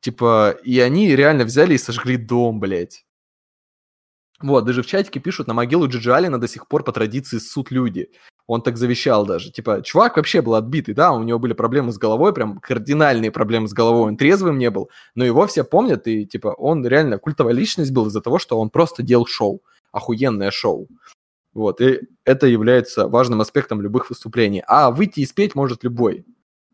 типа, 0.00 0.56
и 0.64 0.80
они 0.80 1.14
реально 1.14 1.44
взяли 1.44 1.74
и 1.74 1.78
сожгли 1.78 2.16
дом, 2.16 2.60
блядь. 2.60 3.04
Вот, 4.40 4.66
даже 4.66 4.82
в 4.82 4.86
чатике 4.86 5.18
пишут, 5.18 5.46
на 5.46 5.54
могилу 5.54 5.88
Джиджи 5.88 6.12
Алина 6.12 6.38
до 6.38 6.46
сих 6.46 6.68
пор 6.68 6.84
по 6.84 6.92
традиции 6.92 7.38
суд 7.38 7.70
люди. 7.70 8.10
Он 8.46 8.62
так 8.62 8.76
завещал 8.76 9.24
даже. 9.24 9.50
Типа, 9.50 9.82
чувак 9.82 10.16
вообще 10.16 10.42
был 10.42 10.54
отбитый, 10.54 10.94
да, 10.94 11.12
у 11.12 11.22
него 11.22 11.38
были 11.38 11.54
проблемы 11.54 11.90
с 11.90 11.98
головой, 11.98 12.34
прям 12.34 12.58
кардинальные 12.58 13.30
проблемы 13.30 13.66
с 13.66 13.72
головой, 13.72 14.08
он 14.08 14.16
трезвым 14.16 14.58
не 14.58 14.70
был, 14.70 14.90
но 15.14 15.24
его 15.24 15.46
все 15.46 15.64
помнят, 15.64 16.06
и, 16.06 16.26
типа, 16.26 16.48
он 16.48 16.86
реально 16.86 17.18
культовая 17.18 17.54
личность 17.54 17.92
был 17.92 18.06
из-за 18.06 18.20
того, 18.20 18.38
что 18.38 18.60
он 18.60 18.68
просто 18.70 19.02
делал 19.02 19.26
шоу, 19.26 19.62
охуенное 19.90 20.50
шоу. 20.50 20.86
Вот, 21.54 21.80
и 21.80 22.00
это 22.24 22.46
является 22.46 23.08
важным 23.08 23.40
аспектом 23.40 23.80
любых 23.80 24.10
выступлений. 24.10 24.62
А 24.66 24.90
выйти 24.90 25.20
и 25.20 25.26
спеть 25.26 25.54
может 25.54 25.82
любой, 25.82 26.26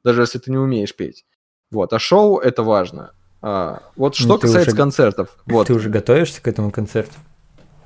даже 0.03 0.23
если 0.23 0.41
ты 0.41 0.51
не 0.51 0.59
умеешь 0.59 0.97
петь. 0.97 1.25
Вот, 1.73 1.93
а 1.93 1.99
шоу— 1.99 2.39
это 2.39 2.63
важно. 2.63 3.13
А, 3.41 3.83
вот 3.97 4.15
что 4.15 4.29
ну, 4.29 4.39
касается 4.39 4.71
уже, 4.71 4.77
концертов. 4.77 5.29
Вот. 5.47 5.67
Ты 5.67 5.75
уже 5.75 5.89
готовишься 5.89 6.41
к 6.41 6.47
этому 6.47 6.71
концерту? 6.71 7.15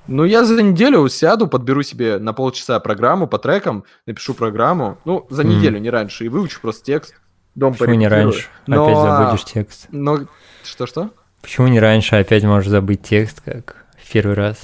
Ну, 0.09 0.25
я 0.25 0.45
за 0.45 0.63
неделю 0.63 1.09
сяду, 1.09 1.49
подберу 1.49 1.83
себе 1.83 2.19
на 2.19 2.33
полчаса 2.33 2.79
программу 2.81 3.27
по 3.27 3.39
трекам, 3.39 3.85
напишу 4.05 4.35
программу. 4.35 4.99
Ну, 5.05 5.27
за 5.31 5.45
неделю, 5.45 5.79
mm. 5.79 5.81
не 5.81 5.91
раньше, 5.91 6.25
и 6.27 6.29
выучу 6.29 6.61
просто 6.61 6.85
текст. 6.85 7.15
Дом 7.55 7.75
Почему 7.75 7.95
не 7.95 8.09
раньше? 8.09 8.47
Но... 8.67 8.85
Опять 8.85 8.99
забудешь 8.99 9.45
текст. 9.45 9.87
Но... 9.91 10.21
Что-что? 10.63 11.11
Почему 11.41 11.69
не 11.69 11.81
раньше? 11.81 12.17
Опять 12.17 12.45
можешь 12.45 12.69
забыть 12.69 13.03
текст, 13.03 13.41
как 13.41 13.87
в 13.97 14.13
первый 14.13 14.35
раз. 14.35 14.61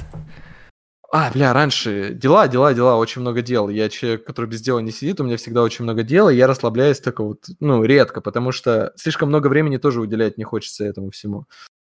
А, 1.14 1.30
бля, 1.30 1.52
раньше 1.52 2.14
дела, 2.14 2.48
дела, 2.48 2.72
дела, 2.72 2.96
очень 2.96 3.20
много 3.20 3.42
дел. 3.42 3.68
Я 3.68 3.90
человек, 3.90 4.24
который 4.24 4.46
без 4.46 4.62
дела 4.62 4.78
не 4.78 4.90
сидит, 4.90 5.20
у 5.20 5.24
меня 5.24 5.36
всегда 5.36 5.62
очень 5.62 5.82
много 5.82 6.02
дел, 6.02 6.30
и 6.30 6.34
я 6.34 6.46
расслабляюсь 6.46 7.00
только 7.00 7.22
вот, 7.22 7.44
ну, 7.60 7.84
редко, 7.84 8.22
потому 8.22 8.50
что 8.50 8.94
слишком 8.96 9.28
много 9.28 9.48
времени 9.48 9.76
тоже 9.76 10.00
уделять 10.00 10.38
не 10.38 10.44
хочется 10.44 10.84
этому 10.84 11.10
всему. 11.10 11.44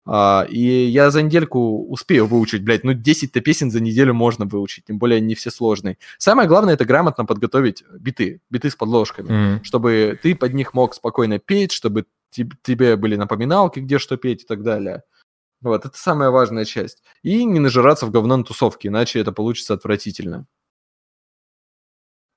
А, 0.07 0.47
и 0.49 0.59
я 0.59 1.11
за 1.11 1.21
недельку 1.21 1.87
успею 1.87 2.25
выучить, 2.25 2.65
блядь, 2.65 2.83
ну 2.83 2.95
10-то 2.95 3.43
песен 3.43 3.71
за 3.71 3.83
неделю 3.83 4.15
можно 4.15 4.47
выучить, 4.47 4.87
тем 4.87 4.99
более 4.99 5.19
они 5.19 5.35
все 5.35 5.51
сложные. 5.51 5.99
Самое 6.17 6.49
главное 6.49 6.73
это 6.73 6.87
грамотно 6.87 7.27
подготовить 7.27 7.85
биты, 7.93 8.41
биты 8.49 8.71
с 8.71 8.75
подложками, 8.75 9.29
mm. 9.29 9.65
чтобы 9.65 10.19
ты 10.23 10.35
под 10.35 10.55
них 10.55 10.73
мог 10.73 10.95
спокойно 10.95 11.39
петь, 11.39 11.73
чтобы 11.73 12.07
тебе 12.31 12.97
были 12.97 13.17
напоминалки, 13.17 13.81
где 13.81 13.99
что 13.99 14.17
петь 14.17 14.45
и 14.45 14.47
так 14.47 14.63
далее. 14.63 15.03
Вот, 15.63 15.85
это 15.85 15.97
самая 15.97 16.31
важная 16.31 16.65
часть. 16.65 17.03
И 17.23 17.45
не 17.45 17.61
нажираться 17.61 18.07
в 18.07 18.11
говно 18.11 18.37
на 18.37 18.45
тусовке, 18.45 18.89
иначе 18.89 19.21
это 19.21 19.33
получится 19.33 19.75
отвратительно. 19.75 20.47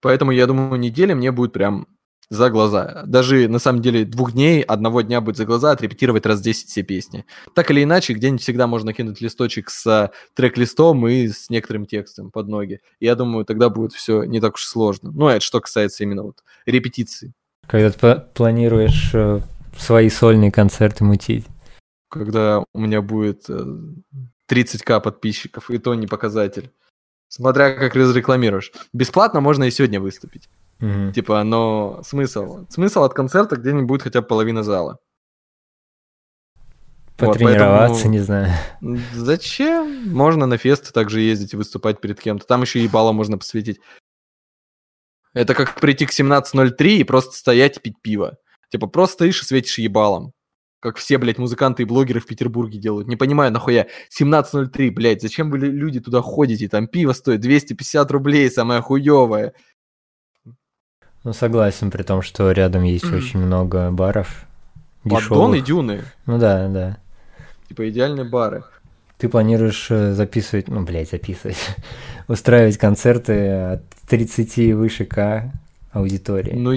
Поэтому, 0.01 0.31
я 0.31 0.47
думаю, 0.47 0.77
неделя 0.79 1.15
мне 1.15 1.31
будет 1.31 1.53
прям 1.53 1.87
за 2.29 2.49
глаза. 2.49 3.03
Даже, 3.05 3.47
на 3.47 3.59
самом 3.59 3.81
деле, 3.81 4.05
двух 4.05 4.33
дней, 4.33 4.61
одного 4.61 5.01
дня 5.01 5.21
будет 5.21 5.37
за 5.37 5.45
глаза 5.45 5.71
отрепетировать 5.71 6.25
раз 6.25 6.41
10 6.41 6.67
все 6.69 6.83
песни. 6.83 7.25
Так 7.53 7.71
или 7.71 7.83
иначе, 7.83 8.13
где-нибудь 8.13 8.41
всегда 8.41 8.67
можно 8.67 8.93
кинуть 8.93 9.21
листочек 9.21 9.69
с 9.69 10.11
трек-листом 10.33 11.07
и 11.07 11.27
с 11.27 11.49
некоторым 11.49 11.85
текстом 11.85 12.31
под 12.31 12.47
ноги. 12.47 12.81
Я 12.99 13.15
думаю, 13.15 13.45
тогда 13.45 13.69
будет 13.69 13.93
все 13.93 14.23
не 14.23 14.41
так 14.41 14.55
уж 14.55 14.65
сложно. 14.65 15.11
Ну, 15.11 15.27
это 15.27 15.41
что 15.41 15.61
касается 15.61 16.03
именно 16.03 16.23
вот 16.23 16.43
репетиции. 16.65 17.33
Когда 17.67 17.91
ты 17.91 18.21
планируешь 18.33 19.11
э, 19.13 19.39
свои 19.77 20.09
сольные 20.09 20.51
концерты 20.51 21.03
мутить? 21.03 21.45
Когда 22.13 22.63
у 22.73 22.79
меня 22.79 23.01
будет 23.01 23.49
30к 23.49 24.97
э, 24.97 25.01
подписчиков, 25.01 25.69
и 25.69 25.77
то 25.77 25.95
не 25.95 26.07
показатель. 26.07 26.71
Смотря 27.27 27.73
как 27.73 27.95
разрекламируешь. 27.95 28.71
Бесплатно 28.93 29.41
можно 29.41 29.63
и 29.63 29.71
сегодня 29.71 29.99
выступить. 29.99 30.49
Mm-hmm. 30.79 31.13
Типа, 31.13 31.43
но 31.43 32.01
смысл? 32.03 32.65
Смысл 32.69 33.03
от 33.03 33.13
концерта 33.13 33.55
где-нибудь 33.55 33.87
будет 33.87 34.03
хотя 34.03 34.21
бы 34.21 34.27
половина 34.27 34.63
зала. 34.63 34.99
Потренироваться, 37.17 37.87
вот, 37.87 37.93
поэтому... 37.93 38.13
не 38.13 38.19
знаю. 38.19 38.53
Зачем? 39.13 40.09
Можно 40.09 40.45
на 40.45 40.57
фесты 40.57 40.91
также 40.91 41.21
ездить 41.21 41.53
и 41.53 41.57
выступать 41.57 42.01
перед 42.01 42.19
кем-то. 42.19 42.45
Там 42.45 42.61
еще 42.61 42.79
и 42.79 42.83
ебало 42.83 43.11
можно 43.11 43.37
посвятить. 43.37 43.79
Это 45.33 45.55
как 45.55 45.79
прийти 45.79 46.05
к 46.05 46.11
17.03 46.11 46.87
и 46.97 47.03
просто 47.03 47.35
стоять 47.35 47.77
и 47.77 47.79
пить 47.79 48.01
пиво. 48.01 48.37
Типа, 48.69 48.87
просто 48.87 49.13
стоишь 49.13 49.41
и 49.41 49.45
светишь 49.45 49.79
ебалом. 49.79 50.33
Как 50.83 50.97
все, 50.97 51.17
блядь, 51.17 51.37
музыканты 51.37 51.83
и 51.83 51.85
блогеры 51.85 52.19
в 52.19 52.25
Петербурге 52.25 52.77
делают. 52.77 53.07
Не 53.07 53.15
понимаю, 53.15 53.53
нахуя. 53.53 53.87
17.03, 54.19 54.91
блядь, 54.91 55.21
зачем 55.21 55.49
вы 55.49 55.57
люди 55.57 56.01
туда 56.01 56.21
ходите? 56.21 56.67
Там 56.67 56.87
пиво 56.87 57.13
стоит 57.13 57.39
250 57.39 58.11
рублей, 58.11 58.51
самое 58.51 58.81
хуевое. 58.81 59.53
Ну, 61.23 61.31
согласен, 61.31 61.89
при 61.89 62.03
том, 62.03 62.21
что 62.21 62.51
рядом 62.51 62.83
есть 62.83 63.09
очень 63.13 63.39
много 63.39 63.91
баров. 63.91 64.45
Поддон 65.05 65.55
и 65.55 65.61
дюны. 65.61 66.03
Ну 66.25 66.37
да, 66.37 66.67
да. 66.67 66.97
Типа 67.69 67.89
идеальные 67.89 68.25
бары. 68.25 68.65
Ты 69.17 69.29
планируешь 69.29 69.87
э, 69.89 70.11
записывать, 70.11 70.67
ну, 70.67 70.83
блядь, 70.83 71.11
записывать, 71.11 71.77
устраивать 72.27 72.77
концерты 72.77 73.51
от 73.51 73.89
30 74.09 74.73
выше 74.73 75.05
К 75.05 75.49
аудитории? 75.93 76.51
Ну, 76.51 76.73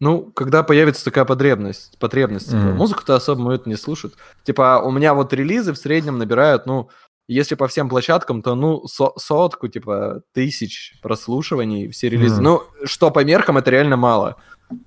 ну, 0.00 0.32
когда 0.34 0.62
появится 0.62 1.04
такая 1.04 1.26
потребность, 1.26 1.98
потребность, 1.98 2.52
mm-hmm. 2.52 2.72
музыку-то 2.72 3.14
особо 3.14 3.42
мы 3.42 3.54
это 3.54 3.68
не 3.68 3.76
слушают. 3.76 4.14
Типа, 4.44 4.80
у 4.82 4.90
меня 4.90 5.12
вот 5.12 5.32
релизы 5.34 5.74
в 5.74 5.78
среднем 5.78 6.16
набирают, 6.16 6.64
ну, 6.64 6.88
если 7.28 7.54
по 7.54 7.68
всем 7.68 7.88
площадкам, 7.88 8.42
то, 8.42 8.54
ну, 8.54 8.86
со 8.88 9.12
сотку, 9.16 9.68
типа, 9.68 10.22
тысяч 10.32 10.98
прослушиваний, 11.00 11.88
все 11.90 12.08
релизы. 12.08 12.40
Mm. 12.40 12.44
Ну, 12.44 12.62
что 12.84 13.10
по 13.10 13.22
меркам, 13.24 13.58
это 13.58 13.70
реально 13.70 13.96
мало. 13.96 14.36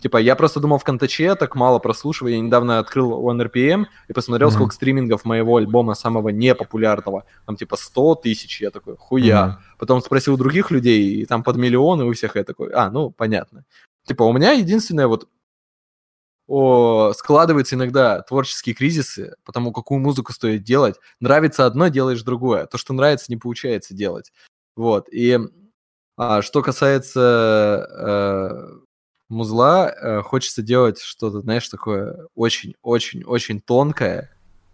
Типа, 0.02 0.18
я 0.18 0.36
просто 0.36 0.60
думал, 0.60 0.78
в 0.78 0.84
Контаче 0.84 1.36
так 1.36 1.56
мало 1.56 1.80
прослушиваний. 1.80 2.38
Я 2.38 2.42
недавно 2.42 2.80
открыл 2.80 3.12
OneRPM 3.30 3.86
и 4.08 4.14
посмотрел, 4.14 4.50
mm-hmm. 4.50 4.54
сколько 4.54 4.74
стримингов 4.74 5.26
моего 5.26 5.58
альбома 5.58 5.94
самого 5.94 6.30
непопулярного. 6.30 7.26
Там, 7.46 7.56
типа, 7.56 7.78
100 7.78 8.16
тысяч. 8.16 8.62
Я 8.62 8.72
такой, 8.72 8.98
хуя. 8.98 9.60
Mm-hmm. 9.62 9.78
Потом 9.78 10.02
спросил 10.02 10.36
других 10.36 10.72
людей, 10.72 11.22
и 11.22 11.26
там 11.26 11.44
под 11.44 11.56
миллион, 11.58 12.02
и 12.02 12.06
у 12.06 12.14
всех 12.14 12.36
я 12.36 12.44
такой, 12.44 12.72
а, 12.74 12.90
ну, 12.90 13.10
понятно. 13.10 13.64
Типа, 14.06 14.24
у 14.24 14.34
меня 14.34 14.52
единственное 14.52 15.08
вот 15.08 15.30
о, 16.48 17.14
складываются 17.14 17.76
иногда 17.76 18.22
творческие 18.22 18.76
кризисы, 18.76 19.36
потому 19.46 19.72
какую 19.72 20.00
музыку 20.02 20.34
стоит 20.34 20.64
делать. 20.64 20.96
Нравится 21.20 21.66
одно, 21.66 21.88
делаешь 21.88 22.22
другое. 22.22 22.66
То, 22.66 22.78
что 22.78 22.94
нравится, 22.94 23.28
не 23.30 23.38
получается 23.38 23.94
делать. 23.94 24.32
Вот. 24.76 25.08
И 25.12 25.40
а, 26.18 26.42
что 26.42 26.62
касается 26.62 27.88
э, 27.90 28.78
музла, 29.30 29.90
э, 29.90 30.22
хочется 30.22 30.62
делать 30.62 31.00
что-то, 31.00 31.42
знаешь, 31.42 31.68
такое 31.70 32.28
очень-очень-очень 32.36 33.62
тонкое, 33.62 34.30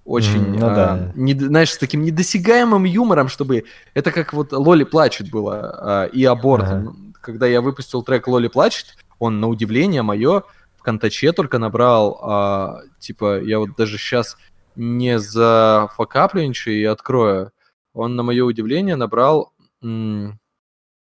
очень, 0.05 0.43
mm, 0.43 0.59
ну, 0.59 0.67
а, 0.67 0.75
да. 0.75 1.11
не, 1.15 1.33
знаешь, 1.33 1.71
с 1.71 1.77
таким 1.77 2.01
недосягаемым 2.01 2.83
юмором, 2.83 3.27
чтобы 3.29 3.65
это 3.93 4.11
как 4.11 4.33
вот 4.33 4.51
Лоли 4.51 4.83
плачет 4.83 5.29
было 5.29 5.75
а, 5.77 6.05
и 6.05 6.23
аборт. 6.25 6.65
Ага. 6.65 6.93
Когда 7.21 7.47
я 7.47 7.61
выпустил 7.61 8.01
трек 8.01 8.27
Лоли 8.27 8.47
плачет, 8.47 8.97
он 9.19 9.39
на 9.39 9.47
удивление 9.47 10.01
мое 10.01 10.43
в 10.77 10.81
Контаче 10.83 11.33
только 11.33 11.59
набрал, 11.59 12.19
а, 12.23 12.79
типа, 12.99 13.41
я 13.41 13.59
вот 13.59 13.75
даже 13.77 13.97
сейчас 13.97 14.37
не 14.75 15.19
за 15.19 15.89
факапленчу 15.95 16.71
и 16.71 16.83
открою. 16.85 17.51
Он, 17.93 18.15
на 18.15 18.23
мое 18.23 18.45
удивление, 18.45 18.95
набрал... 18.95 19.51
М- 19.83 20.39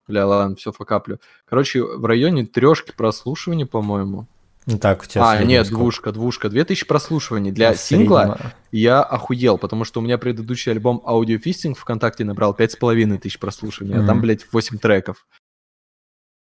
бля, 0.08 0.26
ладно, 0.26 0.56
все 0.56 0.72
факаплю. 0.72 1.20
Короче, 1.46 1.84
в 1.84 2.04
районе 2.06 2.46
трешки 2.46 2.92
прослушиваний, 2.92 3.66
по-моему. 3.66 4.28
Ну 4.68 4.78
так, 4.78 5.02
у 5.04 5.06
тебя 5.06 5.30
А, 5.30 5.44
нет, 5.44 5.66
сколько? 5.68 5.80
двушка, 5.82 6.12
двушка. 6.12 6.50
2000 6.50 6.86
прослушиваний. 6.88 7.52
Для 7.52 7.70
А 7.70 7.76
сингла 7.76 8.20
среднего? 8.38 8.54
я 8.72 9.02
охуел, 9.04 9.58
потому 9.58 9.86
что 9.86 10.00
у 10.00 10.04
меня 10.04 10.18
предыдущий 10.18 10.72
альбом 10.72 11.02
Audio 11.06 11.42
Fisting 11.44 11.74
ВКонтакте 11.76 12.24
набрал 12.26 12.54
5,5 12.56 13.18
тысяч 13.20 13.40
прослушиваний, 13.40 13.96
а 13.96 14.06
там, 14.06 14.22
блядь, 14.22 14.46
8 14.52 14.78
треков. 14.78 15.26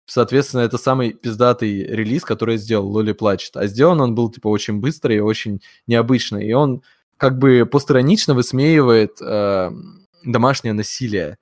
Соответственно, 0.06 0.60
это 0.60 0.78
самый 0.78 1.12
пиздатый 1.12 1.82
релиз, 1.82 2.24
который 2.24 2.58
сделал, 2.58 2.88
Лоли 2.88 3.12
плачет. 3.12 3.56
А 3.56 3.66
сделан 3.66 4.00
он 4.00 4.14
был, 4.14 4.30
типа, 4.30 4.48
очень 4.48 4.78
быстрый 4.80 5.16
и 5.16 5.20
очень 5.20 5.60
необычный. 5.86 6.46
И 6.46 6.52
он 6.52 6.82
как 7.16 7.38
бы 7.38 7.66
постранично 7.66 8.34
высмеивает 8.34 9.20
э, 9.20 9.70
домашнее 10.24 10.74
насилие. 10.74 11.38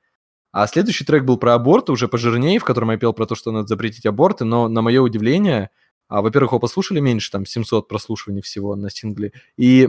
А 0.52 0.66
следующий 0.66 1.04
трек 1.04 1.24
был 1.24 1.36
про 1.36 1.54
аборты, 1.54 1.92
уже 1.92 2.08
пожирнее, 2.08 2.58
в 2.58 2.64
котором 2.64 2.92
я 2.92 2.96
пел 2.96 3.12
про 3.12 3.26
то, 3.26 3.34
что 3.34 3.50
надо 3.50 3.66
запретить 3.66 4.06
аборты, 4.06 4.44
но, 4.44 4.68
на 4.68 4.82
мое 4.82 5.02
удивление, 5.02 5.70
а, 6.08 6.22
во-первых, 6.22 6.52
его 6.52 6.60
послушали 6.60 7.00
меньше, 7.00 7.32
там, 7.32 7.44
700 7.44 7.88
прослушиваний 7.88 8.40
всего 8.40 8.76
на 8.76 8.88
сингле, 8.88 9.32
и 9.56 9.88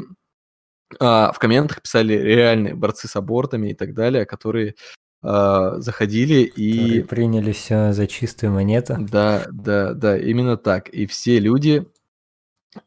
а, 1.00 1.32
в 1.32 1.40
комментах 1.40 1.84
писали 1.84 2.14
реальные 2.14 2.74
борцы 2.74 3.08
с 3.08 3.16
абортами 3.16 3.70
и 3.70 3.74
так 3.76 3.94
далее, 3.94 4.26
которые 4.26 4.74
заходили 5.22 6.46
Которые 6.46 7.00
и... 7.00 7.02
приняли 7.02 7.52
все 7.52 7.94
за 7.94 8.08
чистую 8.08 8.52
монету. 8.52 8.98
Да, 9.00 9.46
да, 9.52 9.94
да, 9.94 10.18
именно 10.18 10.56
так. 10.58 10.90
И 10.90 11.06
все 11.08 11.40
люди, 11.40 11.86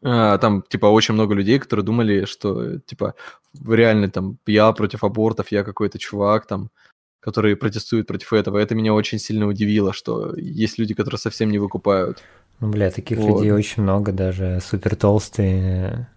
а, 0.03 0.39
там, 0.39 0.63
типа, 0.69 0.87
очень 0.87 1.15
много 1.15 1.35
людей, 1.35 1.59
которые 1.59 1.85
думали, 1.85 2.25
что, 2.25 2.79
типа, 2.79 3.15
реально, 3.67 4.11
там, 4.11 4.39
я 4.47 4.71
против 4.73 5.05
абортов, 5.05 5.51
я 5.51 5.65
какой-то 5.65 5.99
чувак, 5.99 6.47
там, 6.47 6.71
который 7.21 7.57
протестует 7.57 8.07
против 8.07 8.33
этого. 8.33 8.59
Это 8.59 8.75
меня 8.75 8.95
очень 8.95 9.19
сильно 9.19 9.47
удивило, 9.47 9.93
что 9.93 10.35
есть 10.37 10.79
люди, 10.79 10.95
которые 10.95 11.19
совсем 11.19 11.51
не 11.51 11.59
выкупают. 11.59 12.23
Ну, 12.61 12.71
бля, 12.71 12.91
таких 12.91 13.19
Вот. 13.19 13.39
людей 13.39 13.53
очень 13.53 13.83
много, 13.83 14.13
даже 14.13 14.61
супер 14.63 14.97
толстые, 14.97 16.09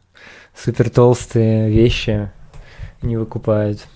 супер 0.56 0.90
толстые 0.90 1.72
вещи 1.72 2.32
не 3.02 3.18
выкупают. 3.18 3.88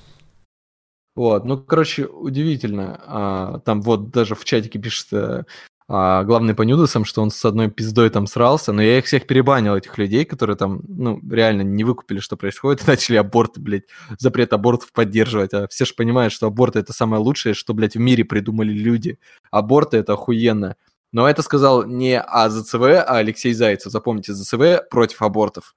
Вот, 1.16 1.46
ну, 1.46 1.58
короче, 1.58 2.06
удивительно. 2.06 3.02
А, 3.06 3.60
там 3.60 3.82
вот 3.82 4.12
даже 4.12 4.36
в 4.36 4.44
чатике 4.44 4.80
пишет 4.80 5.46
а, 5.88 6.24
главный 6.24 6.56
по 6.56 6.64
нюдосам, 6.64 7.06
что 7.06 7.22
он 7.22 7.30
с 7.30 7.46
одной 7.46 7.70
пиздой 7.70 8.10
там 8.10 8.26
срался, 8.26 8.72
но 8.74 8.82
я 8.82 8.98
их 8.98 9.06
всех 9.06 9.28
перебанил, 9.28 9.76
этих 9.76 9.98
людей, 10.00 10.26
которые 10.26 10.58
там, 10.58 10.82
ну, 10.88 11.20
реально 11.30 11.62
не 11.62 11.84
выкупили, 11.84 12.20
что 12.20 12.38
происходит, 12.38 12.82
и 12.84 12.88
начали 12.90 13.18
аборты, 13.18 13.62
блядь, 13.62 13.84
запрет 14.18 14.54
абортов 14.54 14.92
поддерживать. 14.92 15.54
А 15.54 15.68
все 15.68 15.86
же 15.86 15.94
понимают, 15.94 16.34
что 16.34 16.48
аборты 16.48 16.80
это 16.80 16.92
самое 16.92 17.22
лучшее, 17.22 17.54
что, 17.54 17.74
блядь, 17.74 17.96
в 17.96 18.00
мире 18.00 18.26
придумали 18.26 18.74
люди. 18.74 19.20
Аборты 19.52 19.98
это 19.98 20.14
охуенно. 20.14 20.76
Но 21.12 21.30
это 21.30 21.44
сказал 21.44 21.86
не 21.86 22.20
АЗЦВ, 22.20 22.82
а 23.08 23.18
Алексей 23.18 23.54
Зайцев. 23.54 23.92
Запомните, 23.92 24.34
ЗЦВ 24.34 24.90
против 24.90 25.22
абортов. 25.22 25.76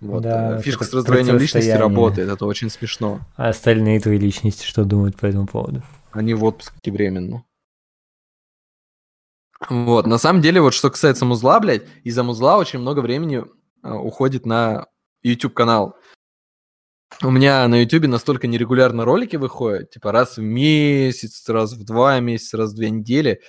Вот. 0.00 0.22
Да, 0.22 0.58
э, 0.58 0.62
Фишка 0.62 0.84
с 0.84 0.92
раздвоением 0.92 1.38
личности 1.38 1.70
работает, 1.70 2.28
это 2.28 2.44
очень 2.44 2.70
смешно. 2.70 3.20
А 3.36 3.48
остальные 3.48 4.00
твои 4.00 4.18
личности 4.18 4.64
что 4.64 4.84
думают 4.84 5.16
по 5.16 5.26
этому 5.26 5.46
поводу? 5.46 5.82
Они 6.12 6.34
в 6.34 6.44
отпуске 6.44 6.92
временно. 6.92 7.44
Вот, 9.70 10.06
на 10.06 10.18
самом 10.18 10.42
деле, 10.42 10.60
вот 10.60 10.74
что 10.74 10.90
касается 10.90 11.24
музла, 11.24 11.58
блядь, 11.60 11.84
из-за 12.04 12.22
музла 12.22 12.58
очень 12.58 12.78
много 12.78 13.00
времени 13.00 13.42
а, 13.82 13.96
уходит 13.96 14.44
на 14.44 14.86
YouTube-канал. 15.22 15.96
У 17.22 17.30
меня 17.30 17.66
на 17.66 17.80
YouTube 17.80 18.06
настолько 18.06 18.46
нерегулярно 18.46 19.04
ролики 19.06 19.36
выходят, 19.36 19.90
типа 19.90 20.12
раз 20.12 20.36
в 20.36 20.42
месяц, 20.42 21.48
раз 21.48 21.72
в 21.72 21.84
два 21.84 22.20
месяца, 22.20 22.58
раз 22.58 22.72
в 22.72 22.76
две 22.76 22.90
недели, 22.90 23.40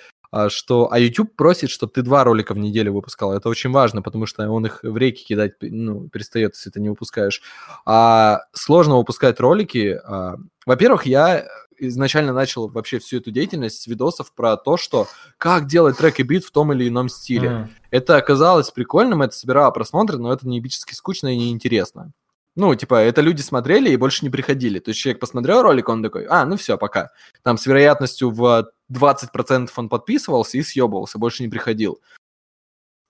что... 0.48 0.92
А 0.92 0.98
YouTube 0.98 1.34
просит, 1.36 1.70
чтобы 1.70 1.92
ты 1.92 2.02
два 2.02 2.24
ролика 2.24 2.54
в 2.54 2.58
неделю 2.58 2.92
выпускал. 2.92 3.32
Это 3.32 3.48
очень 3.48 3.70
важно, 3.70 4.02
потому 4.02 4.26
что 4.26 4.48
он 4.50 4.66
их 4.66 4.80
в 4.82 4.96
реки 4.96 5.24
кидать 5.24 5.52
ну, 5.60 6.08
перестает, 6.08 6.54
если 6.54 6.70
ты 6.70 6.80
не 6.80 6.90
выпускаешь. 6.90 7.42
А 7.86 8.40
сложно 8.52 8.96
выпускать 8.96 9.40
ролики. 9.40 9.98
а, 10.04 10.36
Во-первых, 10.66 11.06
я 11.06 11.46
изначально 11.78 12.32
начал 12.32 12.68
вообще 12.68 12.98
всю 12.98 13.18
эту 13.18 13.30
деятельность 13.30 13.80
с 13.80 13.86
видосов 13.86 14.32
про 14.34 14.56
то, 14.56 14.76
что 14.76 15.06
как 15.36 15.66
делать 15.66 15.96
трек 15.96 16.18
и 16.20 16.22
бит 16.22 16.44
в 16.44 16.50
том 16.50 16.72
или 16.72 16.88
ином 16.88 17.08
стиле. 17.08 17.48
М. 17.48 17.70
Это 17.90 18.16
оказалось 18.16 18.70
прикольным, 18.70 19.22
это 19.22 19.34
собирало 19.34 19.70
просмотры, 19.70 20.18
но 20.18 20.32
это 20.32 20.46
неебически 20.46 20.94
скучно 20.94 21.32
и 21.32 21.38
неинтересно. 21.38 22.12
Ну, 22.58 22.74
типа, 22.74 22.96
это 22.96 23.20
люди 23.20 23.40
смотрели 23.40 23.88
и 23.90 23.96
больше 23.96 24.24
не 24.24 24.30
приходили. 24.30 24.80
То 24.80 24.88
есть 24.88 24.98
человек 25.00 25.20
посмотрел 25.20 25.62
ролик, 25.62 25.88
он 25.88 26.02
такой, 26.02 26.24
а, 26.24 26.44
ну 26.44 26.56
все, 26.56 26.76
пока. 26.76 27.12
Там 27.44 27.56
с 27.56 27.64
вероятностью 27.66 28.32
в 28.32 28.72
20% 28.92 29.70
он 29.76 29.88
подписывался 29.88 30.58
и 30.58 30.62
съебывался, 30.62 31.18
больше 31.18 31.44
не 31.44 31.48
приходил. 31.48 32.00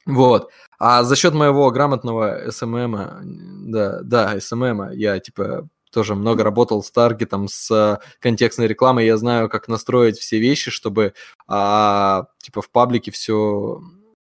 Вот. 0.05 0.51
А 0.79 1.03
за 1.03 1.17
счет 1.17 1.33
моего 1.33 1.71
грамотного 1.71 2.51
СММа, 2.51 3.23
да, 3.23 4.03
да, 4.03 4.39
СММа, 4.39 4.93
я, 4.93 5.19
типа, 5.19 5.67
тоже 5.93 6.15
много 6.15 6.45
работал 6.45 6.83
с 6.83 6.91
таргетом, 6.91 7.49
с 7.49 7.99
контекстной 8.21 8.67
рекламой, 8.67 9.07
я 9.07 9.17
знаю, 9.17 9.49
как 9.49 9.67
настроить 9.67 10.19
все 10.19 10.39
вещи, 10.41 10.71
чтобы, 10.71 11.15
а, 11.47 12.27
типа, 12.37 12.61
в 12.61 12.69
паблике 12.69 13.13
все 13.13 13.81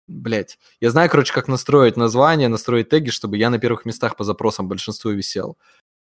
Блять, 0.06 0.58
я 0.80 0.90
знаю, 0.90 1.08
короче, 1.08 1.32
как 1.32 1.48
настроить 1.48 1.96
название, 1.96 2.48
настроить 2.48 2.90
теги, 2.90 3.08
чтобы 3.10 3.38
я 3.38 3.48
на 3.48 3.58
первых 3.58 3.86
местах 3.86 4.16
по 4.16 4.24
запросам 4.24 4.68
большинству 4.68 5.10
висел. 5.10 5.56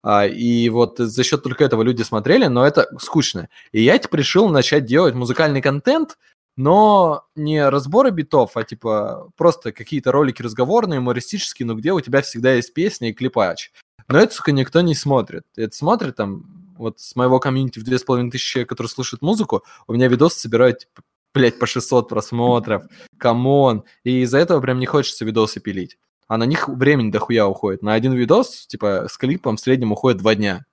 А, 0.03 0.27
и 0.27 0.69
вот 0.69 0.99
за 0.99 1.23
счет 1.23 1.43
только 1.43 1.63
этого 1.63 1.81
люди 1.81 2.03
смотрели, 2.03 2.45
но 2.45 2.65
это 2.65 2.88
скучно. 2.99 3.49
И 3.71 3.81
я, 3.81 3.97
типа, 3.97 4.15
решил 4.15 4.49
начать 4.49 4.86
делать 4.86 5.15
музыкальный 5.15 5.62
контент, 5.62 6.17
но 6.55 7.25
не 7.36 7.67
разборы 7.67 8.12
битов, 8.12 8.55
а, 8.55 8.63
типа, 8.63 9.31
просто 9.36 9.71
какие-то 9.71 10.12
ролики 10.12 10.41
разговорные, 10.43 10.97
юмористические, 10.97 11.65
но 11.65 11.75
где 11.75 11.91
у 11.91 12.01
тебя 12.01 12.21
всегда 12.21 12.53
есть 12.53 12.73
песня 12.73 13.10
и 13.10 13.13
клипач. 13.13 13.71
Но 14.07 14.19
это, 14.19 14.33
сука, 14.33 14.51
никто 14.51 14.81
не 14.81 14.95
смотрит. 14.95 15.43
Это 15.55 15.75
смотрит 15.75 16.15
там, 16.15 16.45
вот 16.77 16.99
с 16.99 17.15
моего 17.15 17.39
комьюнити 17.39 17.79
в 17.79 17.83
2500 17.83 18.39
человек, 18.39 18.69
которые 18.69 18.89
слушают 18.89 19.21
музыку, 19.21 19.63
у 19.88 19.93
меня 19.93 20.07
видосы 20.07 20.39
собирают, 20.39 20.79
типа, 20.79 21.01
блядь, 21.33 21.59
по 21.59 21.65
600 21.65 22.09
просмотров, 22.09 22.83
come 23.17 23.55
on. 23.55 23.83
И 24.03 24.21
из-за 24.21 24.39
этого 24.39 24.59
прям 24.61 24.79
не 24.79 24.85
хочется 24.85 25.25
видосы 25.25 25.59
пилить. 25.59 25.97
А 26.27 26.37
на 26.37 26.43
них 26.43 26.67
времени 26.67 27.11
дохуя 27.11 27.47
уходит. 27.47 27.81
На 27.81 27.93
один 27.93 28.13
видос, 28.13 28.67
типа, 28.67 29.07
с 29.09 29.17
клипом 29.17 29.55
в 29.55 29.59
среднем 29.59 29.91
уходит 29.91 30.19
два 30.19 30.35
дня. 30.35 30.65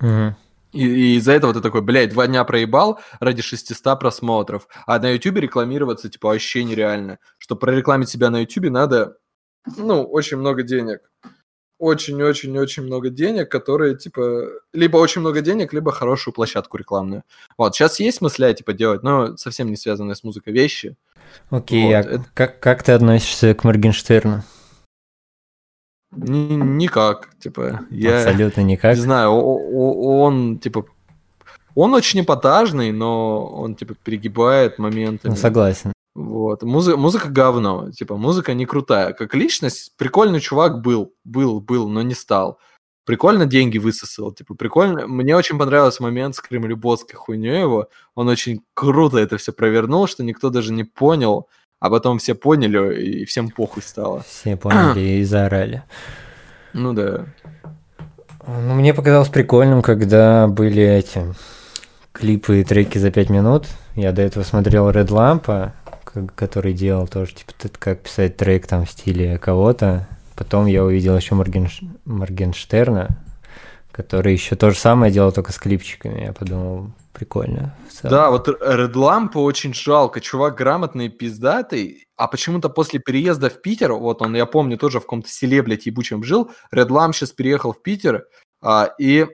Мгм. 0.00 0.36
И, 0.72 0.86
и 0.86 1.16
из-за 1.16 1.32
этого 1.32 1.54
ты 1.54 1.60
такой, 1.60 1.82
блядь, 1.82 2.10
два 2.10 2.26
дня 2.26 2.44
проебал 2.44 3.00
ради 3.18 3.42
600 3.42 3.98
просмотров. 3.98 4.68
А 4.86 4.98
на 4.98 5.10
ютубе 5.10 5.40
рекламироваться, 5.40 6.08
типа, 6.08 6.28
вообще 6.28 6.64
нереально. 6.64 7.18
Чтобы 7.38 7.60
прорекламить 7.60 8.08
себя 8.08 8.30
на 8.30 8.40
ютубе 8.40 8.70
надо, 8.70 9.16
ну, 9.76 10.04
очень 10.04 10.36
много 10.36 10.62
денег. 10.62 11.00
Очень-очень-очень 11.78 12.84
много 12.84 13.10
денег, 13.10 13.50
которые, 13.50 13.96
типа, 13.96 14.48
либо 14.72 14.96
очень 14.96 15.20
много 15.20 15.42
денег, 15.42 15.72
либо 15.74 15.92
хорошую 15.92 16.32
площадку 16.32 16.78
рекламную. 16.78 17.22
Вот, 17.58 17.74
сейчас 17.74 18.00
есть 18.00 18.22
мысля, 18.22 18.54
типа, 18.54 18.72
делать, 18.72 19.02
но 19.02 19.36
совсем 19.36 19.68
не 19.68 19.76
связанные 19.76 20.14
с 20.14 20.24
музыкой 20.24 20.52
вещи. 20.54 20.96
Окей, 21.50 21.84
Вот, 21.84 21.92
а 21.94 21.98
это- 22.00 22.24
как, 22.34 22.60
как 22.60 22.82
ты 22.82 22.92
относишься 22.92 23.54
к 23.54 23.64
Моргенштерну? 23.64 24.42
Ни- 26.12 26.54
никак, 26.54 27.28
типа, 27.38 27.80
я... 27.90 28.18
Абсолютно 28.22 28.62
никак. 28.62 28.94
Не 28.96 29.02
знаю, 29.02 29.32
он, 29.32 30.58
типа, 30.58 30.86
он 31.74 31.92
очень 31.92 32.20
эпатажный, 32.22 32.90
но 32.92 33.44
он, 33.46 33.74
типа, 33.74 33.94
перегибает 34.02 34.78
моментами. 34.78 35.32
Ну, 35.32 35.36
согласен. 35.36 35.92
Вот. 36.16 36.62
Музыка, 36.62 36.96
музыка 36.96 37.28
говно. 37.28 37.90
Типа, 37.90 38.16
музыка 38.16 38.54
не 38.54 38.64
крутая. 38.64 39.12
Как 39.12 39.34
личность, 39.34 39.92
прикольный 39.98 40.40
чувак 40.40 40.80
был. 40.80 41.12
Был, 41.24 41.60
был, 41.60 41.88
но 41.90 42.00
не 42.00 42.14
стал. 42.14 42.58
Прикольно 43.04 43.44
деньги 43.44 43.76
высосал. 43.76 44.32
Типа, 44.32 44.54
прикольно. 44.54 45.06
Мне 45.06 45.36
очень 45.36 45.58
понравился 45.58 46.02
момент 46.02 46.34
с 46.34 46.40
кремлебосской 46.40 47.16
хуйней 47.16 47.60
его. 47.60 47.88
Он 48.14 48.28
очень 48.28 48.62
круто 48.72 49.18
это 49.18 49.36
все 49.36 49.52
провернул, 49.52 50.06
что 50.06 50.24
никто 50.24 50.48
даже 50.48 50.72
не 50.72 50.84
понял. 50.84 51.48
А 51.80 51.90
потом 51.90 52.18
все 52.18 52.34
поняли, 52.34 52.98
и 53.02 53.24
всем 53.26 53.50
похуй 53.50 53.82
стало. 53.82 54.22
Все 54.26 54.56
поняли 54.56 55.00
и 55.00 55.24
заорали. 55.24 55.82
Ну 56.72 56.92
да. 56.92 57.24
Ну, 58.46 58.74
мне 58.74 58.92
показалось 58.92 59.28
прикольным, 59.30 59.80
когда 59.82 60.46
были 60.46 60.82
эти 60.82 61.34
клипы 62.12 62.60
и 62.60 62.64
треки 62.64 62.98
за 62.98 63.10
5 63.10 63.30
минут. 63.30 63.66
Я 63.94 64.12
до 64.12 64.20
этого 64.20 64.42
смотрел 64.44 64.90
Red 64.90 65.08
Lamp, 65.08 65.46
к- 65.46 65.85
который 66.34 66.72
делал 66.72 67.06
тоже, 67.08 67.34
типа, 67.34 67.52
как 67.78 68.00
писать 68.00 68.36
трек 68.36 68.66
там 68.66 68.84
в 68.84 68.90
стиле 68.90 69.38
кого-то. 69.38 70.08
Потом 70.34 70.66
я 70.66 70.84
увидел 70.84 71.16
еще 71.16 71.34
Моргенш... 71.34 71.80
Моргенштерна, 72.04 73.08
который 73.90 74.32
еще 74.32 74.56
то 74.56 74.70
же 74.70 74.76
самое 74.76 75.12
делал, 75.12 75.32
только 75.32 75.52
с 75.52 75.58
клипчиками. 75.58 76.24
Я 76.24 76.32
подумал, 76.32 76.90
прикольно. 77.12 77.74
Да, 78.02 78.30
вот 78.30 78.48
Red 78.48 78.92
Lamp 78.92 79.30
очень 79.34 79.72
жалко. 79.72 80.20
Чувак 80.20 80.56
грамотный, 80.56 81.08
пиздатый. 81.08 82.06
А 82.16 82.28
почему-то 82.28 82.68
после 82.68 83.00
переезда 83.00 83.48
в 83.48 83.62
Питер, 83.62 83.92
вот 83.92 84.20
он, 84.20 84.36
я 84.36 84.46
помню, 84.46 84.76
тоже 84.76 85.00
в 85.00 85.02
каком-то 85.02 85.28
селе, 85.28 85.62
блядь, 85.62 85.86
ебучем 85.86 86.22
жил. 86.22 86.50
Red 86.74 86.88
Lamp 86.88 87.12
сейчас 87.12 87.32
переехал 87.32 87.72
в 87.72 87.82
Питер, 87.82 88.26
а, 88.62 88.90
и 88.98 89.26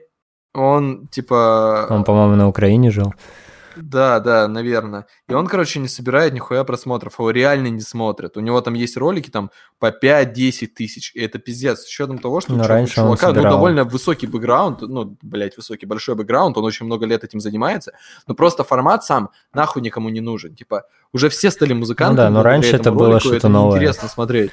он, 0.53 1.07
типа... 1.07 1.87
Он, 1.89 2.03
по-моему, 2.03 2.35
на 2.35 2.47
Украине 2.47 2.91
жил. 2.91 3.13
Да, 3.75 4.19
да, 4.19 4.47
наверное. 4.47 5.05
И 5.27 5.33
он, 5.33 5.47
короче, 5.47 5.79
не 5.79 5.87
собирает 5.87 6.33
нихуя 6.33 6.63
просмотров, 6.63 7.19
его 7.19 7.31
реально 7.31 7.67
не 7.67 7.81
смотрят. 7.81 8.37
У 8.37 8.39
него 8.39 8.61
там 8.61 8.73
есть 8.73 8.97
ролики 8.97 9.29
там 9.29 9.51
по 9.79 9.87
5-10 9.91 10.67
тысяч, 10.67 11.11
и 11.15 11.21
это 11.21 11.39
пиздец. 11.39 11.81
С 11.81 11.85
учетом 11.85 12.19
того, 12.19 12.41
что 12.41 12.53
Но 12.53 12.63
у 12.63 12.67
раньше 12.67 13.01
он 13.01 13.17
чувака 13.17 13.33
ну, 13.33 13.41
довольно 13.41 13.83
высокий 13.83 14.27
бэкграунд, 14.27 14.81
ну, 14.81 15.17
блядь, 15.21 15.57
высокий, 15.57 15.85
большой 15.85 16.15
бэкграунд, 16.15 16.57
он 16.57 16.65
очень 16.65 16.85
много 16.85 17.05
лет 17.05 17.23
этим 17.23 17.39
занимается, 17.39 17.93
но 18.27 18.35
просто 18.35 18.63
формат 18.63 19.03
сам 19.03 19.29
нахуй 19.53 19.81
никому 19.81 20.09
не 20.09 20.21
нужен. 20.21 20.55
Типа, 20.55 20.83
уже 21.11 21.29
все 21.29 21.51
стали 21.51 21.73
музыкантами. 21.73 22.15
Ну 22.15 22.23
да, 22.23 22.29
но 22.29 22.43
раньше 22.43 22.75
это 22.75 22.91
было 22.91 23.19
что-то 23.19 23.49
новое. 23.49 23.79
неинтересно 23.79 24.07
смотреть. 24.09 24.51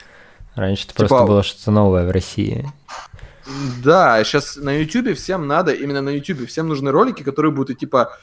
Раньше 0.55 0.85
это 0.85 0.95
Типа- 0.95 1.09
просто 1.09 1.27
было 1.27 1.43
что-то 1.43 1.71
новое 1.71 2.07
в 2.07 2.11
России. 2.11 2.67
Да, 3.83 4.23
сейчас 4.25 4.57
на 4.57 4.79
YouTube 4.79 5.17
всем 5.17 5.47
надо, 5.47 5.73
именно 5.73 6.03
на 6.03 6.11
YouTube 6.11 6.49
всем 6.49 6.69
нужны 6.69 6.91
ролики, 6.91 7.23
которые 7.23 7.53
будут 7.53 7.79
типа, 7.79 8.17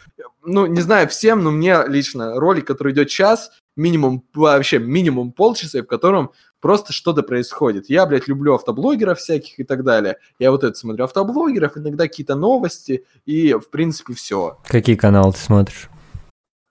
ну, 0.43 0.65
не 0.65 0.81
знаю 0.81 1.07
всем, 1.07 1.43
но 1.43 1.51
мне 1.51 1.83
лично 1.87 2.39
ролик, 2.39 2.65
который 2.65 2.93
идет 2.93 3.09
час, 3.09 3.51
минимум, 3.75 4.23
вообще 4.33 4.79
минимум 4.79 5.31
полчаса, 5.31 5.79
и 5.79 5.81
в 5.81 5.87
котором 5.87 6.31
просто 6.59 6.93
что-то 6.93 7.23
происходит. 7.23 7.89
Я, 7.89 8.05
блядь, 8.05 8.27
люблю 8.27 8.55
автоблогеров 8.55 9.19
всяких 9.19 9.59
и 9.59 9.63
так 9.63 9.83
далее. 9.83 10.17
Я 10.39 10.51
вот 10.51 10.63
это 10.63 10.75
смотрю, 10.75 11.05
автоблогеров, 11.05 11.77
иногда 11.77 12.05
какие-то 12.05 12.35
новости, 12.35 13.05
и, 13.25 13.53
в 13.53 13.69
принципе, 13.69 14.13
все. 14.13 14.57
Какие 14.67 14.95
каналы 14.95 15.33
ты 15.33 15.39
смотришь? 15.39 15.89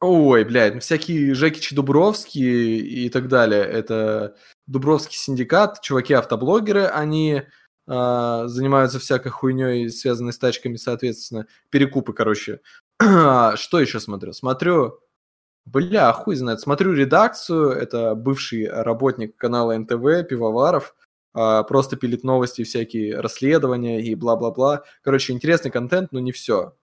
Ой, 0.00 0.44
блядь, 0.44 0.74
ну, 0.74 0.80
всякие 0.80 1.34
Жекичи 1.34 1.74
Дубровские 1.74 2.78
и 2.78 3.08
так 3.08 3.28
далее. 3.28 3.62
Это 3.62 4.36
Дубровский 4.66 5.16
синдикат, 5.16 5.80
чуваки-автоблогеры, 5.82 6.84
они 6.86 7.44
занимаются 7.86 8.98
всякой 8.98 9.30
хуйней, 9.30 9.88
связанной 9.90 10.32
с 10.32 10.38
тачками, 10.38 10.76
соответственно. 10.76 11.46
Перекупы, 11.70 12.12
короче. 12.12 12.60
Что 13.00 13.80
еще 13.80 14.00
смотрю? 14.00 14.32
Смотрю, 14.32 15.00
бля, 15.66 16.12
хуй 16.12 16.36
знает. 16.36 16.60
Смотрю 16.60 16.94
редакцию, 16.94 17.70
это 17.70 18.14
бывший 18.14 18.68
работник 18.68 19.36
канала 19.36 19.76
НТВ, 19.76 20.28
Пивоваров, 20.28 20.94
а, 21.34 21.64
просто 21.64 21.96
пилит 21.96 22.24
новости, 22.24 22.64
всякие 22.64 23.20
расследования 23.20 24.00
и 24.00 24.14
бла-бла-бла. 24.14 24.84
Короче, 25.02 25.34
интересный 25.34 25.70
контент, 25.70 26.12
но 26.12 26.20
не 26.20 26.32
все. 26.32 26.74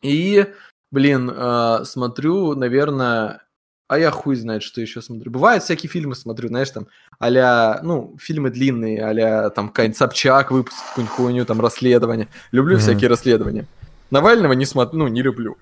И, 0.00 0.46
блин, 0.90 1.30
а, 1.34 1.84
смотрю, 1.84 2.54
наверное, 2.54 3.42
а 3.88 3.98
я 3.98 4.10
хуй 4.10 4.36
знает, 4.36 4.62
что 4.62 4.80
еще 4.80 5.02
смотрю. 5.02 5.30
Бывают 5.30 5.62
всякие 5.62 5.90
фильмы 5.90 6.14
смотрю, 6.14 6.48
знаешь, 6.48 6.70
там, 6.70 6.88
а 7.20 7.80
ну, 7.82 8.16
фильмы 8.20 8.50
длинные, 8.50 9.02
а 9.04 9.50
там 9.50 9.68
какой-нибудь 9.68 9.96
Собчак 9.98 10.50
выпустит 10.50 10.78
какую-нибудь 10.88 11.16
хуйню, 11.16 11.44
там, 11.44 11.60
расследование. 11.60 12.28
Люблю 12.52 12.74
Мгм. 12.74 12.82
всякие 12.82 13.08
расследования. 13.10 13.66
Навального 14.10 14.52
не 14.52 14.64
смотрю, 14.66 14.98
ну, 15.00 15.08
не 15.08 15.22
люблю. 15.22 15.56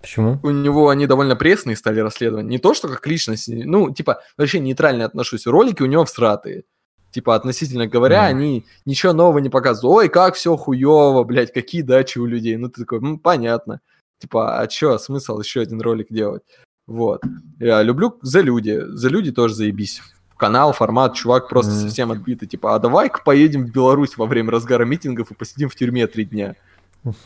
Почему? 0.00 0.38
У 0.42 0.50
него 0.50 0.88
они 0.88 1.06
довольно 1.06 1.36
пресные 1.36 1.76
стали 1.76 2.00
расследования. 2.00 2.48
Не 2.48 2.58
то, 2.58 2.74
что 2.74 2.88
как 2.88 3.06
личность, 3.06 3.48
ну, 3.48 3.92
типа, 3.92 4.20
вообще 4.38 4.58
нейтрально 4.60 5.04
отношусь. 5.04 5.46
Ролики 5.46 5.82
у 5.82 5.86
него 5.86 6.04
всратые. 6.04 6.64
Типа, 7.10 7.34
относительно 7.34 7.86
говоря, 7.86 8.22
Мгм. 8.22 8.28
они 8.28 8.66
ничего 8.84 9.12
нового 9.12 9.38
не 9.38 9.48
показывают. 9.48 9.96
Ой, 10.04 10.08
как 10.08 10.34
все 10.34 10.56
хуево, 10.56 11.24
блядь, 11.24 11.52
какие 11.52 11.82
дачи 11.82 12.18
у 12.18 12.26
людей. 12.26 12.56
Ну, 12.56 12.68
ты 12.68 12.82
такой, 12.82 13.00
ну, 13.00 13.18
понятно. 13.18 13.80
Типа, 14.18 14.58
а 14.60 14.66
чё, 14.66 14.98
смысл 14.98 15.40
еще 15.40 15.60
один 15.60 15.80
ролик 15.80 16.06
делать? 16.10 16.42
Вот. 16.86 17.22
Я 17.58 17.82
люблю 17.82 18.18
за 18.22 18.40
люди. 18.40 18.80
За 18.88 19.08
люди 19.08 19.32
тоже 19.32 19.54
заебись. 19.54 20.02
Канал, 20.36 20.72
формат, 20.72 21.14
чувак 21.14 21.48
просто 21.48 21.72
Мгм. 21.72 21.80
совсем 21.80 22.12
отбитый. 22.12 22.46
Типа, 22.48 22.74
а 22.74 22.78
давай-ка 22.78 23.22
поедем 23.24 23.64
в 23.66 23.70
Беларусь 23.70 24.16
во 24.16 24.26
время 24.26 24.50
разгара 24.50 24.84
митингов 24.84 25.30
и 25.30 25.34
посидим 25.34 25.68
в 25.68 25.74
тюрьме 25.74 26.06
три 26.06 26.24
дня. 26.24 26.56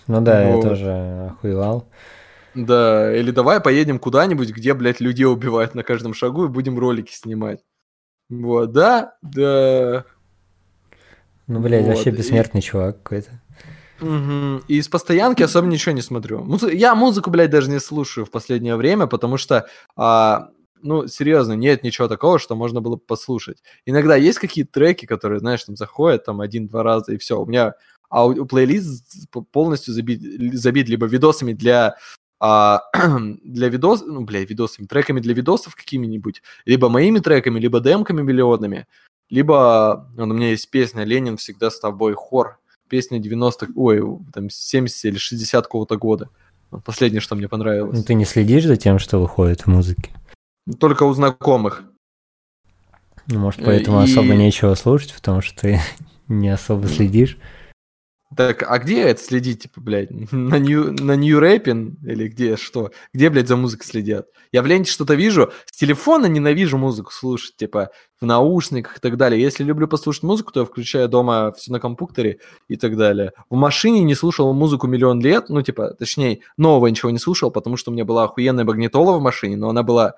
Ну 0.07 0.21
да, 0.21 0.43
я 0.49 0.57
Вот. 0.57 0.63
тоже 0.63 1.33
охуевал. 1.33 1.89
Да, 2.55 3.15
или 3.17 3.31
давай 3.31 3.61
поедем 3.61 3.99
куда-нибудь, 3.99 4.51
где, 4.51 4.75
блядь, 4.75 5.01
людей 5.01 5.25
убивают 5.25 5.75
на 5.75 5.83
каждом 5.83 6.15
шагу 6.15 6.45
и 6.45 6.49
будем 6.49 6.79
ролики 6.79 7.13
снимать. 7.13 7.61
Вот, 8.29 8.73
да, 8.73 9.15
да. 9.23 10.05
Ну, 11.47 11.61
блядь, 11.61 11.83
Вот, 11.87 11.95
вообще 11.95 12.11
и- 12.11 12.13
бессмертный 12.13 12.61
чувак 12.61 13.03
какой-то. 13.03 13.31
Мгм. 14.01 14.63
И 14.69 14.77
из 14.79 14.89
постоянки 14.89 15.43
особо 15.43 15.67
ничего 15.69 15.95
не 15.95 16.01
смотрю. 16.03 16.43
Музы- 16.43 16.73
Я 16.75 16.95
музыку, 16.95 17.31
блядь, 17.31 17.51
даже 17.51 17.71
не 17.71 17.81
слушаю 17.81 18.25
в 18.25 18.31
последнее 18.31 18.77
время, 18.77 19.07
потому 19.07 19.37
что, 19.37 19.67
а, 19.97 20.49
ну, 20.83 21.07
серьезно, 21.07 21.53
нет 21.55 21.83
ничего 21.85 22.09
такого, 22.09 22.39
что 22.39 22.55
можно 22.57 22.81
было 22.81 22.97
бы 22.97 23.03
послушать. 23.03 23.63
Иногда 23.87 24.17
есть 24.17 24.39
какие-то 24.39 24.73
треки, 24.73 25.07
которые, 25.07 25.41
знаешь, 25.41 25.65
там 25.65 25.77
заходят 25.77 26.25
там 26.25 26.41
один-два 26.41 26.83
раза 26.83 27.13
и 27.13 27.19
все. 27.19 27.41
У 27.41 27.47
меня 27.47 27.75
ау- 28.09 28.45
плейлист 28.47 29.31
п- 29.31 29.43
полностью 29.43 29.95
забит, 29.95 30.21
забит 30.55 30.89
либо 30.89 31.07
видосами 31.07 31.53
для 31.53 31.97
а, 32.43 32.83
для 33.45 33.69
видос, 33.69 34.03
ну, 34.07 34.23
бля, 34.23 34.45
видосами, 34.45 34.87
треками 34.87 35.21
для 35.21 35.35
видосов 35.35 35.75
какими-нибудь, 35.77 36.43
либо 36.65 36.89
моими 36.89 37.19
треками, 37.19 37.61
либо 37.61 37.81
демками 37.81 38.23
миллионными, 38.23 38.87
либо 39.29 40.11
ну, 40.17 40.25
у 40.25 40.27
меня 40.29 40.51
есть 40.51 40.71
песня 40.71 41.05
«Ленин 41.05 41.37
всегда 41.37 41.71
с 41.71 41.79
тобой», 41.79 42.15
хор, 42.15 42.59
песня 42.89 43.19
90 43.19 43.69
ой, 43.77 44.03
там 44.33 44.49
70 44.51 45.05
или 45.05 45.19
60 45.19 45.65
какого-то 45.65 45.97
года. 45.97 46.29
Последнее, 46.85 47.21
что 47.21 47.35
мне 47.35 47.45
Ну, 47.45 47.49
понравилось. 47.51 48.05
ты 48.05 48.15
не 48.15 48.25
следишь 48.25 48.65
за 48.65 48.77
тем, 48.77 48.99
что 48.99 49.19
выходит 49.21 49.63
в 49.63 49.67
музыке? 49.67 50.11
Только 50.79 51.05
у 51.05 51.13
знакомых. 51.13 51.85
Ну, 53.27 53.39
может, 53.39 53.61
Э, 53.61 53.65
поэтому 53.67 54.01
и- 54.01 54.05
особо 54.05 54.35
нечего 54.35 54.75
слушать, 54.75 55.15
потому 55.15 55.41
что 55.41 55.61
ты 55.61 55.81
не 56.29 56.49
особо 56.49 56.89
следишь. 56.89 57.39
Так, 58.37 58.63
а 58.63 58.79
где 58.79 59.03
это 59.03 59.21
следить, 59.21 59.63
типа, 59.63 59.81
блядь? 59.81 60.11
На 60.33 60.57
нью, 60.61 60.93
на 60.93 61.17
нью 61.17 61.41
рэпин 61.41 61.99
или 62.05 62.29
где, 62.29 62.57
что? 62.57 62.93
Где, 63.13 63.29
блядь, 63.29 63.49
за 63.49 63.57
музыкой 63.57 63.85
следят? 63.87 64.29
Я 64.53 64.63
в 64.63 64.67
ленте 64.67 64.89
что-то 64.93 65.15
вижу, 65.15 65.51
с 65.67 65.77
телефона 65.77 66.27
ненавижу 66.27 66.79
музыку 66.79 67.11
слушать, 67.13 67.57
типа, 67.57 67.91
в 68.21 68.25
наушниках 68.27 68.99
и 68.99 69.01
так 69.01 69.17
далее. 69.17 69.41
Если 69.43 69.65
люблю 69.65 69.89
послушать 69.89 70.23
музыку, 70.23 70.53
то 70.53 70.61
я 70.61 70.67
включаю 70.67 71.09
дома 71.09 71.51
все 71.57 71.73
на 71.73 71.81
компьютере 71.81 72.39
и 72.69 72.77
так 72.77 72.97
далее. 72.97 73.33
В 73.51 73.57
машине 73.57 74.01
не 74.05 74.15
слушал 74.15 74.53
музыку 74.53 74.87
миллион 74.87 75.21
лет, 75.21 75.49
ну, 75.49 75.61
типа, 75.63 75.95
точнее, 75.95 76.41
нового 76.57 76.87
ничего 76.87 77.11
не 77.11 77.19
слушал, 77.19 77.51
потому 77.51 77.77
что 77.77 77.91
у 77.91 77.95
меня 77.95 78.05
была 78.05 78.25
охуенная 78.25 78.65
магнитола 78.65 79.19
в 79.19 79.21
машине, 79.23 79.57
но 79.57 79.71
она 79.71 79.83
была, 79.83 80.15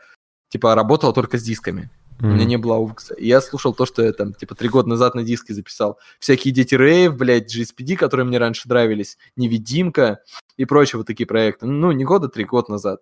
типа, 0.52 0.74
работала 0.74 1.14
только 1.14 1.38
с 1.38 1.42
дисками. 1.42 1.90
У 2.20 2.26
меня 2.26 2.44
не 2.44 2.56
было 2.56 2.76
аукса. 2.76 3.14
И 3.14 3.26
я 3.26 3.40
слушал 3.40 3.74
то, 3.74 3.84
что 3.84 4.02
я 4.02 4.12
там, 4.12 4.32
типа, 4.32 4.54
три 4.54 4.68
года 4.68 4.88
назад 4.88 5.16
на 5.16 5.24
диске 5.24 5.54
записал. 5.54 5.98
Всякие 6.20 6.54
Дети 6.54 6.76
Рейв, 6.76 7.16
блядь, 7.16 7.52
GSPD, 7.52 7.96
которые 7.96 8.26
мне 8.26 8.38
раньше 8.38 8.68
нравились, 8.68 9.18
Невидимка 9.34 10.20
и 10.56 10.64
прочие 10.64 10.98
вот 10.98 11.06
такие 11.06 11.26
проекты. 11.26 11.66
Ну, 11.66 11.90
не 11.90 12.04
года, 12.04 12.28
три 12.28 12.44
года 12.44 12.70
назад. 12.70 13.00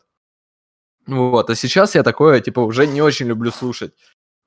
Вот, 1.06 1.50
а 1.50 1.54
сейчас 1.54 1.96
я 1.96 2.02
такое, 2.02 2.40
типа, 2.40 2.60
уже 2.60 2.86
не 2.86 3.02
очень 3.02 3.26
люблю 3.26 3.50
слушать. 3.50 3.92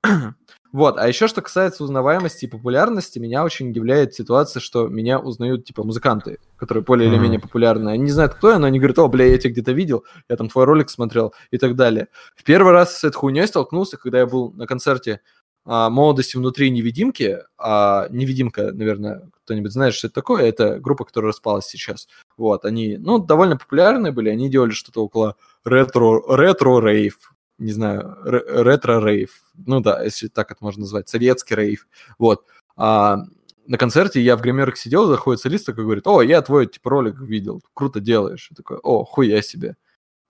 Вот, 0.73 0.97
а 0.97 1.07
еще 1.07 1.27
что 1.27 1.41
касается 1.43 1.83
узнаваемости 1.83 2.45
и 2.45 2.47
популярности, 2.47 3.19
меня 3.19 3.43
очень 3.43 3.69
удивляет 3.69 4.15
ситуация, 4.15 4.59
что 4.59 4.87
меня 4.87 5.19
узнают, 5.19 5.65
типа, 5.65 5.83
музыканты, 5.83 6.39
которые 6.57 6.83
более 6.83 7.07
или 7.07 7.15
Мгм. 7.15 7.23
менее 7.23 7.39
популярны. 7.39 7.89
Они 7.89 8.03
не 8.05 8.11
знают, 8.11 8.33
кто 8.33 8.49
я, 8.49 8.57
но 8.57 8.65
они 8.65 8.79
говорят, 8.79 8.97
о, 8.97 9.07
бля, 9.07 9.25
я 9.27 9.37
тебя 9.37 9.51
где-то 9.51 9.71
видел, 9.71 10.03
я 10.27 10.35
там 10.35 10.49
твой 10.49 10.65
ролик 10.65 10.89
смотрел 10.89 11.33
и 11.51 11.59
так 11.59 11.75
далее. 11.75 12.07
В 12.35 12.43
первый 12.43 12.73
раз 12.73 12.97
с 12.97 13.03
этой 13.03 13.15
хуйней 13.15 13.45
столкнулся, 13.45 13.97
когда 13.97 14.17
я 14.17 14.25
был 14.25 14.51
на 14.51 14.65
концерте 14.65 15.21
а, 15.65 15.89
«Молодости 15.91 16.37
внутри 16.37 16.71
невидимки». 16.71 17.37
А, 17.57 18.07
невидимка, 18.09 18.71
наверное, 18.73 19.29
кто-нибудь 19.45 19.71
знает, 19.71 19.93
что 19.93 20.07
это 20.07 20.15
такое. 20.15 20.43
Это 20.43 20.79
группа, 20.79 21.05
которая 21.05 21.29
распалась 21.29 21.67
сейчас. 21.67 22.07
Вот, 22.35 22.65
они, 22.65 22.97
ну, 22.97 23.19
довольно 23.19 23.57
популярные 23.57 24.11
были. 24.11 24.29
Они 24.29 24.49
делали 24.49 24.71
что-то 24.71 25.03
около 25.03 25.35
ретро, 25.63 26.21
ретро-рейв. 26.35 27.32
Не 27.57 27.71
знаю, 27.71 28.17
ре- 28.23 28.43
ретро-рейв. 28.63 29.43
Ну 29.55 29.79
да, 29.79 30.03
если 30.03 30.27
так 30.27 30.51
это 30.51 30.63
можно 30.63 30.81
назвать. 30.81 31.07
Советский 31.09 31.55
рейв. 31.55 31.87
Вот. 32.17 32.45
А, 32.75 33.19
на 33.67 33.77
концерте 33.77 34.21
я 34.21 34.35
в 34.35 34.41
гримерке 34.41 34.79
сидел, 34.81 35.07
заходит 35.07 35.41
солист 35.41 35.65
такой 35.65 35.83
говорит, 35.85 36.07
о, 36.07 36.21
я 36.21 36.41
твой, 36.41 36.65
типа, 36.67 36.89
ролик 36.89 37.19
видел, 37.21 37.61
круто 37.73 37.99
делаешь. 37.99 38.47
Я 38.51 38.55
такой, 38.55 38.77
о, 38.77 39.05
хуя 39.05 39.41
себе. 39.41 39.75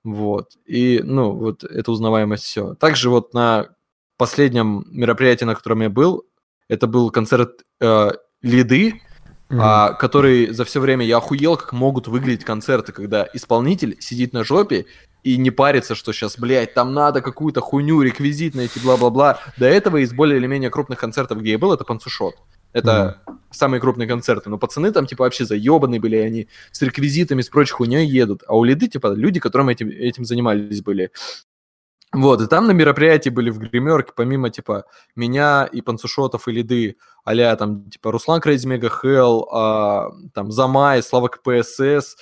Вот. 0.04 0.58
И, 0.66 1.02
ну, 1.04 1.32
вот 1.32 1.64
эта 1.64 1.92
узнаваемость 1.92 2.44
все. 2.44 2.76
Также 2.76 3.10
вот 3.10 3.34
на 3.34 3.70
последнем 4.18 4.86
мероприятии, 4.90 5.46
на 5.46 5.56
котором 5.56 5.82
я 5.82 5.90
был, 5.90 6.26
это 6.68 6.88
был 6.88 7.10
концерт 7.10 7.64
э, 7.82 8.12
Лиды, 8.42 9.02
Мгм. 9.50 9.62
а, 9.62 9.94
который 9.94 10.48
за 10.52 10.66
все 10.66 10.80
время 10.80 11.06
я 11.06 11.18
охуел, 11.18 11.58
как 11.58 11.74
могут 11.74 12.08
выглядеть 12.08 12.44
концерты, 12.46 12.92
когда 12.92 13.28
исполнитель 13.34 13.98
сидит 14.00 14.34
на 14.34 14.44
жопе 14.44 14.86
и 15.24 15.38
не 15.38 15.52
парится, 15.52 15.96
что 15.96 16.12
сейчас, 16.14 16.38
блядь, 16.38 16.74
там 16.74 16.94
надо 16.94 17.22
какую-то 17.22 17.62
хуйню, 17.62 18.02
реквизит 18.02 18.56
найти, 18.56 18.80
бла-бла-бла. 18.80 19.40
До 19.58 19.66
этого 19.66 19.98
из 19.98 20.14
более 20.14 20.38
или 20.38 20.48
менее 20.48 20.70
крупных 20.70 21.00
концертов, 21.00 21.40
где 21.40 21.52
я 21.52 21.58
был, 21.58 21.74
это 21.74 21.86
Панцушот. 21.86 22.36
Это 22.74 23.22
самые 23.52 23.80
крупные 23.80 24.08
концерты. 24.08 24.50
Но 24.50 24.58
пацаны 24.58 24.92
там, 24.92 25.06
типа, 25.06 25.24
вообще 25.24 25.46
заебанные 25.46 26.02
были, 26.02 26.18
они 26.18 26.48
с 26.72 26.82
реквизитами, 26.82 27.42
с 27.42 27.50
прочей 27.50 27.74
хуйней 27.74 28.08
едут. 28.08 28.44
А 28.48 28.56
у 28.58 28.64
Лиды, 28.64 28.88
типа, 28.88 29.14
люди, 29.14 29.40
которым 29.40 29.70
этим, 29.70 29.90
этим 29.90 30.26
занимались 30.26 30.82
были. 30.82 31.12
Вот, 32.12 32.42
и 32.42 32.48
там 32.48 32.68
на 32.68 32.72
мероприятии 32.72 33.30
были 33.30 33.50
в 33.50 33.58
гримерке, 33.58 34.12
помимо, 34.16 34.52
типа, 34.52 34.86
меня 35.16 35.68
и 35.72 35.82
Панцушотов 35.82 36.48
и 36.48 36.52
Лиды, 36.52 36.98
а 37.26 37.56
там, 37.56 37.90
типа, 37.90 38.12
Руслан 38.12 38.40
Крейзи 38.40 38.68
Мега 38.68 38.90
Хелл, 38.90 39.50
а, 39.52 40.12
там, 40.34 40.52
Замай, 40.52 41.02
Слава 41.02 41.30
КПСС, 41.30 42.18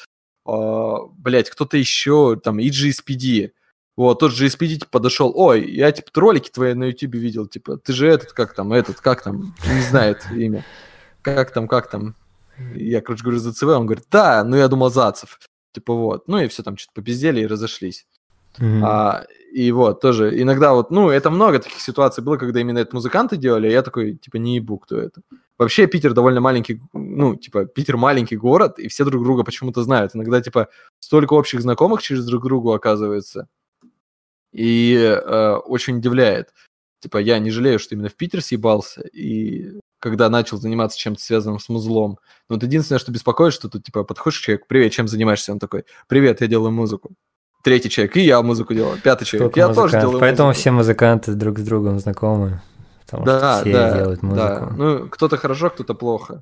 блядь, 0.45 1.49
кто-то 1.49 1.77
еще, 1.77 2.39
там, 2.43 2.59
и 2.59 2.69
GSPD. 2.69 3.51
Вот, 3.97 4.19
тот 4.19 4.31
же 4.31 4.45
GSPD 4.45 4.75
типа, 4.75 4.87
подошел, 4.89 5.31
ой, 5.35 5.69
я, 5.69 5.91
типа, 5.91 6.09
ролики 6.15 6.49
твои 6.49 6.73
на 6.73 6.85
YouTube 6.85 7.15
видел, 7.15 7.45
типа, 7.45 7.77
ты 7.77 7.93
же 7.93 8.07
этот, 8.07 8.31
как 8.31 8.53
там, 8.53 8.73
этот, 8.73 9.01
как 9.01 9.21
там, 9.21 9.55
не 9.65 9.81
знает 9.81 10.25
имя. 10.31 10.65
Как 11.21 11.51
там, 11.51 11.67
как 11.67 11.89
там. 11.89 12.15
Я, 12.75 13.01
короче, 13.01 13.23
говорю 13.23 13.39
за 13.39 13.53
ЦВ, 13.53 13.63
он 13.63 13.85
говорит, 13.85 14.05
да, 14.11 14.43
ну 14.43 14.55
я 14.55 14.67
думал 14.67 14.89
Зацев. 14.91 15.39
Типа 15.73 15.93
вот, 15.93 16.27
ну 16.27 16.39
и 16.39 16.47
все 16.47 16.63
там 16.63 16.77
что-то 16.77 16.93
попиздели 16.95 17.41
и 17.41 17.47
разошлись. 17.47 18.05
Mm-hmm. 18.57 18.81
А, 18.83 19.25
и 19.51 19.71
вот, 19.71 19.99
тоже, 19.99 20.41
иногда 20.41 20.73
вот, 20.73 20.91
ну, 20.91 21.09
это 21.09 21.29
много 21.29 21.59
таких 21.59 21.81
ситуаций 21.81 22.23
было, 22.23 22.37
когда 22.37 22.61
именно 22.61 22.79
это 22.79 22.95
музыканты 22.95 23.35
делали, 23.35 23.67
а 23.67 23.71
я 23.71 23.81
такой, 23.81 24.15
типа, 24.15 24.37
не 24.37 24.55
ебу, 24.55 24.77
кто 24.77 24.97
это. 24.97 25.21
Вообще, 25.57 25.87
Питер 25.87 26.13
довольно 26.13 26.39
маленький, 26.39 26.81
ну, 26.93 27.35
типа, 27.35 27.65
Питер 27.65 27.97
маленький 27.97 28.37
город, 28.37 28.79
и 28.79 28.87
все 28.87 29.03
друг 29.03 29.23
друга 29.23 29.43
почему-то 29.43 29.83
знают. 29.83 30.15
Иногда, 30.15 30.41
типа, 30.41 30.69
столько 30.99 31.33
общих 31.33 31.61
знакомых 31.61 32.01
через 32.01 32.25
друг 32.25 32.43
другу 32.43 32.71
оказывается. 32.71 33.49
И 34.53 34.95
э, 34.95 35.53
очень 35.65 35.97
удивляет. 35.97 36.53
Типа, 37.01 37.17
я 37.17 37.37
не 37.39 37.51
жалею, 37.51 37.77
что 37.77 37.95
именно 37.95 38.09
в 38.09 38.15
Питер 38.15 38.41
съебался, 38.41 39.01
и 39.01 39.79
когда 39.99 40.29
начал 40.29 40.57
заниматься 40.57 40.97
чем-то 40.97 41.21
связанным 41.21 41.59
с 41.59 41.67
музлом. 41.67 42.19
Но 42.49 42.55
вот 42.55 42.63
единственное, 42.63 42.99
что 42.99 43.11
беспокоит, 43.11 43.53
что 43.53 43.69
ты, 43.69 43.81
типа, 43.81 44.03
подходишь 44.05 44.39
к 44.39 44.43
человеку, 44.43 44.65
привет, 44.69 44.93
чем 44.93 45.07
занимаешься? 45.07 45.51
Он 45.51 45.59
такой, 45.59 45.83
привет, 46.07 46.41
я 46.41 46.47
делаю 46.47 46.71
музыку. 46.71 47.11
Третий 47.63 47.89
человек, 47.89 48.17
и 48.17 48.21
я 48.21 48.41
музыку 48.41 48.73
делаю. 48.73 48.99
Пятый 49.01 49.25
человек, 49.25 49.55
я 49.55 49.67
музыкант. 49.67 49.91
тоже 49.91 50.01
делаю 50.01 50.19
Поэтому 50.19 50.47
музыку. 50.49 50.61
все 50.61 50.71
музыканты 50.71 51.33
друг 51.33 51.59
с 51.59 51.63
другом 51.63 51.99
знакомы. 51.99 52.61
Потому 53.05 53.25
да, 53.25 53.55
что 53.55 53.61
все 53.61 53.73
да, 53.73 53.97
делают 53.97 54.23
музыку. 54.23 54.47
Да. 54.47 54.73
Ну, 54.75 55.09
кто-то 55.09 55.37
хорошо, 55.37 55.69
кто-то 55.69 55.93
плохо. 55.93 56.41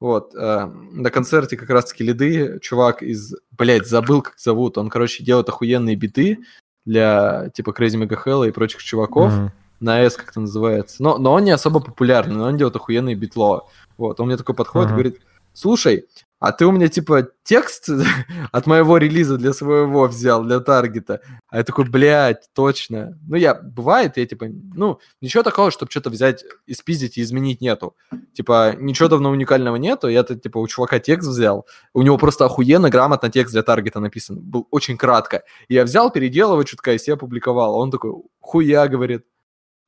Вот, 0.00 0.34
э, 0.34 0.70
на 0.92 1.10
концерте 1.10 1.56
как 1.56 1.70
раз-таки 1.70 2.04
лиды, 2.04 2.58
чувак 2.60 3.02
из, 3.02 3.34
блядь, 3.50 3.88
забыл, 3.88 4.22
как 4.22 4.38
зовут, 4.38 4.78
он, 4.78 4.90
короче, 4.90 5.24
делает 5.24 5.48
охуенные 5.48 5.96
биты 5.96 6.38
для, 6.84 7.50
типа, 7.52 7.70
Crazy 7.70 8.00
Mega 8.00 8.16
Hell 8.24 8.46
и 8.46 8.52
прочих 8.52 8.82
чуваков. 8.82 9.32
Mm-hmm 9.32 9.50
на 9.80 10.02
S 10.02 10.16
как-то 10.16 10.40
называется. 10.40 11.02
Но, 11.02 11.18
но 11.18 11.32
он 11.32 11.44
не 11.44 11.50
особо 11.50 11.80
популярный, 11.80 12.34
но 12.34 12.46
он 12.46 12.56
делает 12.56 12.76
охуенные 12.76 13.14
битло. 13.14 13.68
Вот, 13.96 14.20
он 14.20 14.26
мне 14.26 14.36
такой 14.36 14.54
подходит 14.54 14.90
uh-huh. 14.90 14.92
и 14.92 14.94
говорит, 14.94 15.20
слушай, 15.52 16.06
а 16.40 16.52
ты 16.52 16.66
у 16.66 16.72
меня, 16.72 16.88
типа, 16.88 17.28
текст 17.42 17.88
от 18.52 18.66
моего 18.66 18.96
релиза 18.98 19.38
для 19.38 19.52
своего 19.52 20.06
взял, 20.06 20.44
для 20.44 20.60
таргета. 20.60 21.20
А 21.48 21.58
я 21.58 21.64
такой, 21.64 21.88
блядь, 21.88 22.48
точно. 22.54 23.18
Ну, 23.26 23.36
я, 23.36 23.54
бывает, 23.54 24.16
я, 24.16 24.26
типа, 24.26 24.46
ну, 24.48 25.00
ничего 25.20 25.42
такого, 25.42 25.72
чтобы 25.72 25.90
что-то 25.90 26.10
взять, 26.10 26.44
испиздить 26.66 27.18
и 27.18 27.22
изменить 27.22 27.60
нету. 27.60 27.96
Типа, 28.34 28.74
ничего 28.78 29.08
давно 29.08 29.30
уникального 29.30 29.76
нету. 29.76 30.08
Я-то, 30.08 30.36
типа, 30.36 30.58
у 30.58 30.66
чувака 30.68 31.00
текст 31.00 31.28
взял. 31.28 31.66
У 31.92 32.02
него 32.02 32.18
просто 32.18 32.44
охуенно 32.44 32.88
грамотно 32.88 33.30
текст 33.30 33.52
для 33.52 33.64
таргета 33.64 33.98
написан. 33.98 34.38
Был 34.40 34.68
очень 34.70 34.96
кратко. 34.96 35.42
И 35.66 35.74
я 35.74 35.82
взял, 35.82 36.10
переделываю 36.10 36.64
чутка 36.64 36.92
и 36.92 36.98
себе 36.98 37.14
опубликовал. 37.14 37.74
Он 37.74 37.90
такой, 37.90 38.12
хуя, 38.38 38.86
говорит. 38.86 39.24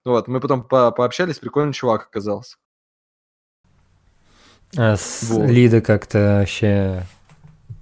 Вот, 0.05 0.29
мы 0.29 0.41
потом 0.41 0.67
по 0.67 0.91
пообщались, 0.91 1.39
прикольный 1.39 1.75
чувак 1.75 2.09
оказался. 2.09 2.57
А 4.77 4.97
с 4.97 5.23
вот. 5.25 5.49
Лида 5.49 5.81
как-то 5.81 6.39
вообще 6.41 7.03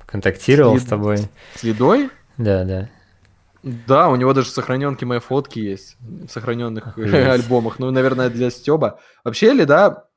контактировал 0.07 0.73
с, 0.73 0.81
Лид... 0.81 0.83
с 0.83 0.87
тобой? 0.87 1.19
С 1.55 1.63
Лидой? 1.63 2.11
Да, 2.37 2.65
да. 2.65 2.89
Да, 3.63 4.09
у 4.09 4.17
него 4.17 4.33
даже 4.33 4.51
сохраненки 4.51 5.05
мои 5.05 5.19
фотки 5.19 5.59
есть 5.59 5.97
в 6.01 6.29
сохраненных 6.29 6.97
альбомах. 6.97 7.79
Ну, 7.79 7.91
наверное, 7.91 8.31
для 8.31 8.51
Стеба. 8.51 9.01
Вообще, 9.25 9.53
Лида 9.53 10.09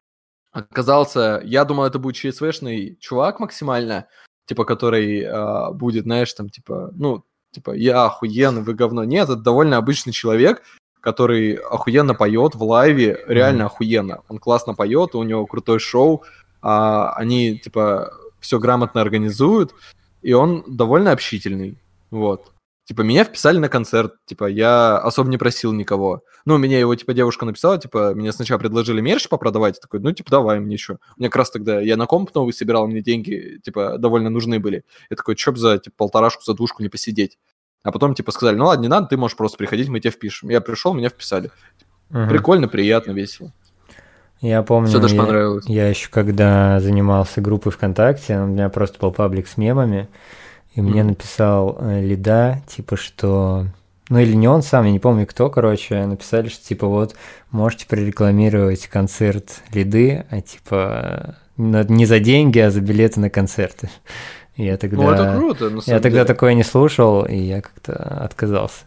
оказался, 0.51 1.41
я 1.43 1.65
думал, 1.65 1.85
это 1.85 1.99
будет 1.99 2.15
ЧСВшный 2.15 2.97
чувак 2.99 3.39
максимально, 3.39 4.07
типа, 4.45 4.65
который 4.65 5.21
э, 5.21 5.71
будет, 5.73 6.03
знаешь, 6.03 6.31
там, 6.33 6.49
типа, 6.49 6.91
ну, 6.93 7.23
типа, 7.51 7.71
я 7.71 8.05
охуенный, 8.05 8.61
вы 8.61 8.73
говно. 8.73 9.03
Нет, 9.03 9.29
это 9.29 9.37
довольно 9.37 9.77
обычный 9.77 10.13
человек, 10.13 10.61
который 10.99 11.53
охуенно 11.53 12.13
поет 12.13 12.55
в 12.55 12.63
лайве, 12.63 13.23
реально 13.27 13.65
охуенно. 13.65 14.21
Он 14.29 14.37
классно 14.37 14.75
поет, 14.75 15.15
у 15.15 15.23
него 15.23 15.45
крутое 15.47 15.79
шоу, 15.79 16.23
а, 16.61 17.13
они, 17.13 17.57
типа, 17.57 18.11
все 18.39 18.59
грамотно 18.59 19.01
организуют, 19.01 19.73
и 20.21 20.33
он 20.33 20.63
довольно 20.67 21.11
общительный, 21.11 21.77
вот. 22.09 22.51
Типа, 22.85 23.03
меня 23.03 23.23
вписали 23.23 23.57
на 23.57 23.69
концерт, 23.69 24.15
типа, 24.25 24.45
я 24.45 24.97
особо 24.97 25.29
не 25.29 25.37
просил 25.37 25.71
никого. 25.71 26.23
Ну, 26.45 26.57
меня 26.57 26.79
его, 26.79 26.93
типа, 26.95 27.13
девушка 27.13 27.45
написала, 27.45 27.77
типа, 27.77 28.13
мне 28.15 28.31
сначала 28.31 28.59
предложили 28.59 28.99
мерч 29.01 29.29
попродавать, 29.29 29.75
я 29.75 29.81
такой, 29.81 29.99
ну, 29.99 30.11
типа, 30.11 30.29
давай 30.31 30.59
мне 30.59 30.73
еще. 30.73 30.97
Мне 31.15 31.29
как 31.29 31.37
раз 31.37 31.51
тогда, 31.51 31.79
я 31.79 31.95
на 31.95 32.05
комп 32.05 32.33
новый 32.33 32.53
собирал, 32.53 32.87
мне 32.87 33.01
деньги, 33.01 33.59
типа, 33.63 33.97
довольно 33.97 34.29
нужны 34.29 34.59
были. 34.59 34.83
Я 35.09 35.15
такой, 35.15 35.35
чё 35.35 35.51
б 35.51 35.57
за, 35.57 35.77
типа, 35.77 35.95
полторашку, 35.95 36.43
за 36.43 36.53
двушку 36.53 36.83
не 36.83 36.89
посидеть? 36.89 37.37
А 37.83 37.91
потом, 37.91 38.13
типа, 38.13 38.31
сказали, 38.31 38.55
ну 38.55 38.65
ладно, 38.65 38.83
не 38.83 38.89
надо, 38.89 39.07
ты 39.07 39.17
можешь 39.17 39.37
просто 39.37 39.57
приходить, 39.57 39.87
мы 39.87 39.99
тебя 39.99 40.11
впишем. 40.11 40.49
Я 40.49 40.61
пришел, 40.61 40.93
меня 40.93 41.09
вписали. 41.09 41.51
Угу. 42.09 42.27
Прикольно, 42.29 42.67
приятно, 42.67 43.11
весело. 43.11 43.53
Я 44.41 44.63
помню, 44.63 44.89
Все 44.89 44.99
даже 44.99 45.15
я, 45.15 45.21
понравилось. 45.21 45.65
я 45.67 45.87
еще 45.87 46.09
когда 46.09 46.79
занимался 46.79 47.41
группой 47.41 47.71
ВКонтакте, 47.71 48.39
у 48.39 48.47
меня 48.47 48.69
просто 48.69 48.97
был 48.99 49.11
паблик 49.11 49.47
с 49.47 49.55
мемами, 49.55 50.07
и 50.73 50.79
mm 50.79 50.83
мне 50.83 51.03
написал 51.03 51.77
э, 51.79 52.01
Лида, 52.01 52.61
типа, 52.67 52.97
что... 52.97 53.67
Ну 54.09 54.19
или 54.19 54.33
не 54.33 54.47
он 54.47 54.61
сам, 54.61 54.85
я 54.85 54.91
не 54.91 54.99
помню 54.99 55.25
кто, 55.27 55.49
короче, 55.49 56.05
написали, 56.05 56.49
что 56.49 56.67
типа 56.67 56.87
вот 56.87 57.15
можете 57.51 57.85
прорекламировать 57.85 58.87
концерт 58.87 59.61
Лиды, 59.71 60.25
а 60.29 60.41
типа 60.41 61.35
не 61.57 62.05
за 62.05 62.19
деньги, 62.19 62.59
а 62.59 62.71
за 62.71 62.81
билеты 62.81 63.19
на 63.19 63.29
концерты. 63.29 63.89
Я 64.57 64.77
тогда, 64.77 64.97
ну, 64.97 65.11
это 65.11 65.35
круто, 65.37 65.69
на 65.69 65.81
самом 65.81 65.97
Я 65.97 66.01
тогда 66.01 66.25
такое 66.25 66.55
не 66.55 66.63
слушал, 66.63 67.23
и 67.25 67.37
я 67.37 67.61
как-то 67.61 67.93
отказался. 67.93 68.83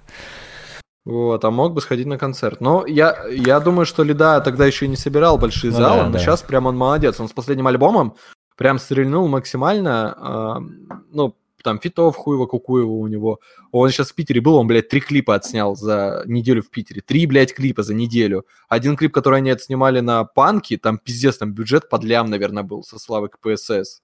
Вот, 1.05 1.45
а 1.45 1.51
мог 1.51 1.75
бы 1.75 1.83
сходить 1.83 2.07
на 2.07 2.17
концерт. 2.17 2.61
Но 2.61 2.87
я, 2.87 3.27
я 3.29 3.61
думаю, 3.61 3.85
что 3.85 4.03
Лида 4.03 4.41
тогда 4.41 4.65
еще 4.65 4.87
и 4.87 4.89
не 4.89 4.97
собирал 4.97 5.37
большие 5.37 5.71
ну, 5.71 5.77
залы, 5.77 6.01
да, 6.01 6.07
но 6.07 6.13
да. 6.13 6.19
сейчас 6.19 6.43
прям 6.43 6.67
он 6.67 6.77
молодец. 6.77 7.21
Он 7.21 7.29
с 7.29 7.33
последним 7.33 7.67
альбомом 7.67 8.15
прям 8.57 8.79
стрельнул 8.79 9.29
максимально, 9.29 10.17
э, 10.19 10.95
ну, 11.11 11.37
там 11.63 11.79
фитов 11.79 12.17
хуево 12.17 12.47
кукуева 12.47 12.91
у 12.91 13.07
него. 13.07 13.41
Он 13.73 13.91
сейчас 13.91 14.13
в 14.13 14.15
Питере 14.15 14.41
был, 14.41 14.55
он, 14.55 14.67
блядь, 14.67 14.89
три 14.89 15.01
клипа 15.01 15.35
отснял 15.35 15.77
за 15.77 16.23
неделю 16.27 16.63
в 16.63 16.71
Питере. 16.71 17.01
Три, 17.01 17.27
блядь, 17.27 17.55
клипа 17.55 17.83
за 17.83 17.95
неделю. 17.95 18.47
Один 18.69 18.97
клип, 18.97 19.13
который 19.13 19.39
они 19.39 19.51
отснимали 19.51 20.01
на 20.01 20.25
панке, 20.25 20.79
там 20.79 20.99
пиздец, 20.99 21.39
там 21.39 21.53
бюджет 21.53 21.89
под 21.89 22.05
лям, 22.05 22.29
наверное, 22.29 22.63
был 22.63 22.83
со 22.83 22.99
Славой 22.99 23.31
КПСС. 23.31 24.03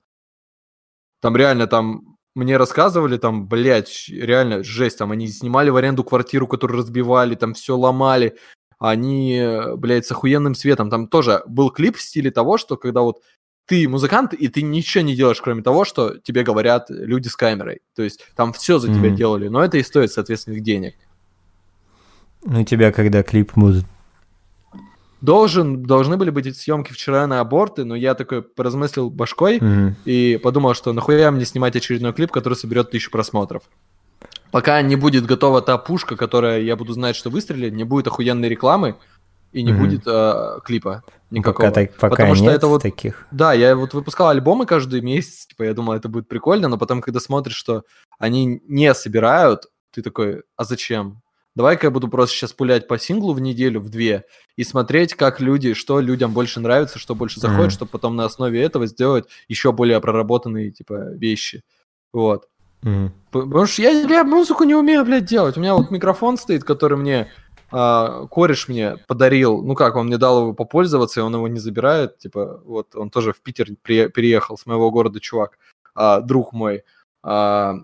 Там 1.21 1.37
реально 1.37 1.67
там 1.67 2.10
мне 2.35 2.57
рассказывали, 2.57 3.17
там, 3.17 3.49
блядь, 3.49 4.09
реально 4.09 4.63
жесть, 4.63 4.99
там 4.99 5.11
они 5.11 5.27
снимали 5.29 5.71
в 5.71 5.77
аренду 5.77 6.05
квартиру, 6.05 6.47
которую 6.47 6.79
разбивали, 6.79 7.35
там 7.35 7.55
все 7.55 7.77
ломали, 7.77 8.37
они, 8.79 9.43
блядь, 9.77 10.07
с 10.07 10.13
охуенным 10.13 10.55
светом. 10.55 10.91
Там 10.91 11.09
тоже 11.09 11.43
был 11.47 11.71
клип 11.71 11.97
в 11.97 12.03
стиле 12.03 12.31
того, 12.31 12.57
что 12.57 12.77
когда 12.77 13.03
вот 13.03 13.23
ты 13.67 13.89
музыкант, 13.89 14.33
и 14.33 14.49
ты 14.49 14.63
ничего 14.63 15.05
не 15.05 15.15
делаешь, 15.15 15.41
кроме 15.41 15.63
того, 15.63 15.85
что 15.85 16.19
тебе 16.19 16.43
говорят 16.43 16.87
люди 16.89 17.29
с 17.29 17.37
камерой. 17.37 17.83
То 17.95 18.03
есть 18.03 18.27
там 18.35 18.53
все 18.53 18.79
за 18.79 18.89
mm-hmm. 18.89 18.95
тебя 18.95 19.11
делали, 19.11 19.49
но 19.49 19.63
это 19.63 19.79
и 19.79 19.83
стоит 19.83 20.11
соответственных 20.11 20.63
денег. 20.63 20.95
Ну, 22.43 22.65
тебя 22.65 22.91
когда 22.91 23.23
клип 23.23 23.53
будет? 23.55 23.85
Должен, 25.21 25.83
должны 25.83 26.17
были 26.17 26.31
быть 26.31 26.47
эти 26.47 26.57
съемки 26.57 26.93
вчера 26.93 27.27
на 27.27 27.41
аборты, 27.41 27.85
но 27.85 27.95
я 27.95 28.15
такой 28.15 28.43
поразмыслил 28.43 29.11
башкой 29.11 29.59
mm-hmm. 29.59 29.95
и 30.07 30.41
подумал, 30.43 30.75
что 30.75 30.93
нахуя 30.93 31.31
мне 31.31 31.45
снимать 31.45 31.77
очередной 31.77 32.13
клип, 32.15 32.31
который 32.31 32.55
соберет 32.55 32.91
тысячу 32.91 33.11
просмотров. 33.11 33.63
Пока 34.51 34.81
не 34.83 34.97
будет 34.97 35.27
готова 35.27 35.63
та 35.63 35.79
пушка, 35.79 36.17
которая 36.17 36.61
я 36.63 36.75
буду 36.75 36.93
знать, 36.95 37.17
что 37.17 37.31
выстрелит, 37.31 37.75
не 37.75 37.85
будет 37.85 38.07
охуенной 38.07 38.49
рекламы 38.49 38.97
и 39.53 39.63
не 39.63 39.73
mm-hmm. 39.73 39.79
будет 39.79 40.03
э, 40.07 40.59
клипа 40.65 41.05
никакого. 41.31 41.69
Пока, 41.69 41.81
так, 41.81 41.95
пока 41.95 42.09
Потому 42.11 42.35
нет 42.35 42.43
что 42.43 42.51
это 42.51 42.67
вот 42.69 42.83
таких. 42.83 43.27
Да, 43.31 43.53
я 43.53 43.77
вот 43.77 43.95
выпускал 43.95 44.29
альбомы 44.29 44.67
каждый 44.67 45.01
месяц, 45.01 45.47
типа 45.47 45.65
я 45.65 45.75
думал, 45.75 45.95
это 45.95 46.09
будет 46.09 46.29
прикольно, 46.29 46.69
но 46.69 46.79
потом, 46.79 47.01
когда 47.01 47.21
смотришь, 47.21 47.57
что 47.57 47.83
они 48.19 48.63
не 48.67 48.95
собирают, 48.95 49.67
ты 49.93 50.03
такой, 50.03 50.43
а 50.57 50.65
зачем? 50.65 51.21
Давай-ка 51.57 51.89
я 51.89 51.91
буду 51.91 52.09
просто 52.09 52.37
сейчас 52.37 52.53
пулять 52.53 52.87
по 52.87 52.99
синглу 52.99 53.33
в 53.33 53.41
неделю, 53.41 53.81
в 53.81 53.89
две, 53.89 54.25
и 54.57 54.63
смотреть, 54.63 55.15
как 55.15 55.41
люди, 55.41 55.75
что 55.75 56.01
людям 56.01 56.33
больше 56.33 56.61
нравится, 56.61 56.99
что 56.99 57.15
больше 57.15 57.41
заходит, 57.41 57.73
mm-hmm. 57.73 57.75
чтобы 57.75 57.91
потом 57.91 58.15
на 58.15 58.25
основе 58.25 58.63
этого 58.63 58.87
сделать 58.87 59.27
еще 59.49 59.73
более 59.73 60.01
проработанные, 60.01 60.71
типа, 60.71 61.11
вещи. 61.15 61.63
Вот. 62.13 62.49
Mm-hmm. 62.83 63.11
Потому 63.33 63.67
что 63.67 63.83
я, 63.83 63.91
я 63.91 64.25
музыку 64.25 64.65
не 64.65 64.75
умею, 64.75 65.05
блядь, 65.05 65.25
делать. 65.25 65.57
У 65.57 65.61
меня 65.61 65.75
вот 65.75 65.91
микрофон 65.91 66.39
стоит, 66.39 66.63
который 66.63 66.97
мне 66.97 67.29
а, 67.73 68.27
кореш 68.27 68.69
мне 68.69 68.97
подарил, 69.07 69.63
ну 69.63 69.75
как, 69.75 69.97
он 69.97 70.07
мне 70.07 70.19
дал 70.19 70.43
его 70.43 70.55
попользоваться, 70.55 71.21
и 71.21 71.23
он 71.23 71.35
его 71.35 71.47
не 71.47 71.61
забирает, 71.61 72.19
типа, 72.19 72.61
вот, 72.65 72.97
он 72.97 73.11
тоже 73.11 73.33
в 73.33 73.41
Питер 73.43 73.69
при, 73.83 74.09
переехал 74.09 74.59
с 74.59 74.67
моего 74.67 74.91
города, 74.91 75.21
чувак, 75.21 75.59
а, 75.95 76.21
друг 76.21 76.53
мой. 76.53 76.83
А, 77.23 77.75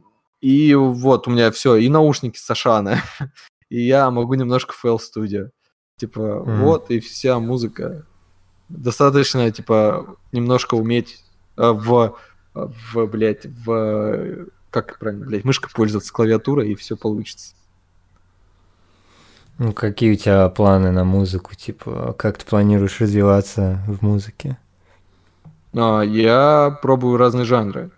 и 0.41 0.75
вот 0.75 1.29
у 1.29 1.31
меня 1.31 1.51
все, 1.51 1.77
и 1.77 1.89
наушники 1.89 2.39
с 2.39 2.51
Ашана. 2.51 3.01
и 3.71 3.81
я 3.81 4.11
могу 4.11 4.35
немножко 4.35 4.75
FL 4.83 4.99
Studio. 4.99 5.51
Типа, 5.99 6.19
mm. 6.19 6.61
вот, 6.61 6.91
и 6.91 7.01
вся 7.01 7.39
музыка. 7.39 8.07
Достаточно, 8.69 9.51
типа, 9.51 10.17
немножко 10.33 10.75
уметь 10.75 11.25
э, 11.57 11.71
в, 11.71 12.17
в, 12.55 13.07
блядь, 13.07 13.47
в 13.47 14.47
как 14.71 14.99
правильно, 14.99 15.25
блядь, 15.25 15.45
мышкой 15.45 15.71
пользоваться, 15.73 16.13
клавиатурой, 16.13 16.71
и 16.71 16.75
все 16.75 16.97
получится. 16.97 17.55
Ну, 19.59 19.73
какие 19.73 20.13
у 20.13 20.17
тебя 20.17 20.49
планы 20.51 20.91
на 20.91 21.05
музыку? 21.05 21.55
Типа, 21.55 22.15
как 22.19 22.37
ты 22.37 22.45
планируешь 22.45 23.01
развиваться 23.01 23.81
в 23.87 24.03
музыке? 24.03 24.59
А, 25.75 26.03
я 26.03 26.79
пробую 26.83 27.17
разные 27.17 27.47
жанры. 27.47 27.91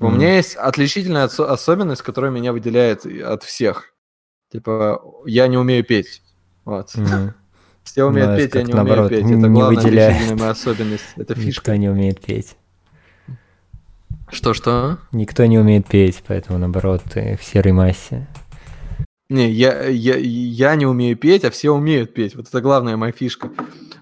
Mm. 0.00 0.06
У 0.06 0.10
меня 0.10 0.36
есть 0.36 0.54
отличительная 0.56 1.24
особенность, 1.24 2.02
которая 2.02 2.30
меня 2.30 2.52
выделяет 2.52 3.06
от 3.06 3.42
всех. 3.42 3.94
Типа, 4.50 5.02
я 5.26 5.46
не 5.46 5.56
умею 5.56 5.84
петь. 5.84 6.22
Вот. 6.64 6.94
Mm. 6.94 7.32
Все 7.84 8.04
умеют 8.04 8.28
Знаешь, 8.28 8.42
петь, 8.44 8.54
я 8.54 8.62
не 8.62 8.72
наоборот, 8.72 9.10
умею 9.10 9.22
петь. 9.22 9.38
Это 9.38 9.48
не 9.48 9.60
главная 9.60 9.76
выделяет. 9.76 10.38
моя 10.38 10.50
особенность. 10.50 11.04
Это 11.16 11.34
фишка. 11.34 11.72
Никто 11.72 11.76
не 11.76 11.88
умеет 11.88 12.20
петь. 12.20 12.56
Что-что? 14.30 14.98
Никто 15.12 15.46
не 15.46 15.58
умеет 15.58 15.86
петь, 15.86 16.22
поэтому, 16.26 16.58
наоборот, 16.58 17.02
ты 17.10 17.38
в 17.40 17.44
серой 17.44 17.72
массе. 17.72 18.26
Не, 19.30 19.50
я, 19.50 19.86
я, 19.86 20.16
я 20.16 20.74
не 20.74 20.86
умею 20.86 21.16
петь, 21.16 21.44
а 21.44 21.50
все 21.50 21.70
умеют 21.70 22.14
петь. 22.14 22.34
Вот 22.34 22.48
это 22.48 22.60
главная 22.60 22.96
моя 22.96 23.12
фишка. 23.12 23.50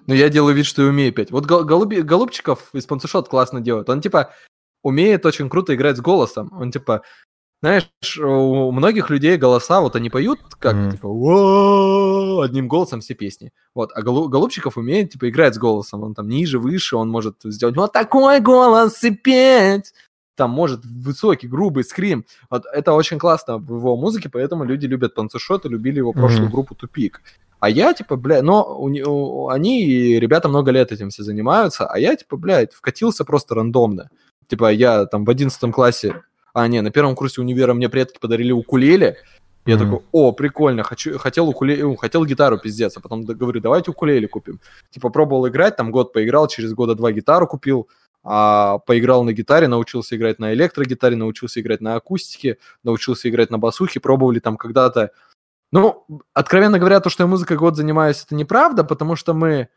Но 0.07 0.15
я 0.15 0.29
делаю 0.29 0.55
вид, 0.55 0.67
что 0.67 0.83
я 0.83 0.89
умею 0.89 1.13
петь. 1.13 1.33
Вот 1.33 1.47
голуби, 1.47 2.01
Голубчиков 2.01 2.69
из 2.73 2.87
Панцушот 2.87 3.29
классно 3.29 3.61
делает. 3.61 3.89
Он, 3.89 4.01
типа, 4.01 4.33
умеет 4.83 5.27
очень 5.27 5.49
круто 5.49 5.75
играть 5.75 5.97
с 5.97 6.01
голосом. 6.01 6.53
Он, 6.53 6.71
типа, 6.71 7.03
знаешь, 7.63 7.91
у 8.19 8.71
многих 8.71 9.11
людей 9.11 9.37
голоса, 9.37 9.81
вот 9.81 9.97
они 9.97 10.11
поют 10.11 10.41
как, 10.59 10.75
mm. 10.75 10.91
типа, 10.93 12.45
одним 12.45 12.69
голосом 12.69 13.01
все 13.01 13.15
песни. 13.15 13.53
Вот, 13.75 13.91
а 13.95 14.03
Голубчиков 14.03 14.77
умеет, 14.77 15.11
типа, 15.11 15.29
играть 15.29 15.55
с 15.55 15.59
голосом. 15.59 16.03
Он 16.03 16.15
там 16.15 16.29
ниже, 16.29 16.59
выше, 16.59 16.97
он 16.97 17.09
может 17.09 17.37
сделать 17.45 17.77
вот 17.77 17.93
такой 17.93 18.41
голос 18.41 19.03
и 19.05 19.11
петь 19.11 19.93
там 20.37 20.51
может 20.51 20.85
высокий, 20.85 21.49
грубый 21.49 21.83
скрим. 21.83 22.25
Вот 22.51 22.65
это 22.73 22.93
очень 22.93 23.19
классно 23.19 23.59
в 23.59 23.77
его 23.77 23.97
музыке, 23.97 24.29
поэтому 24.29 24.65
люди 24.65 24.87
любят 24.87 25.15
Панцушот 25.15 25.65
и 25.65 25.69
любили 25.69 25.99
его 25.99 26.13
прошлую 26.13 26.49
mm-hmm. 26.49 26.53
группу 26.53 26.75
Тупик. 26.75 27.23
А 27.59 27.71
я, 27.71 27.95
типа, 27.95 28.17
бля, 28.17 28.43
но 28.43 28.79
у, 28.79 28.89
у, 28.89 29.49
они 29.49 29.85
и 29.85 30.21
ребята 30.21 30.49
много 30.49 30.71
лет 30.71 30.93
этим 30.93 31.09
все 31.09 31.23
занимаются, 31.23 31.87
а 31.87 31.99
я, 31.99 32.15
типа, 32.15 32.37
блядь, 32.37 32.75
вкатился 32.75 33.25
просто 33.25 33.55
рандомно. 33.55 34.11
Типа, 34.47 34.71
я 34.71 35.07
там 35.07 35.25
в 35.25 35.31
одиннадцатом 35.31 35.73
классе, 35.73 36.23
а, 36.57 36.69
не, 36.69 36.81
на 36.81 36.91
первом 36.91 37.15
курсе 37.15 37.43
универа 37.43 37.75
мне 37.75 37.91
предки 37.91 38.19
подарили 38.19 38.51
укулеле, 38.51 39.19
я 39.67 39.75
mm-hmm. 39.75 39.79
такой, 39.79 40.01
о, 40.11 40.33
прикольно, 40.33 40.85
хочу, 40.85 41.19
хотел, 41.19 41.51
укуле... 41.51 41.85
Ну, 41.85 41.97
хотел 41.97 42.25
гитару 42.25 42.59
пиздец, 42.59 42.97
а 42.97 43.01
потом 43.01 43.27
говорю, 43.27 43.61
давайте 43.61 43.91
укулеле 43.91 44.27
купим. 44.27 44.59
Типа 44.89 45.11
пробовал 45.11 45.47
играть, 45.49 45.77
там 45.77 45.91
год 45.91 46.15
поиграл, 46.15 46.49
через 46.49 46.73
года 46.73 46.95
два 46.95 47.13
гитару 47.13 47.47
купил, 47.47 47.91
а, 48.25 48.79
поиграл 48.79 49.23
на 49.23 49.35
гитаре, 49.35 49.69
научился 49.69 50.17
играть 50.17 50.39
на 50.39 50.55
электрогитаре, 50.55 51.15
научился 51.15 51.61
играть 51.61 51.83
на 51.83 51.97
акустике, 51.97 52.57
научился 52.83 53.29
играть 53.29 53.51
на 53.51 53.59
басухе, 53.59 54.01
пробовали 54.01 54.39
там 54.39 54.57
когда-то. 54.57 55.11
Ну, 55.73 56.07
откровенно 56.33 56.79
говоря, 56.79 57.01
то, 57.01 57.11
что 57.11 57.25
я 57.25 57.27
музыкой 57.27 57.59
год 57.59 57.77
занимаюсь, 57.77 58.25
это 58.25 58.35
неправда, 58.35 58.83
потому 58.83 59.15
что 59.15 59.35
мы, 59.35 59.69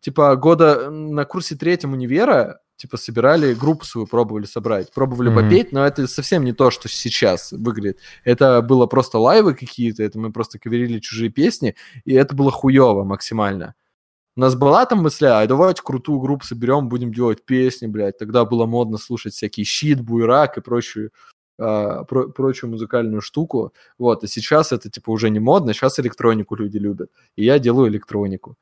типа, 0.00 0.36
года 0.36 0.90
на 0.90 1.24
курсе 1.24 1.56
третьем 1.56 1.94
универа, 1.94 2.60
типа, 2.76 2.96
собирали 2.96 3.54
группу 3.54 3.84
свою, 3.84 4.06
пробовали 4.06 4.44
собрать, 4.44 4.92
пробовали 4.92 5.30
mm-hmm. 5.30 5.42
попеть, 5.42 5.72
но 5.72 5.86
это 5.86 6.06
совсем 6.06 6.44
не 6.44 6.52
то, 6.52 6.70
что 6.70 6.88
сейчас 6.88 7.52
выглядит. 7.52 7.98
Это 8.24 8.62
было 8.62 8.86
просто 8.86 9.18
лайвы 9.18 9.54
какие-то, 9.54 10.02
это 10.02 10.18
мы 10.18 10.32
просто 10.32 10.58
каверили 10.58 11.00
чужие 11.00 11.30
песни, 11.30 11.74
и 12.04 12.14
это 12.14 12.34
было 12.34 12.50
хуево 12.50 13.04
максимально. 13.04 13.74
У 14.36 14.40
нас 14.40 14.54
была 14.54 14.84
там 14.84 14.98
мысля, 15.02 15.40
а 15.40 15.46
давайте 15.46 15.82
крутую 15.82 16.20
группу 16.20 16.44
соберем, 16.44 16.90
будем 16.90 17.10
делать 17.12 17.46
песни, 17.46 17.86
блядь. 17.86 18.18
Тогда 18.18 18.44
было 18.44 18.66
модно 18.66 18.98
слушать 18.98 19.32
всякие 19.32 19.64
щит, 19.64 20.02
буйрак 20.02 20.58
и 20.58 20.60
прочую, 20.60 21.10
э, 21.58 22.04
про, 22.06 22.28
прочую 22.28 22.70
музыкальную 22.70 23.22
штуку. 23.22 23.72
Вот, 23.96 24.24
и 24.24 24.26
сейчас 24.26 24.72
это, 24.72 24.90
типа, 24.90 25.10
уже 25.10 25.30
не 25.30 25.38
модно, 25.38 25.72
сейчас 25.72 25.98
электронику 26.00 26.54
люди 26.54 26.76
любят. 26.76 27.10
И 27.36 27.46
я 27.46 27.58
делаю 27.58 27.88
электронику. 27.88 28.58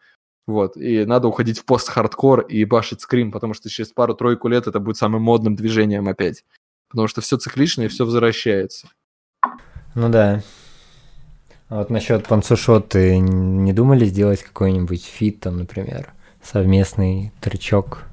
Вот, 0.47 0.77
и 0.77 1.07
надо 1.07 1.29
уходить 1.29 1.59
в 1.59 1.65
пост-хардкор 1.65 2.41
и 2.43 2.65
башить 2.65 3.01
скрим, 3.01 3.33
потому 3.33 3.55
что 3.55 3.71
через 3.71 3.93
пару-тройку 3.93 4.49
лет 4.49 4.67
это 4.67 4.79
будет 4.79 4.97
самым 4.97 5.23
модным 5.23 5.57
движением 5.57 6.09
опять. 6.09 6.45
Потому 6.91 7.09
что 7.09 7.23
все 7.23 7.39
циклично 7.39 7.83
и 7.83 7.89
все 7.89 8.05
возвращается. 8.05 8.89
Ну 9.95 10.09
да, 10.11 10.43
а 11.69 11.79
вот 11.79 11.91
насчет 11.91 12.27
панцушоты 12.27 13.19
не 13.19 13.73
думали 13.73 14.05
сделать 14.05 14.43
какой-нибудь 14.43 15.05
фит 15.05 15.41
там, 15.41 15.59
например, 15.59 16.13
совместный 16.43 17.33
трючок? 17.41 18.05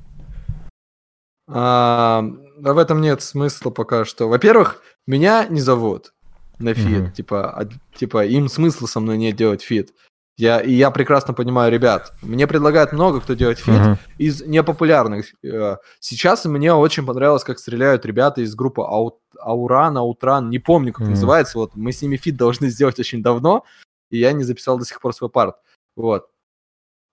А, 1.48 2.24
в 2.58 2.78
этом 2.78 3.02
нет 3.02 3.22
смысла 3.22 3.70
пока 3.70 4.06
что. 4.06 4.30
Во-первых, 4.30 4.82
меня 5.06 5.46
не 5.48 5.60
зовут 5.60 6.14
на 6.60 6.74
фит, 6.74 7.02
mm-hmm. 7.02 7.12
типа, 7.12 7.52
а, 7.52 7.70
типа 7.96 8.26
им 8.26 8.48
смысла 8.48 8.88
со 8.88 9.00
мной 9.00 9.18
не 9.18 9.34
делать 9.34 9.62
фит. 9.62 9.94
Я, 10.38 10.60
и 10.60 10.72
я 10.72 10.92
прекрасно 10.92 11.34
понимаю 11.34 11.72
ребят. 11.72 12.14
Мне 12.22 12.48
предлагают 12.48 12.94
много 12.94 13.22
кто 13.22 13.34
делать 13.34 13.60
фит 13.60 13.76
uh-huh. 13.76 13.98
из 14.18 14.42
непопулярных. 14.42 15.28
Э, 15.44 15.78
сейчас 16.00 16.46
мне 16.46 16.74
очень 16.74 17.06
понравилось, 17.06 17.44
как 17.44 17.60
стреляют 17.60 18.06
ребята 18.06 18.42
из 18.42 18.56
группы 18.56 18.82
Аут, 18.82 19.20
Ауран, 19.40 19.98
Аутран, 19.98 20.50
не 20.50 20.60
помню, 20.60 20.94
как 20.94 21.06
uh-huh. 21.06 21.12
называется. 21.12 21.58
Вот 21.58 21.76
мы 21.76 21.92
с 21.92 22.02
ними 22.02 22.16
фит 22.16 22.38
должны 22.38 22.70
сделать 22.70 23.00
очень 23.00 23.22
давно, 23.22 23.66
и 24.10 24.18
я 24.18 24.32
не 24.32 24.44
записал 24.44 24.80
до 24.80 24.86
сих 24.86 25.00
пор 25.02 25.14
свой 25.14 25.30
парт. 25.30 25.58
Вот. 25.96 26.28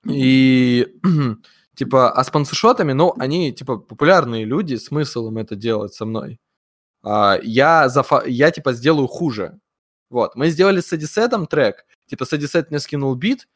И 0.06 0.86
типа, 1.74 2.10
а 2.10 2.24
с 2.24 2.30
панцушотами, 2.30 2.92
ну, 2.92 3.14
они, 3.18 3.52
типа, 3.52 3.78
популярные 3.78 4.44
люди, 4.44 4.76
смысл 4.76 5.28
им 5.28 5.38
это 5.38 5.56
делать 5.56 5.92
со 5.92 6.06
мной. 6.06 6.40
А, 7.02 7.38
я, 7.42 7.88
зафа... 7.88 8.22
я, 8.26 8.50
типа, 8.50 8.72
сделаю 8.72 9.06
хуже. 9.06 9.58
Вот, 10.10 10.36
мы 10.36 10.48
сделали 10.48 10.80
с 10.80 10.92
Эдисетом 10.92 11.46
трек, 11.46 11.84
типа 12.08 12.24
Садисет 12.24 12.70
мне 12.70 12.80
скинул 12.80 13.14
бит, 13.14 13.46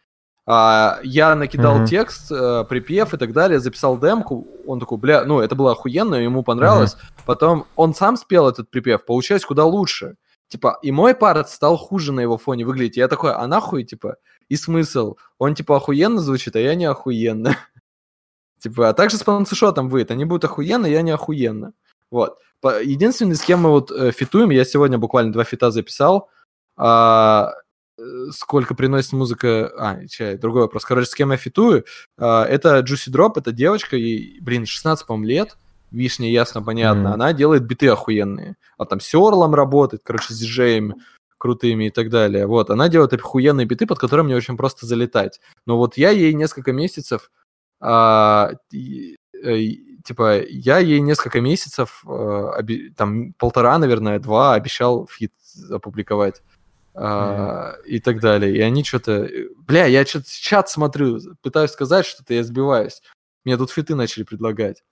а, 0.45 0.99
я 1.05 1.35
накидал 1.35 1.81
mm-hmm. 1.81 1.87
текст, 1.87 2.33
а, 2.33 2.65
припев 2.65 3.15
и 3.15 3.17
так 3.17 3.33
далее, 3.33 3.61
записал 3.61 3.99
демку, 3.99 4.47
он 4.67 4.81
такой, 4.81 4.99
бля, 4.99 5.25
ну, 5.25 5.41
это 5.41 5.55
было 5.55 5.73
охуенно, 5.73 6.17
ему 6.17 6.43
понравилось. 6.43 6.95
Mm-hmm. 6.95 7.23
Потом 7.27 7.67
он 7.77 7.95
сам 7.95 8.17
спел 8.17 8.49
этот 8.49 8.71
припев, 8.71 9.05
получилось 9.05 9.45
куда 9.45 9.65
лучше. 9.65 10.17
Типа, 10.49 10.79
и 10.83 10.93
мой 10.93 11.15
парт 11.15 11.49
стал 11.49 11.79
хуже 11.79 12.13
на 12.13 12.21
его 12.21 12.37
фоне 12.37 12.67
выглядеть. 12.67 12.99
Я 12.99 13.09
такой, 13.09 13.33
а 13.33 13.47
нахуй, 13.47 13.85
типа, 13.85 14.17
и 14.51 14.57
смысл? 14.57 15.17
Он, 15.39 15.55
типа, 15.55 15.77
охуенно 15.77 16.21
звучит, 16.21 16.57
а 16.57 16.61
я 16.61 16.75
не 16.75 16.85
охуенно. 16.85 17.57
Типа, 18.59 18.91
а 18.91 18.93
также 18.93 19.17
с 19.17 19.25
панцешотом 19.25 19.89
выйдет. 19.89 20.13
Они 20.13 20.25
будут 20.25 20.45
охуенно, 20.45 20.87
я 20.87 21.03
не 21.03 21.11
охуенно. 21.11 21.73
Вот. 22.11 22.39
Единственный, 22.63 23.35
с 23.35 23.41
кем 23.41 23.61
мы 23.63 23.71
вот 23.71 23.91
э, 23.91 24.13
фитуем, 24.13 24.51
я 24.51 24.65
сегодня 24.65 24.99
буквально 24.99 25.33
два 25.33 25.43
фита 25.43 25.73
записал, 25.73 26.29
а, 26.77 27.55
сколько 28.31 28.75
приносит 28.75 29.13
музыка... 29.13 29.73
А, 29.77 30.07
чай, 30.07 30.37
другой 30.37 30.63
вопрос. 30.63 30.85
Короче, 30.85 31.11
с 31.11 31.15
кем 31.15 31.33
я 31.33 31.37
фитую? 31.37 31.85
А, 32.19 32.45
это 32.45 32.79
Juicy 32.81 33.13
Drop, 33.13 33.33
это 33.37 33.53
девочка, 33.53 33.97
ей, 33.97 34.39
блин, 34.41 34.67
16, 34.67 35.07
по-моему, 35.07 35.27
лет. 35.27 35.57
Вишня, 35.91 36.31
ясно, 36.31 36.63
понятно. 36.63 37.09
Mm-hmm. 37.09 37.15
Она 37.15 37.33
делает 37.33 37.65
биты 37.65 37.89
охуенные. 37.89 38.57
А 38.79 38.87
там 38.87 39.01
с 39.01 39.15
Орлом 39.15 39.55
работает, 39.55 40.03
короче, 40.05 40.33
с 40.33 40.39
диджеями 40.39 40.95
крутыми 41.37 41.87
и 41.89 41.91
так 41.91 42.09
далее. 42.09 42.47
Вот, 42.47 42.71
она 42.71 42.89
делает 42.89 43.13
охуенные 43.13 43.67
биты, 43.67 43.87
под 43.87 43.99
которые 43.99 44.25
мне 44.25 44.37
очень 44.37 44.57
просто 44.57 44.87
залетать. 44.87 45.41
Но 45.67 45.77
вот 45.77 45.97
я 45.97 46.11
ей 46.11 46.33
несколько 46.35 46.73
месяцев... 46.73 47.31
А, 47.81 48.53
и, 48.71 49.17
и, 49.45 49.99
типа, 50.05 50.41
я 50.45 50.79
ей 50.79 51.01
несколько 51.01 51.41
месяцев, 51.41 52.05
а, 52.07 52.55
оби, 52.59 52.95
там, 52.97 53.33
полтора, 53.35 53.77
наверное, 53.79 54.21
два 54.21 54.55
обещал 54.55 55.09
фит 55.09 55.33
опубликовать 55.69 56.43
а, 56.95 57.77
и 57.87 58.01
так 58.01 58.21
далее. 58.21 58.57
И 58.57 58.61
они 58.61 58.85
что-то... 58.85 59.29
Бля, 59.57 59.87
я 59.87 60.05
что-то 60.05 60.27
чат 60.31 60.69
смотрю, 60.69 61.21
пытаюсь 61.43 61.71
сказать 61.71 62.07
что-то, 62.07 62.35
я 62.35 62.45
сбиваюсь. 62.45 63.03
Мне 63.45 63.57
тут 63.57 63.71
фиты 63.71 63.95
начали 63.95 64.25
предлагать. 64.25 64.83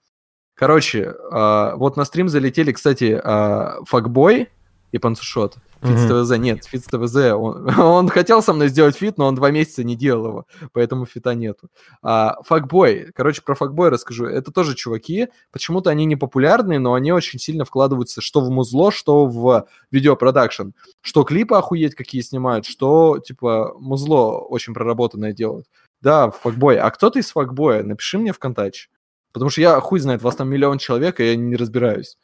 Короче, 0.55 1.13
а, 1.31 1.75
вот 1.75 1.97
на 1.97 2.05
стрим 2.05 2.29
залетели, 2.29 2.71
кстати, 2.71 3.19
а, 3.23 3.79
Факбой 3.85 4.49
и 4.91 4.97
Панцушот. 4.97 5.57
Фит 5.81 5.97
с 5.97 6.05
ТВЗ. 6.05 6.37
Нет, 6.37 6.65
фит 6.65 6.83
с 6.83 6.87
ТВЗ. 6.87 7.33
Он, 7.33 7.67
он 7.79 8.09
хотел 8.09 8.43
со 8.43 8.53
мной 8.53 8.67
сделать 8.67 8.95
фит, 8.95 9.17
но 9.17 9.25
он 9.25 9.35
два 9.35 9.49
месяца 9.49 9.83
не 9.83 9.95
делал 9.95 10.27
его, 10.27 10.45
поэтому 10.73 11.05
фита 11.05 11.33
нету. 11.33 11.69
А, 12.03 12.37
факбой. 12.43 13.11
Короче, 13.15 13.41
про 13.41 13.55
факбой 13.55 13.89
расскажу. 13.89 14.25
Это 14.25 14.51
тоже 14.51 14.75
чуваки. 14.75 15.29
Почему-то 15.51 15.89
они 15.89 16.05
не 16.05 16.15
популярные, 16.15 16.77
но 16.79 16.93
они 16.93 17.11
очень 17.11 17.39
сильно 17.39 17.65
вкладываются 17.65 18.21
что 18.21 18.41
в 18.41 18.49
музло, 18.51 18.91
что 18.91 19.25
в 19.25 19.67
видеопродакшн. 19.89 20.69
Что 21.01 21.23
клипы 21.23 21.55
охуеть 21.55 21.95
какие 21.95 22.21
снимают, 22.21 22.65
что, 22.65 23.17
типа, 23.19 23.73
музло 23.79 24.37
очень 24.37 24.73
проработанное 24.73 25.33
делают. 25.33 25.65
Да, 26.01 26.29
факбой. 26.29 26.77
А 26.77 26.89
кто 26.91 27.09
ты 27.09 27.19
из 27.19 27.31
факбоя? 27.31 27.83
Напиши 27.83 28.19
мне 28.19 28.33
ВКонтакте. 28.33 28.87
Потому 29.33 29.49
что 29.49 29.61
я 29.61 29.79
хуй 29.79 29.99
знает, 29.99 30.21
вас 30.21 30.35
там 30.35 30.49
миллион 30.49 30.77
человек, 30.77 31.19
и 31.19 31.25
я 31.25 31.35
не 31.35 31.55
разбираюсь. 31.55 32.17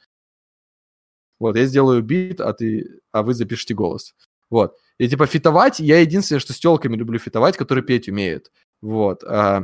Вот, 1.40 1.56
я 1.56 1.66
сделаю 1.66 2.02
бит, 2.02 2.42
а, 2.42 2.54
ты, 2.54 3.00
а 3.12 3.24
вы 3.24 3.34
запишите 3.34 3.74
голос. 3.74 4.14
Вот. 4.50 4.76
И 4.98 5.08
типа 5.08 5.28
фитовать, 5.28 5.80
я 5.80 6.00
единственное, 6.00 6.40
что 6.40 6.54
с 6.54 6.60
телками 6.60 6.96
люблю 6.96 7.20
фитовать, 7.20 7.58
которые 7.58 7.84
петь 7.84 8.10
умеют. 8.10 8.52
Вот. 8.82 9.24
А, 9.24 9.64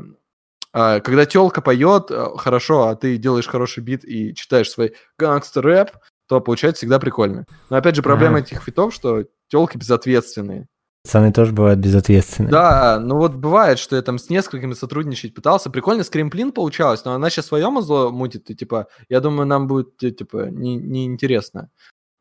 а, 0.74 1.00
когда 1.00 1.26
телка 1.26 1.62
поет, 1.62 2.10
э, 2.10 2.26
хорошо, 2.38 2.88
а 2.88 2.96
ты 2.96 3.18
делаешь 3.18 3.48
хороший 3.48 3.84
бит 3.84 4.04
и 4.04 4.34
читаешь 4.34 4.70
свой 4.70 4.96
гангстер 5.18 5.64
рэп, 5.64 5.92
то 6.28 6.42
получается 6.42 6.80
всегда 6.80 7.00
прикольно. 7.00 7.46
Но 7.70 7.78
опять 7.78 7.96
же, 7.96 8.02
проблема 8.02 8.38
ага. 8.38 8.46
этих 8.48 8.64
фитов, 8.64 8.94
что 8.94 9.26
телки 9.50 9.78
безответственные. 9.78 10.68
Пацаны 11.04 11.34
тоже 11.34 11.52
бывают 11.52 11.80
безответственные. 11.80 12.52
Да, 12.52 13.00
ну 13.00 13.18
вот 13.18 13.34
бывает, 13.34 13.78
что 13.78 13.96
я 13.96 14.02
там 14.02 14.18
с 14.18 14.30
несколькими 14.30 14.74
сотрудничать 14.74 15.34
пытался. 15.34 15.70
Прикольно, 15.70 16.04
скримплин 16.04 16.52
получалось, 16.54 17.04
но 17.04 17.14
она 17.14 17.30
сейчас 17.30 17.48
свое 17.48 17.70
мозло 17.70 18.10
мутит, 18.10 18.50
и 18.50 18.56
типа, 18.56 18.88
я 19.10 19.20
думаю, 19.20 19.46
нам 19.46 19.68
будет, 19.68 19.98
типа, 19.98 20.48
неинтересно. 20.50 21.60
Не, 21.60 21.66
не 21.66 21.70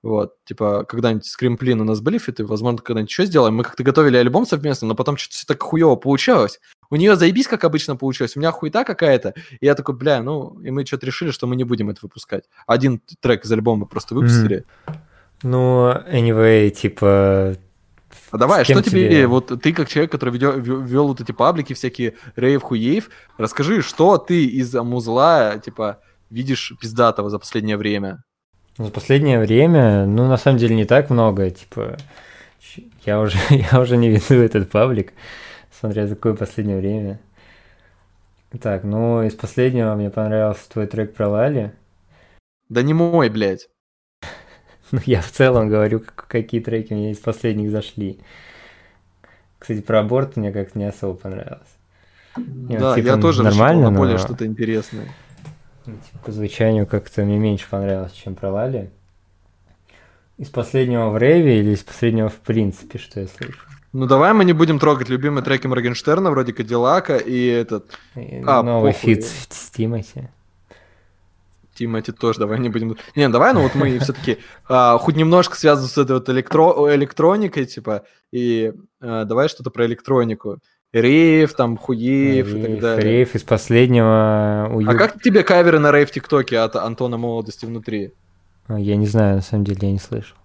вот, 0.02 0.34
типа, 0.44 0.84
когда-нибудь 0.84 1.24
скримплин 1.24 1.80
у 1.80 1.84
нас 1.84 2.00
были 2.00 2.18
фиты, 2.18 2.44
возможно, 2.44 2.78
когда-нибудь 2.78 3.10
еще 3.10 3.24
сделаем. 3.24 3.54
Мы 3.54 3.62
как-то 3.62 3.84
готовили 3.84 4.16
альбом 4.16 4.46
совместно, 4.46 4.88
но 4.88 4.96
потом 4.96 5.16
что-то 5.16 5.36
все 5.36 5.46
так 5.46 5.62
хуево 5.62 5.94
получалось. 5.94 6.58
У 6.90 6.96
нее 6.96 7.14
заебись, 7.14 7.46
как 7.46 7.62
обычно 7.62 7.94
получилось, 7.94 8.36
у 8.36 8.40
меня 8.40 8.50
хуета 8.50 8.82
какая-то. 8.82 9.34
И 9.60 9.64
я 9.64 9.76
такой, 9.76 9.94
бля, 9.94 10.20
ну, 10.20 10.60
и 10.60 10.72
мы 10.72 10.84
что-то 10.84 11.06
решили, 11.06 11.30
что 11.30 11.46
мы 11.46 11.54
не 11.54 11.62
будем 11.62 11.88
это 11.88 12.00
выпускать. 12.02 12.44
Один 12.66 13.00
трек 13.20 13.44
из 13.44 13.52
альбома 13.52 13.86
просто 13.86 14.16
выпустили. 14.16 14.64
Mm. 14.86 14.94
Ну, 15.44 15.92
anyway, 16.12 16.70
типа, 16.70 17.56
а 18.32 18.38
давай, 18.38 18.64
что 18.64 18.82
тебе, 18.82 19.08
тебе, 19.08 19.26
вот 19.26 19.52
ты 19.62 19.74
как 19.74 19.90
человек, 19.90 20.10
который 20.10 20.30
ведел, 20.30 20.58
вел 20.58 21.08
вот 21.08 21.20
эти 21.20 21.32
паблики, 21.32 21.74
всякие 21.74 22.14
рейв 22.34 22.62
хуеев, 22.62 23.10
расскажи, 23.36 23.82
что 23.82 24.16
ты 24.16 24.46
из 24.46 24.72
музла, 24.72 25.58
типа, 25.58 26.00
видишь 26.30 26.72
пиздатого 26.80 27.28
за 27.28 27.38
последнее 27.38 27.76
время? 27.76 28.24
За 28.78 28.90
последнее 28.90 29.38
время, 29.38 30.06
ну, 30.06 30.28
на 30.28 30.38
самом 30.38 30.58
деле, 30.58 30.74
не 30.74 30.86
так 30.86 31.10
много. 31.10 31.50
Типа, 31.50 31.98
я 33.04 33.20
уже, 33.20 33.36
я 33.50 33.78
уже 33.78 33.98
не 33.98 34.08
веду 34.08 34.42
этот 34.42 34.70
паблик, 34.70 35.12
смотря 35.70 36.06
за 36.06 36.14
какое 36.14 36.34
последнее 36.34 36.78
время. 36.78 37.20
Так, 38.62 38.82
ну, 38.82 39.22
из 39.22 39.34
последнего 39.34 39.94
мне 39.94 40.08
понравился 40.08 40.70
твой 40.70 40.86
трек 40.86 41.14
про 41.14 41.28
Лали. 41.28 41.74
Да 42.70 42.80
не 42.80 42.94
мой, 42.94 43.28
блядь. 43.28 43.68
Ну, 44.92 45.00
я 45.06 45.20
в 45.20 45.30
целом 45.30 45.68
говорю, 45.68 46.02
какие 46.14 46.60
треки 46.60 46.92
мне 46.92 47.10
из 47.10 47.18
последних 47.18 47.70
зашли. 47.70 48.20
Кстати, 49.58 49.80
про 49.80 50.00
аборт 50.00 50.36
мне 50.36 50.52
как-то 50.52 50.78
не 50.78 50.84
особо 50.84 51.14
понравилось. 51.14 51.60
Да, 52.36 52.94
типа, 52.94 53.06
я 53.06 53.16
тоже 53.16 53.42
нормально, 53.42 53.90
но... 53.90 53.98
более 53.98 54.18
что-то 54.18 54.46
интересное. 54.46 55.08
Ну, 55.84 55.94
типа, 55.94 56.24
по 56.26 56.32
звучанию 56.32 56.86
как-то 56.86 57.24
мне 57.24 57.38
меньше 57.38 57.66
понравилось, 57.68 58.12
чем 58.12 58.34
про 58.34 58.50
Лали. 58.50 58.90
Из 60.38 60.48
последнего 60.48 61.10
в 61.10 61.18
Рейве 61.18 61.60
или 61.60 61.70
из 61.70 61.82
последнего 61.82 62.28
в 62.28 62.36
принципе, 62.36 62.98
что 62.98 63.20
я 63.20 63.26
слышу? 63.26 63.60
Ну 63.92 64.06
давай 64.06 64.32
мы 64.32 64.44
не 64.44 64.54
будем 64.54 64.78
трогать 64.78 65.10
любимые 65.10 65.44
треки 65.44 65.66
Моргенштерна, 65.66 66.30
вроде 66.30 66.54
Кадиллака 66.54 67.16
и 67.18 67.46
этот... 67.46 67.98
И 68.16 68.42
а, 68.46 68.62
новый 68.62 68.92
похуй. 68.92 69.14
фит 69.14 69.24
с 69.26 69.70
Тимати. 69.70 70.30
Тимати 71.74 72.12
тоже, 72.12 72.38
давай 72.40 72.58
не 72.58 72.68
будем... 72.68 72.96
Не, 73.16 73.28
давай, 73.28 73.54
ну 73.54 73.62
вот 73.62 73.74
мы 73.74 73.98
все-таки 74.00 74.38
а, 74.68 74.98
хоть 74.98 75.16
немножко 75.16 75.56
связаны 75.56 75.88
с 75.88 75.98
этой 75.98 76.12
вот 76.12 76.28
электро... 76.28 76.94
электроникой, 76.94 77.64
типа, 77.66 78.04
и 78.30 78.72
а, 79.00 79.24
давай 79.24 79.48
что-то 79.48 79.70
про 79.70 79.86
электронику. 79.86 80.58
Рейв, 80.92 81.54
там, 81.54 81.78
Хуеев 81.78 82.52
рейв, 82.52 82.54
и 82.54 82.62
так 82.62 82.80
далее. 82.80 83.12
Рейв 83.12 83.34
из 83.34 83.42
последнего... 83.42 84.68
Уют... 84.72 84.90
А 84.90 84.94
как 84.94 85.22
тебе 85.22 85.42
каверы 85.42 85.78
на 85.78 85.90
рейв 85.90 86.10
ТикТоке 86.10 86.58
от 86.58 86.76
Антона 86.76 87.16
Молодости 87.16 87.64
внутри? 87.64 88.12
А, 88.66 88.78
я 88.78 88.96
не 88.96 89.06
знаю, 89.06 89.36
на 89.36 89.42
самом 89.42 89.64
деле, 89.64 89.78
я 89.82 89.92
не 89.92 89.98
слышал. 89.98 90.36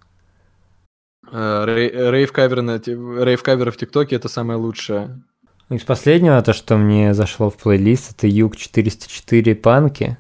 А, 1.30 1.66
рейв 1.66 2.32
каверы 2.32 2.62
на 2.62 2.78
рейв 2.78 3.44
каверы 3.44 3.72
в 3.72 3.78
ТикТоке 3.78 4.16
это 4.16 4.30
самое 4.30 4.58
лучшее. 4.58 5.22
Из 5.70 5.84
последнего, 5.84 6.42
то, 6.42 6.54
что 6.54 6.78
мне 6.78 7.14
зашло 7.14 7.50
в 7.50 7.58
плейлист, 7.58 8.12
это 8.16 8.28
Юг 8.28 8.56
404 8.56 9.54
панки. 9.56 10.18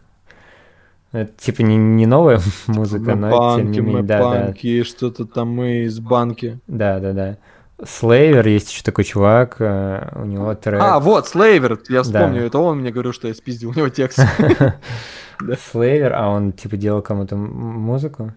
Это 1.17 1.31
типа 1.37 1.61
не, 1.61 1.77
не 1.77 2.05
новая 2.05 2.39
музыка, 2.67 3.15
мы 3.15 3.15
но 3.15 3.29
банки, 3.31 3.61
тем 3.61 3.71
не 3.71 3.79
менее, 3.79 4.01
мы 4.01 4.07
да, 4.07 4.19
банки, 4.21 4.79
да. 4.79 4.85
что-то 4.85 5.25
там 5.25 5.49
мы 5.49 5.85
из 5.85 5.99
банки. 5.99 6.59
Да, 6.67 6.99
да, 6.99 7.13
да. 7.13 7.37
Слейвер, 7.83 8.47
есть 8.47 8.71
еще 8.71 8.83
такой 8.83 9.03
чувак, 9.03 9.57
э, 9.59 10.11
у 10.15 10.25
него 10.25 10.53
трек... 10.55 10.79
А, 10.81 10.99
вот, 10.99 11.27
Слейвер, 11.27 11.79
я 11.89 12.03
вспомню, 12.03 12.41
да. 12.41 12.45
это 12.45 12.59
он 12.59 12.79
мне 12.79 12.91
говорил, 12.91 13.13
что 13.13 13.27
я 13.27 13.33
спиздил 13.33 13.71
у 13.71 13.73
него 13.73 13.89
текст. 13.89 14.19
Слейвер, 15.71 16.13
а 16.13 16.29
он 16.29 16.51
типа 16.53 16.77
делал 16.77 17.01
кому-то 17.01 17.35
музыку? 17.35 18.33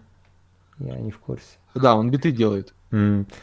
Я 0.79 0.95
не 0.99 1.11
в 1.11 1.19
курсе. 1.19 1.43
Да, 1.75 1.95
он 1.95 2.09
биты 2.09 2.31
делает. 2.31 2.73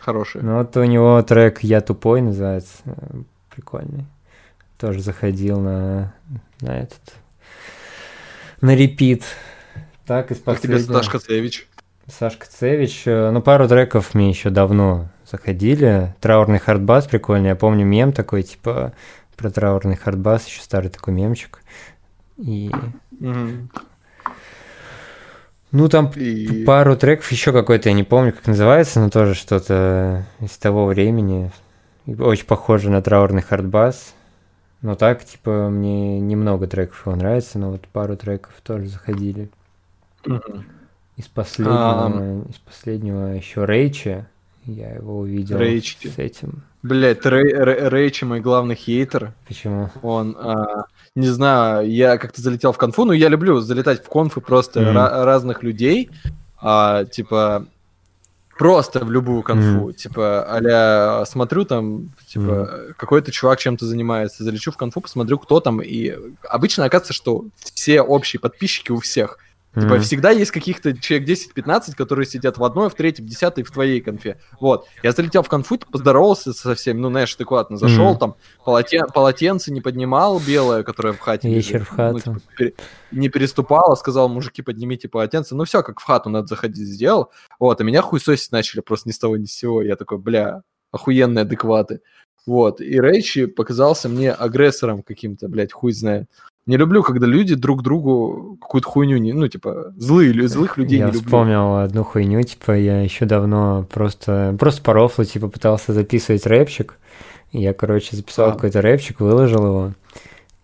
Хорошие. 0.00 0.42
Ну 0.42 0.58
вот 0.58 0.76
у 0.76 0.84
него 0.84 1.22
трек 1.22 1.60
«Я 1.62 1.80
тупой» 1.80 2.20
называется, 2.20 2.76
прикольный. 3.50 4.04
Тоже 4.78 5.00
заходил 5.00 5.60
на, 5.60 6.12
на 6.60 6.80
этот, 6.80 7.00
на 8.60 8.74
репит. 8.74 9.24
Так, 10.06 10.30
из 10.30 10.38
последнего... 10.38 10.78
Как 10.78 10.86
тебе 10.86 10.96
Сашка 10.96 11.18
Цевич? 11.18 11.68
Сашка 12.06 12.46
Цевич, 12.46 13.02
э, 13.04 13.30
ну 13.30 13.42
пару 13.42 13.68
треков 13.68 14.14
мне 14.14 14.30
еще 14.30 14.50
давно 14.50 15.08
заходили. 15.30 16.14
Траурный 16.20 16.58
хардбас 16.58 17.06
прикольный. 17.06 17.50
Я 17.50 17.56
помню 17.56 17.84
мем 17.84 18.12
такой, 18.12 18.42
типа, 18.42 18.94
про 19.36 19.50
траурный 19.50 19.96
хардбас, 19.96 20.46
еще 20.46 20.62
старый 20.62 20.90
такой 20.90 21.12
мемчик. 21.12 21.60
И... 22.38 22.70
Mm-hmm. 23.20 23.68
Ну, 25.70 25.88
там 25.90 26.10
и... 26.16 26.64
пару 26.64 26.96
треков, 26.96 27.30
еще 27.30 27.52
какой-то, 27.52 27.90
я 27.90 27.94
не 27.94 28.04
помню, 28.04 28.32
как 28.32 28.46
называется, 28.46 29.00
но 29.00 29.10
тоже 29.10 29.34
что-то 29.34 30.24
из 30.40 30.56
того 30.56 30.86
времени. 30.86 31.50
Очень 32.06 32.46
похоже 32.46 32.88
на 32.90 33.02
траурный 33.02 33.42
хардбас. 33.42 34.14
Но 34.80 34.94
так, 34.94 35.24
типа, 35.24 35.68
мне 35.70 36.20
немного 36.20 36.66
треков 36.66 37.06
его 37.06 37.16
нравится, 37.16 37.58
но 37.58 37.72
вот 37.72 37.82
пару 37.88 38.16
треков 38.16 38.52
тоже 38.62 38.86
заходили. 38.88 39.50
Mm-hmm. 40.24 40.62
Из 41.16 41.26
последнего, 41.26 42.06
а... 42.06 42.44
из 42.48 42.58
последнего 42.58 43.26
еще 43.34 43.66
Рейчи. 43.66 44.24
Я 44.64 44.90
его 44.90 45.20
увидел 45.20 45.58
Рейчи. 45.58 46.08
с 46.08 46.18
этим. 46.18 46.62
Блять, 46.82 47.24
Рей, 47.26 47.52
Рейчи 47.52 48.24
мой 48.24 48.40
главный 48.40 48.76
хейтер. 48.76 49.32
Почему? 49.48 49.90
Он, 50.02 50.36
а, 50.38 50.84
не 51.16 51.26
знаю, 51.26 51.90
я 51.90 52.18
как-то 52.18 52.40
залетел 52.40 52.72
в 52.72 52.78
конфу, 52.78 53.04
ну 53.04 53.12
я 53.12 53.28
люблю 53.28 53.58
залетать 53.58 54.04
в 54.04 54.08
конфы 54.08 54.40
просто 54.40 54.80
mm-hmm. 54.80 54.94
ra- 54.94 55.24
разных 55.24 55.64
людей, 55.64 56.10
а, 56.60 57.04
типа 57.04 57.66
просто 58.58 59.04
в 59.04 59.10
любую 59.10 59.42
конфу, 59.42 59.88
mm-hmm. 59.88 59.94
типа 59.94 60.44
а 60.48 61.24
смотрю 61.24 61.64
там, 61.64 62.10
типа 62.26 62.42
mm-hmm. 62.42 62.94
какой-то 62.96 63.30
чувак 63.30 63.60
чем-то 63.60 63.86
занимается, 63.86 64.44
залечу 64.44 64.72
в 64.72 64.76
конфу, 64.76 65.00
посмотрю, 65.00 65.38
кто 65.38 65.60
там, 65.60 65.80
и 65.80 66.14
обычно 66.48 66.84
оказывается, 66.84 67.12
что 67.12 67.46
все 67.72 68.02
общие 68.02 68.40
подписчики 68.40 68.90
у 68.90 68.98
всех 68.98 69.38
Mm-hmm. 69.78 69.82
Типа 69.82 70.00
всегда 70.00 70.30
есть 70.30 70.50
каких-то 70.50 70.96
человек 70.96 71.28
10-15, 71.28 71.94
которые 71.96 72.26
сидят 72.26 72.58
в 72.58 72.64
одной, 72.64 72.90
в 72.90 72.94
третьей, 72.94 73.24
в 73.24 73.28
десятой, 73.28 73.62
в 73.62 73.70
твоей 73.70 74.00
конфе. 74.00 74.40
Вот. 74.60 74.86
Я 75.02 75.12
залетел 75.12 75.42
в 75.42 75.48
конфу, 75.48 75.78
поздоровался 75.78 76.52
со 76.52 76.74
всеми, 76.74 76.98
ну, 76.98 77.10
знаешь, 77.10 77.34
адекватно. 77.34 77.76
Зашел 77.76 78.14
mm-hmm. 78.14 78.18
там, 78.18 78.36
полотен, 78.64 79.06
полотенце 79.12 79.72
не 79.72 79.80
поднимал 79.80 80.40
белое, 80.40 80.82
которое 80.82 81.12
в 81.12 81.20
хате. 81.20 81.48
Вечер 81.48 81.84
в 81.84 81.90
хату. 81.90 82.20
Ну, 82.26 82.34
типа, 82.34 82.40
пере, 82.56 82.74
не 83.12 83.28
переступал, 83.28 83.92
а 83.92 83.96
сказал, 83.96 84.28
мужики, 84.28 84.62
поднимите 84.62 85.08
полотенце. 85.08 85.54
Ну 85.54 85.64
все, 85.64 85.82
как 85.82 86.00
в 86.00 86.04
хату 86.04 86.30
надо 86.30 86.46
заходить, 86.46 86.88
сделал. 86.88 87.30
Вот, 87.58 87.80
и 87.80 87.84
меня 87.84 88.02
хуесосить 88.02 88.52
начали 88.52 88.80
просто 88.80 89.08
ни 89.08 89.12
с 89.12 89.18
того 89.18 89.36
ни 89.36 89.44
с 89.44 89.52
сего. 89.52 89.82
Я 89.82 89.96
такой, 89.96 90.18
бля, 90.18 90.62
охуенные 90.90 91.42
адекваты. 91.42 92.00
Вот, 92.46 92.80
и 92.80 92.98
Рэйчи 92.98 93.44
показался 93.46 94.08
мне 94.08 94.32
агрессором 94.32 95.02
каким-то, 95.02 95.48
блядь, 95.48 95.72
хуй 95.72 95.92
знает. 95.92 96.30
Не 96.68 96.76
люблю, 96.76 97.02
когда 97.02 97.26
люди 97.26 97.54
друг 97.54 97.82
другу 97.82 98.58
какую-то 98.60 98.86
хуйню, 98.86 99.16
не, 99.16 99.32
ну, 99.32 99.48
типа, 99.48 99.94
злые, 99.96 100.46
злых 100.48 100.76
людей 100.76 100.98
я 100.98 101.06
не 101.06 101.12
люблю. 101.12 101.20
Я 101.22 101.26
вспомнил 101.26 101.76
одну 101.76 102.04
хуйню, 102.04 102.42
типа, 102.42 102.72
я 102.72 103.00
еще 103.00 103.24
давно 103.24 103.86
просто, 103.90 104.54
просто 104.60 104.82
по 104.82 104.92
рофлу, 104.92 105.24
типа, 105.24 105.48
пытался 105.48 105.94
записывать 105.94 106.44
рэпчик. 106.44 106.98
Я, 107.52 107.72
короче, 107.72 108.16
записал 108.16 108.50
а. 108.50 108.52
какой-то 108.52 108.82
рэпчик, 108.82 109.20
выложил 109.20 109.64
его. 109.64 109.92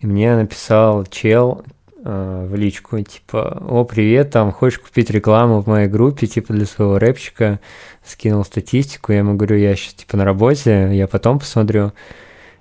И 0.01 0.07
мне 0.07 0.37
написал 0.37 1.07
чел 1.07 1.65
э, 2.05 2.49
в 2.51 2.55
личку, 2.55 3.01
типа, 3.01 3.65
о, 3.67 3.85
привет, 3.85 4.31
там, 4.31 4.53
хочешь 4.53 4.81
купить 4.81 5.09
рекламу 5.09 5.63
в 5.63 5.69
моей 5.69 5.89
группе, 5.89 6.27
типа, 6.27 6.53
для 6.53 6.67
своего 6.67 6.99
рэпчика? 6.99 7.61
Скинул 8.05 8.45
статистику, 8.45 9.13
я 9.13 9.21
ему 9.21 9.37
говорю, 9.37 9.57
я 9.57 9.75
сейчас, 9.75 9.95
типа, 9.95 10.19
на 10.19 10.27
работе, 10.27 10.91
я 10.93 11.09
потом 11.09 11.39
посмотрю. 11.39 11.93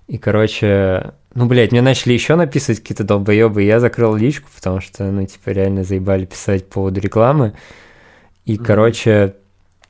И, 0.08 0.18
короче, 0.18 1.14
ну, 1.34 1.46
блядь, 1.48 1.72
мне 1.72 1.82
начали 1.82 2.14
еще 2.14 2.36
написывать 2.36 2.82
какие-то 2.82 3.04
долбоебы, 3.04 3.64
и 3.64 3.68
я 3.68 3.80
закрыл 3.80 4.16
личку, 4.16 4.50
потому 4.56 4.82
что, 4.82 5.04
ну, 5.06 5.26
типа, 5.26 5.50
реально 5.50 5.84
заебали 5.84 6.26
писать 6.26 6.68
по 6.68 6.76
поводу 6.76 7.00
рекламы. 7.00 7.54
И, 8.46 8.56
mm-hmm. 8.56 8.64
короче, 8.64 9.36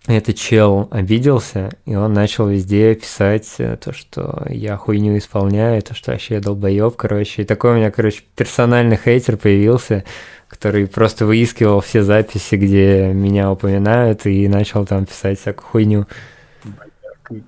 этот 0.05 0.35
чел 0.35 0.89
обиделся, 0.91 1.69
и 1.85 1.95
он 1.95 2.13
начал 2.13 2.47
везде 2.47 2.93
писать 2.93 3.47
э, 3.57 3.77
то, 3.77 3.93
что 3.93 4.45
я 4.49 4.75
хуйню 4.75 5.17
исполняю, 5.17 5.81
то, 5.81 5.95
что 5.95 6.11
вообще 6.11 6.35
я 6.35 6.39
долбоеб, 6.41 6.95
короче. 6.97 7.41
И 7.43 7.45
такой 7.45 7.71
у 7.71 7.75
меня, 7.75 7.89
короче, 7.89 8.21
персональный 8.35 8.97
хейтер 8.97 9.37
появился, 9.37 10.03
который 10.49 10.87
просто 10.87 11.25
выискивал 11.25 11.79
все 11.79 12.03
записи, 12.03 12.55
где 12.55 13.13
меня 13.13 13.51
упоминают, 13.51 14.25
и 14.25 14.47
начал 14.49 14.85
там 14.85 15.05
писать 15.05 15.39
всякую 15.39 15.67
хуйню. 15.67 16.07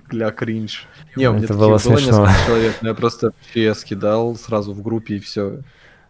Для 0.08 0.30
кринж. 0.30 0.86
Не, 1.16 1.28
у 1.28 1.34
меня 1.34 1.44
это 1.44 1.54
было, 1.54 1.68
было 1.68 1.78
смешно. 1.78 2.28
человек, 2.46 2.76
но 2.82 2.88
я 2.88 2.94
просто 2.94 3.32
PS 3.54 3.84
кидал 3.84 4.36
сразу 4.36 4.72
в 4.72 4.82
группе 4.82 5.16
и 5.16 5.20
все. 5.20 5.58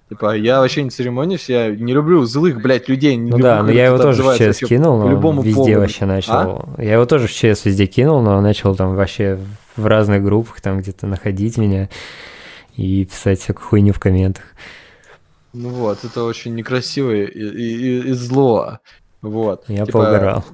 Типа, 0.09 0.37
я 0.37 0.61
вообще 0.61 0.85
не 0.85 0.91
церемонюсь, 0.91 1.49
я 1.49 1.69
не 1.69 1.93
люблю 1.93 2.25
злых, 2.25 2.63
блядь, 2.63 2.89
людей. 2.89 3.17
Не 3.17 3.31
ну 3.31 3.39
люблю, 3.39 3.43
да, 3.43 3.63
но 3.63 3.73
я 3.73 3.87
его 3.87 3.99
тоже 3.99 4.23
в 4.23 4.37
ЧС 4.37 4.59
кинул, 4.61 4.99
но 4.99 5.11
любому 5.11 5.43
везде 5.43 5.57
поводу. 5.57 5.81
вообще 5.81 6.07
начал. 6.07 6.33
А? 6.33 6.75
Я 6.79 6.95
его 6.95 7.07
тоже 7.07 7.27
в 7.27 7.33
ЧС 7.33 7.65
везде 7.65 7.87
кинул, 7.87 8.23
но 8.23 8.41
начал 8.41 8.77
там 8.77 8.95
вообще 8.95 9.39
в 9.75 9.87
разных 9.87 10.23
группах 10.23 10.61
там 10.61 10.79
где-то 10.79 11.09
находить 11.09 11.59
меня 11.59 11.89
и 12.77 13.05
писать 13.05 13.41
всякую 13.41 13.67
хуйню 13.67 13.93
в 13.93 13.99
комментах. 13.99 14.45
Ну 15.53 15.71
вот, 15.71 16.05
это 16.05 16.23
очень 16.23 16.55
некрасиво 16.55 17.11
и, 17.11 17.25
и, 17.25 17.41
и, 17.41 18.11
и 18.11 18.13
зло. 18.13 18.79
Вот. 19.23 19.65
Я 19.69 19.87
типа, 19.87 20.03
поугарал. 20.03 20.45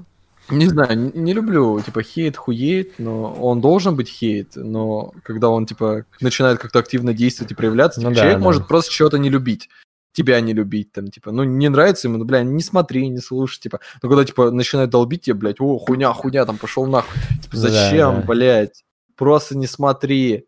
Не 0.52 0.66
знаю, 0.66 1.12
не, 1.14 1.32
люблю, 1.32 1.80
типа, 1.80 2.02
хейт, 2.02 2.36
хуеет, 2.36 2.98
но 2.98 3.32
он 3.34 3.60
должен 3.60 3.96
быть 3.96 4.08
хейт, 4.08 4.52
но 4.56 5.12
когда 5.22 5.48
он, 5.48 5.66
типа, 5.66 6.04
начинает 6.20 6.58
как-то 6.58 6.78
активно 6.78 7.12
действовать 7.14 7.52
и 7.52 7.54
проявляться, 7.54 8.00
Ну 8.00 8.08
типа, 8.10 8.14
да, 8.14 8.20
человек 8.20 8.38
да. 8.38 8.44
может 8.44 8.68
просто 8.68 8.92
чего-то 8.92 9.18
не 9.18 9.30
любить, 9.30 9.68
тебя 10.12 10.40
не 10.40 10.52
любить, 10.52 10.92
там, 10.92 11.08
типа, 11.08 11.32
ну, 11.32 11.42
не 11.44 11.68
нравится 11.68 12.08
ему, 12.08 12.18
ну, 12.18 12.24
бля, 12.24 12.42
не 12.42 12.62
смотри, 12.62 13.08
не 13.08 13.18
слушай, 13.20 13.60
типа, 13.60 13.80
но 14.02 14.08
когда, 14.08 14.24
типа, 14.24 14.50
начинает 14.50 14.90
долбить 14.90 15.22
тебе, 15.22 15.34
блядь, 15.34 15.60
о, 15.60 15.78
хуйня, 15.78 16.12
хуйня, 16.12 16.44
там, 16.44 16.58
пошел 16.58 16.86
нахуй, 16.86 17.18
типа, 17.42 17.56
Ну 17.56 17.62
да, 17.62 17.68
зачем, 17.68 18.14
да. 18.16 18.26
блядь, 18.26 18.84
просто 19.16 19.56
не 19.56 19.66
смотри, 19.66 20.46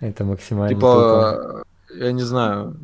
Это 0.00 0.24
максимально 0.24 0.74
тупо. 0.74 1.64
типа, 1.88 2.04
я 2.04 2.12
не 2.12 2.22
знаю, 2.22 2.76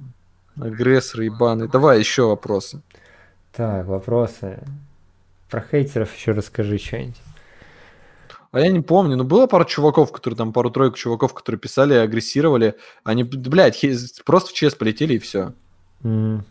агрессор 0.61 1.21
ебаный, 1.21 1.69
давай 1.69 1.99
еще 2.01 2.27
вопросы. 2.29 2.81
Так, 3.53 3.87
вопросы. 3.87 4.59
Про 5.51 5.61
хейтеров 5.61 6.15
еще 6.17 6.33
расскажи 6.33 6.79
что-нибудь. 6.79 7.21
А 8.53 8.61
я 8.61 8.69
не 8.69 8.81
помню, 8.81 9.17
но 9.17 9.25
было 9.25 9.47
пару 9.49 9.65
чуваков, 9.65 10.13
которые 10.13 10.37
там, 10.39 10.53
пару-тройку 10.53 10.97
чуваков, 10.97 11.35
которые 11.35 11.59
писали, 11.59 11.95
агрессировали. 11.95 12.77
Они, 13.03 13.25
блядь, 13.25 13.75
хе- 13.77 13.97
просто 14.25 14.51
в 14.51 14.53
ЧС 14.53 14.75
полетели 14.77 15.15
и 15.15 15.19
все. 15.19 15.53
М. 16.05 16.45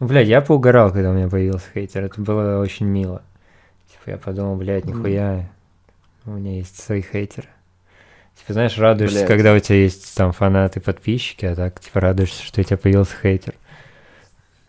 Ну, 0.00 0.06
блядь, 0.06 0.28
я 0.28 0.40
поугарал, 0.40 0.92
когда 0.92 1.10
у 1.10 1.14
меня 1.14 1.28
появился 1.28 1.66
хейтер. 1.74 2.04
Это 2.04 2.20
было 2.20 2.58
очень 2.60 2.86
мило. 2.86 3.22
Типа 3.90 4.10
я 4.10 4.16
подумал, 4.16 4.56
блядь, 4.56 4.86
нихуя, 4.86 5.48
у 6.24 6.30
меня 6.30 6.56
есть 6.56 6.82
свои 6.82 7.02
хейтеры. 7.02 7.48
Типа, 8.38 8.52
знаешь, 8.54 8.76
радуешься, 8.78 9.18
Блядь. 9.18 9.28
когда 9.28 9.54
у 9.54 9.58
тебя 9.58 9.76
есть 9.76 10.14
там 10.16 10.32
фанаты, 10.32 10.80
подписчики, 10.80 11.44
а 11.46 11.54
так, 11.54 11.80
типа, 11.80 12.00
радуешься, 12.00 12.42
что 12.42 12.60
у 12.60 12.64
тебя 12.64 12.76
появился 12.78 13.14
хейтер. 13.22 13.54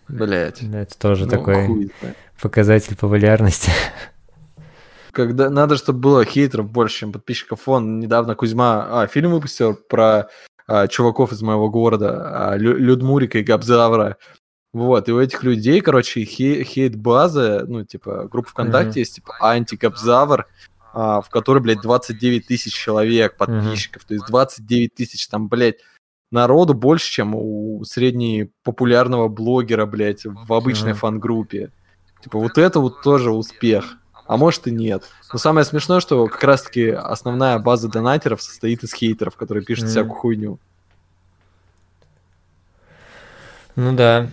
Блядь. 0.08 0.64
Это 0.64 0.98
тоже 0.98 1.26
Ну, 1.26 1.32
такой 1.32 1.66
хуй 1.66 1.92
знает. 2.00 2.18
Показатель 2.42 2.96
популярности. 2.96 3.72
Когда 5.12 5.50
надо, 5.50 5.78
чтобы 5.78 6.00
было 6.00 6.26
хейтеров 6.26 6.70
больше, 6.70 7.00
чем 7.00 7.12
подписчиков. 7.12 7.68
Он 7.68 8.00
недавно 8.00 8.36
Кузьма 8.36 9.02
а, 9.02 9.08
фильм 9.08 9.32
выпустил 9.32 9.74
про 9.76 10.28
а, 10.68 10.88
чуваков 10.88 11.32
из 11.32 11.42
моего 11.42 11.70
города, 11.70 12.52
а, 12.52 12.58
Лю- 12.58 12.78
Людмурика 12.78 13.40
и 13.40 13.44
Габзавра. 13.44 14.18
Вот, 14.74 15.10
и 15.10 15.12
у 15.12 15.20
этих 15.20 15.44
людей, 15.44 15.82
короче, 15.82 16.24
хе- 16.24 16.64
хейт-база, 16.64 17.66
ну, 17.68 17.84
типа, 17.84 18.28
группа 18.30 18.50
ВКонтакте 18.50 18.90
Мгм. 18.90 19.00
есть, 19.00 19.16
типа, 19.16 19.34
антигабзавр, 19.42 20.46
а, 20.94 21.22
в 21.22 21.30
которой, 21.30 21.60
блядь, 21.64 21.82
29 21.82 22.46
тысяч 22.46 22.74
человек, 22.76 23.38
подписчиков, 23.38 24.04
то 24.04 24.14
есть 24.14 24.28
29 24.28 24.94
тысяч, 24.94 25.28
там, 25.30 25.48
блядь, 25.48 25.78
народу 26.32 26.74
больше, 26.76 27.10
чем 27.10 27.34
у 27.34 27.84
средней 27.86 28.52
популярного 28.64 29.30
блогера, 29.30 29.86
блядь, 29.88 30.26
в 30.26 30.54
обычной 30.54 30.92
Мгм. 30.92 31.00
фан-группе. 31.00 31.72
Типа, 32.24 32.40
вот 32.40 32.58
это 32.58 32.80
вот 32.80 33.02
тоже 33.02 33.32
успех. 33.32 33.98
А 34.26 34.36
может 34.38 34.68
и 34.68 34.72
нет. 34.72 35.04
Но 35.32 35.40
самое 35.40 35.66
смешное, 35.66 36.00
что 36.02 36.28
как 36.28 36.44
раз-таки 36.44 36.90
основная 36.90 37.60
база 37.60 37.88
донатеров 37.88 38.42
состоит 38.42 38.84
из 38.84 38.94
хейтеров, 38.94 39.36
которые 39.38 39.64
пишут 39.64 39.86
Мгм. 39.86 39.92
всякую 39.92 40.16
хуйню. 40.16 40.60
Ну 43.76 43.94
да. 43.96 44.28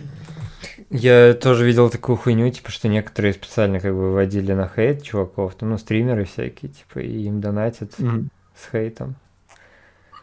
Я 0.89 1.33
тоже 1.33 1.65
видел 1.65 1.89
такую 1.89 2.15
хуйню, 2.17 2.49
типа, 2.51 2.71
что 2.71 2.87
некоторые 2.87 3.33
специально 3.33 3.79
как 3.79 3.91
бы 3.93 3.99
выводили 4.09 4.53
на 4.53 4.67
хейт 4.73 5.03
чуваков, 5.03 5.53
ну, 5.61 5.77
стримеры 5.77 6.25
всякие, 6.25 6.71
типа, 6.71 6.99
и 6.99 7.23
им 7.23 7.41
донатят 7.41 7.97
Мгм. 7.99 8.29
с 8.55 8.69
хейтом. 8.71 9.15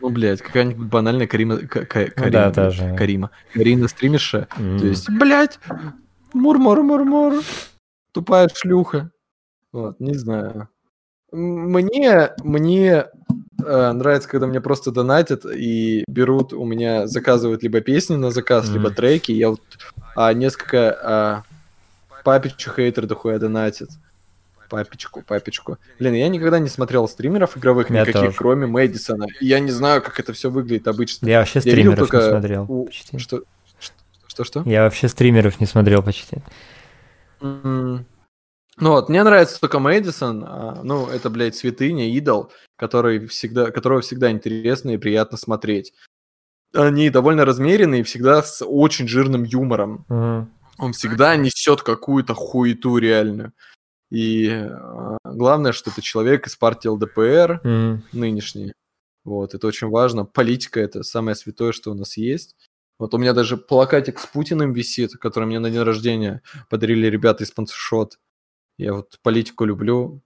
Ну, 0.01 0.11
блядь, 0.11 0.43
какая-нибудь 0.43 0.87
банальная 0.89 1.27
Карима... 1.29 1.59
Ка- 1.59 1.85
Ка- 1.87 2.01
Ну 2.01 2.11
Карима, 2.17 2.31
да, 2.31 2.43
блядь, 2.51 2.55
тоже. 2.55 2.95
Карима. 2.97 3.31
Карина 3.55 3.89
стримерша. 3.89 4.49
М. 4.59 4.79
То 4.81 4.87
есть, 4.87 5.09
блядь, 5.11 5.61
мур-мур-мур-мур, 6.35 7.43
тупая 8.13 8.49
шлюха. 8.55 9.11
Вот, 9.73 10.01
не 10.01 10.15
знаю. 10.15 10.69
Мне, 11.31 12.33
мне 12.43 13.07
э, 13.65 13.93
нравится, 13.93 14.29
когда 14.29 14.47
мне 14.47 14.61
просто 14.61 14.91
донатят 14.91 15.47
и 15.47 16.05
берут, 16.07 16.53
у 16.53 16.65
меня 16.65 17.07
заказывают 17.07 17.63
либо 17.63 17.81
песни 17.81 18.17
на 18.17 18.31
заказ, 18.31 18.69
либо 18.69 18.91
треки. 18.91 19.33
Я 19.33 19.49
вот 19.51 19.61
а, 20.15 20.35
несколько 20.35 20.99
а, 21.03 21.43
папичу 22.23 22.71
хейтер 22.71 23.07
дохуя 23.07 23.39
донатит. 23.39 23.89
Папичку, 24.69 25.23
папичку. 25.23 25.77
Блин, 25.99 26.15
я 26.15 26.29
никогда 26.29 26.59
не 26.59 26.69
смотрел 26.69 27.07
стримеров 27.07 27.59
игровых 27.59 27.91
Я 27.91 28.03
никаких, 28.03 28.21
тоже. 28.23 28.37
кроме 28.37 28.67
Мэдисона. 28.67 29.27
Я 29.41 29.61
не 29.61 29.71
знаю, 29.71 30.01
как 30.03 30.19
это 30.19 30.33
все 30.33 30.51
выглядит 30.51 30.89
обычно. 30.89 31.27
Я 31.29 31.41
вообще 31.41 31.59
Я 31.59 31.73
стримеров 31.73 31.99
только 31.99 32.17
не 32.19 32.31
смотрел 32.31 32.65
у- 32.69 32.85
почти. 32.87 33.19
Что? 33.19 33.43
Что? 34.33 34.45
Что? 34.45 34.63
Я 34.65 34.85
вообще 34.85 35.09
стримеров 35.09 35.61
не 35.61 35.67
смотрел 35.67 36.03
почти. 36.03 36.39
М, 37.43 38.07
Ну 38.79 38.91
вот, 38.93 39.11
мне 39.11 39.23
нравится 39.23 39.61
только 39.61 39.79
Мэдисон, 39.79 40.45
а, 40.49 40.81
ну, 40.83 41.07
это, 41.07 41.29
блядь, 41.29 41.55
святыня, 41.55 42.11
идол, 42.17 42.51
который 42.77 43.27
всегда, 43.27 43.71
которого 43.71 44.01
всегда 44.01 44.31
интересно 44.31 44.93
и 44.93 44.97
приятно 44.97 45.37
смотреть. 45.37 45.93
Они 46.75 47.11
довольно 47.11 47.45
размеренные 47.45 48.01
и 48.01 48.05
всегда 48.05 48.43
с 48.43 48.65
очень 48.65 49.07
жирным 49.07 49.43
юмором. 49.45 50.07
Мгм. 50.09 50.51
Он 50.79 50.93
всегда 50.95 51.37
несет 51.37 51.83
какую-то 51.83 52.33
хуету 52.33 52.97
реальную. 52.97 53.53
И 54.11 54.49
а, 54.49 55.19
главное, 55.25 55.73
что 55.73 55.91
это 55.91 56.01
человек 56.01 56.47
из 56.47 56.57
партии 56.57 56.89
ЛДПР, 56.89 57.61
Мгм. 57.65 58.03
нынешний. 58.15 58.73
Вот, 59.25 59.53
это 59.55 59.67
очень 59.67 59.89
важно. 59.91 60.25
Политика 60.25 60.81
это 60.81 61.03
самое 61.03 61.35
святое, 61.37 61.73
что 61.73 61.91
у 61.91 61.95
нас 61.95 62.17
есть. 62.17 62.57
Вот 62.99 63.15
у 63.15 63.19
меня 63.19 63.33
даже 63.33 63.57
плакатик 63.57 64.19
с 64.19 64.27
Путиным 64.27 64.73
висит, 64.73 65.13
который 65.15 65.45
мне 65.45 65.59
на 65.59 65.71
день 65.71 65.83
рождения 65.83 66.43
подарили 66.69 67.07
ребята 67.09 67.45
из 67.45 67.51
Панцушот. 67.51 68.19
Я 68.79 68.95
вот 68.95 69.19
политику 69.23 69.65
люблю. 69.65 70.23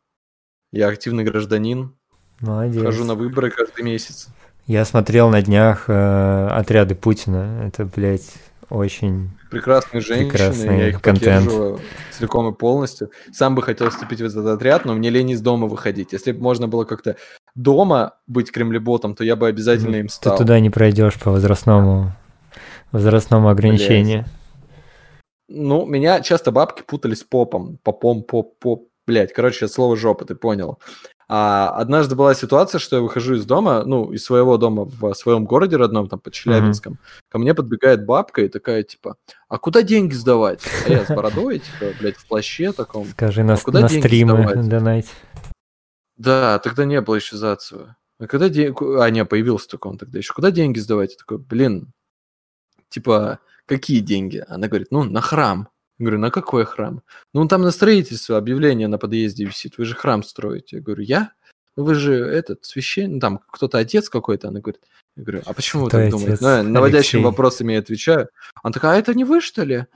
Я 0.72 0.88
активный 0.88 1.24
гражданин. 1.24 1.94
Молодец. 2.40 2.82
Хожу 2.82 3.04
на 3.04 3.14
выборы 3.14 3.50
каждый 3.50 3.82
месяц. 3.82 4.28
Я 4.66 4.84
смотрел 4.84 5.30
на 5.30 5.42
днях 5.42 5.84
э, 5.88 6.48
отряды 6.48 6.94
Путина. 6.94 7.62
Это, 7.64 7.84
блядь, 7.86 8.34
очень... 8.68 9.30
Прекрасные 9.50 10.00
женщины, 10.00 10.30
Прекрасный 10.30 10.78
я 10.78 10.88
их 10.88 11.00
контент. 11.00 11.44
поддерживаю 11.44 11.80
целиком 12.10 12.52
и 12.52 12.56
полностью. 12.56 13.10
Сам 13.32 13.54
бы 13.54 13.62
хотел 13.62 13.90
вступить 13.90 14.20
в 14.20 14.24
этот 14.24 14.44
отряд, 14.46 14.84
но 14.84 14.94
мне 14.94 15.08
лень 15.08 15.30
из 15.30 15.40
дома 15.40 15.68
выходить. 15.68 16.12
Если 16.12 16.32
бы 16.32 16.42
можно 16.42 16.66
было 16.66 16.84
как-то 16.84 17.16
дома 17.54 18.14
быть 18.26 18.50
кремлеботом, 18.50 19.14
то 19.14 19.22
я 19.22 19.36
бы 19.36 19.46
обязательно 19.46 19.96
им 19.96 20.08
Ты 20.08 20.14
стал. 20.14 20.36
туда 20.36 20.58
не 20.58 20.68
пройдешь 20.68 21.14
по 21.14 21.30
возрастному 21.30 22.12
возрастному 22.96 23.48
ограничению. 23.48 24.24
Ну, 25.48 25.86
меня 25.86 26.20
часто 26.20 26.50
бабки 26.50 26.82
путали 26.82 27.14
с 27.14 27.22
попом. 27.22 27.78
Попом, 27.82 28.22
поп, 28.22 28.58
поп. 28.58 28.88
Блять, 29.06 29.32
короче, 29.32 29.68
слово 29.68 29.96
жопа, 29.96 30.24
ты 30.24 30.34
понял. 30.34 30.80
А 31.28 31.70
однажды 31.70 32.14
была 32.14 32.34
ситуация, 32.34 32.78
что 32.78 32.96
я 32.96 33.02
выхожу 33.02 33.34
из 33.34 33.44
дома, 33.44 33.84
ну, 33.84 34.12
из 34.12 34.24
своего 34.24 34.58
дома 34.58 34.84
в 34.84 35.14
своем 35.14 35.44
городе 35.44 35.76
родном, 35.76 36.08
там, 36.08 36.20
под 36.20 36.32
Челябинском. 36.32 36.98
Ко 37.28 37.38
мне 37.38 37.52
подбегает 37.52 38.04
бабка 38.04 38.42
и 38.42 38.48
такая, 38.48 38.84
типа, 38.84 39.16
а 39.48 39.58
куда 39.58 39.82
деньги 39.82 40.14
сдавать? 40.14 40.62
А 40.86 40.90
я 40.90 41.04
с 41.04 41.08
бородой, 41.08 41.58
типа, 41.58 41.92
блядь, 42.00 42.16
в 42.16 42.26
плаще 42.28 42.72
таком. 42.72 43.06
Скажи 43.06 43.42
на, 43.42 43.54
А 43.54 43.56
куда 43.56 43.80
на 43.80 43.88
деньги 43.88 44.06
стримы 44.06 44.42
сдавать? 44.42 44.68
донать. 44.68 45.06
Да, 46.16 46.58
тогда 46.60 46.84
не 46.84 47.00
было 47.00 47.16
еще 47.16 47.36
Зацева. 47.36 47.96
А 48.18 48.26
когда 48.26 48.48
деньги... 48.48 48.74
А, 49.00 49.10
не, 49.10 49.24
появился 49.24 49.68
только 49.68 49.88
он 49.88 49.98
тогда 49.98 50.18
еще. 50.18 50.32
Куда 50.32 50.50
деньги 50.50 50.78
сдавать? 50.78 51.12
Я 51.12 51.18
такой, 51.18 51.38
блин, 51.38 51.92
типа, 52.88 53.40
какие 53.66 54.00
деньги? 54.00 54.44
Она 54.48 54.68
говорит, 54.68 54.88
ну, 54.90 55.04
на 55.04 55.20
храм. 55.20 55.68
Я 55.98 56.04
говорю, 56.04 56.20
на 56.20 56.30
какой 56.30 56.64
храм? 56.64 57.02
Ну, 57.32 57.48
там 57.48 57.62
на 57.62 57.70
строительство 57.70 58.36
объявление 58.36 58.88
на 58.88 58.98
подъезде 58.98 59.44
висит. 59.44 59.78
Вы 59.78 59.84
же 59.86 59.94
храм 59.94 60.22
строите. 60.22 60.76
Я 60.76 60.82
говорю, 60.82 61.02
я? 61.02 61.32
Ну, 61.76 61.84
вы 61.84 61.94
же 61.94 62.14
этот, 62.14 62.64
священник, 62.64 63.14
ну, 63.14 63.20
там, 63.20 63.40
кто-то 63.50 63.78
отец 63.78 64.08
какой-то. 64.08 64.48
Она 64.48 64.60
говорит, 64.60 64.80
я 65.16 65.22
говорю, 65.22 65.42
а 65.46 65.54
почему 65.54 65.84
вы 65.84 65.90
так 65.90 66.10
думаете? 66.10 66.38
Ну, 66.40 66.48
я 66.48 66.62
наводящими 66.62 67.22
вопросами 67.22 67.72
я 67.72 67.78
отвечаю. 67.78 68.28
Она 68.62 68.72
такая, 68.72 68.92
а 68.92 68.98
это 68.98 69.14
не 69.14 69.24
вы, 69.24 69.40
что 69.40 69.62
ли? 69.62 69.86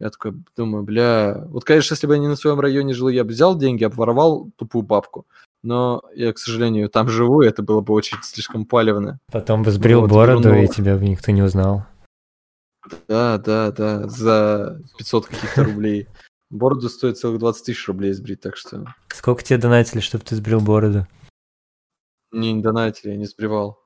Я 0.00 0.10
такой 0.10 0.34
думаю, 0.56 0.84
бля, 0.84 1.44
вот, 1.48 1.64
конечно, 1.64 1.94
если 1.94 2.06
бы 2.06 2.14
я 2.14 2.20
не 2.20 2.28
на 2.28 2.36
своем 2.36 2.60
районе 2.60 2.94
жил, 2.94 3.08
я 3.08 3.24
бы 3.24 3.30
взял 3.30 3.58
деньги, 3.58 3.82
обворовал 3.82 4.50
тупую 4.56 4.82
бабку. 4.82 5.26
Но 5.64 6.02
я, 6.14 6.32
к 6.32 6.38
сожалению, 6.38 6.88
там 6.88 7.08
живу, 7.08 7.42
и 7.42 7.48
это 7.48 7.62
было 7.62 7.80
бы 7.80 7.92
очень 7.94 8.16
слишком 8.22 8.64
палевно. 8.64 9.18
Потом 9.32 9.64
бы 9.64 9.72
сбрил 9.72 10.02
Вот, 10.02 10.10
бороду, 10.10 10.50
ну, 10.50 10.62
и 10.62 10.68
тебя 10.68 10.96
бы 10.96 11.04
никто 11.08 11.32
не 11.32 11.42
узнал. 11.42 11.84
Да, 13.08 13.38
да, 13.38 13.72
да, 13.72 14.08
за 14.08 14.80
500 14.98 15.26
каких-то 15.26 15.64
рублей. 15.64 16.08
Бороду 16.50 16.88
стоит 16.88 17.18
целых 17.18 17.38
20 17.40 17.66
тысяч 17.66 17.86
рублей 17.88 18.12
сбрить, 18.12 18.40
так 18.40 18.56
что 18.56 18.84
Сколько 19.12 19.42
тебе 19.44 19.58
донатили, 19.58 20.00
чтобы 20.00 20.24
ты 20.24 20.34
сбрил 20.36 20.60
бороду? 20.60 21.06
мне 22.30 22.52
не 22.52 22.62
донатили, 22.62 23.12
я 23.12 23.16
не 23.16 23.24
сбривал. 23.26 23.78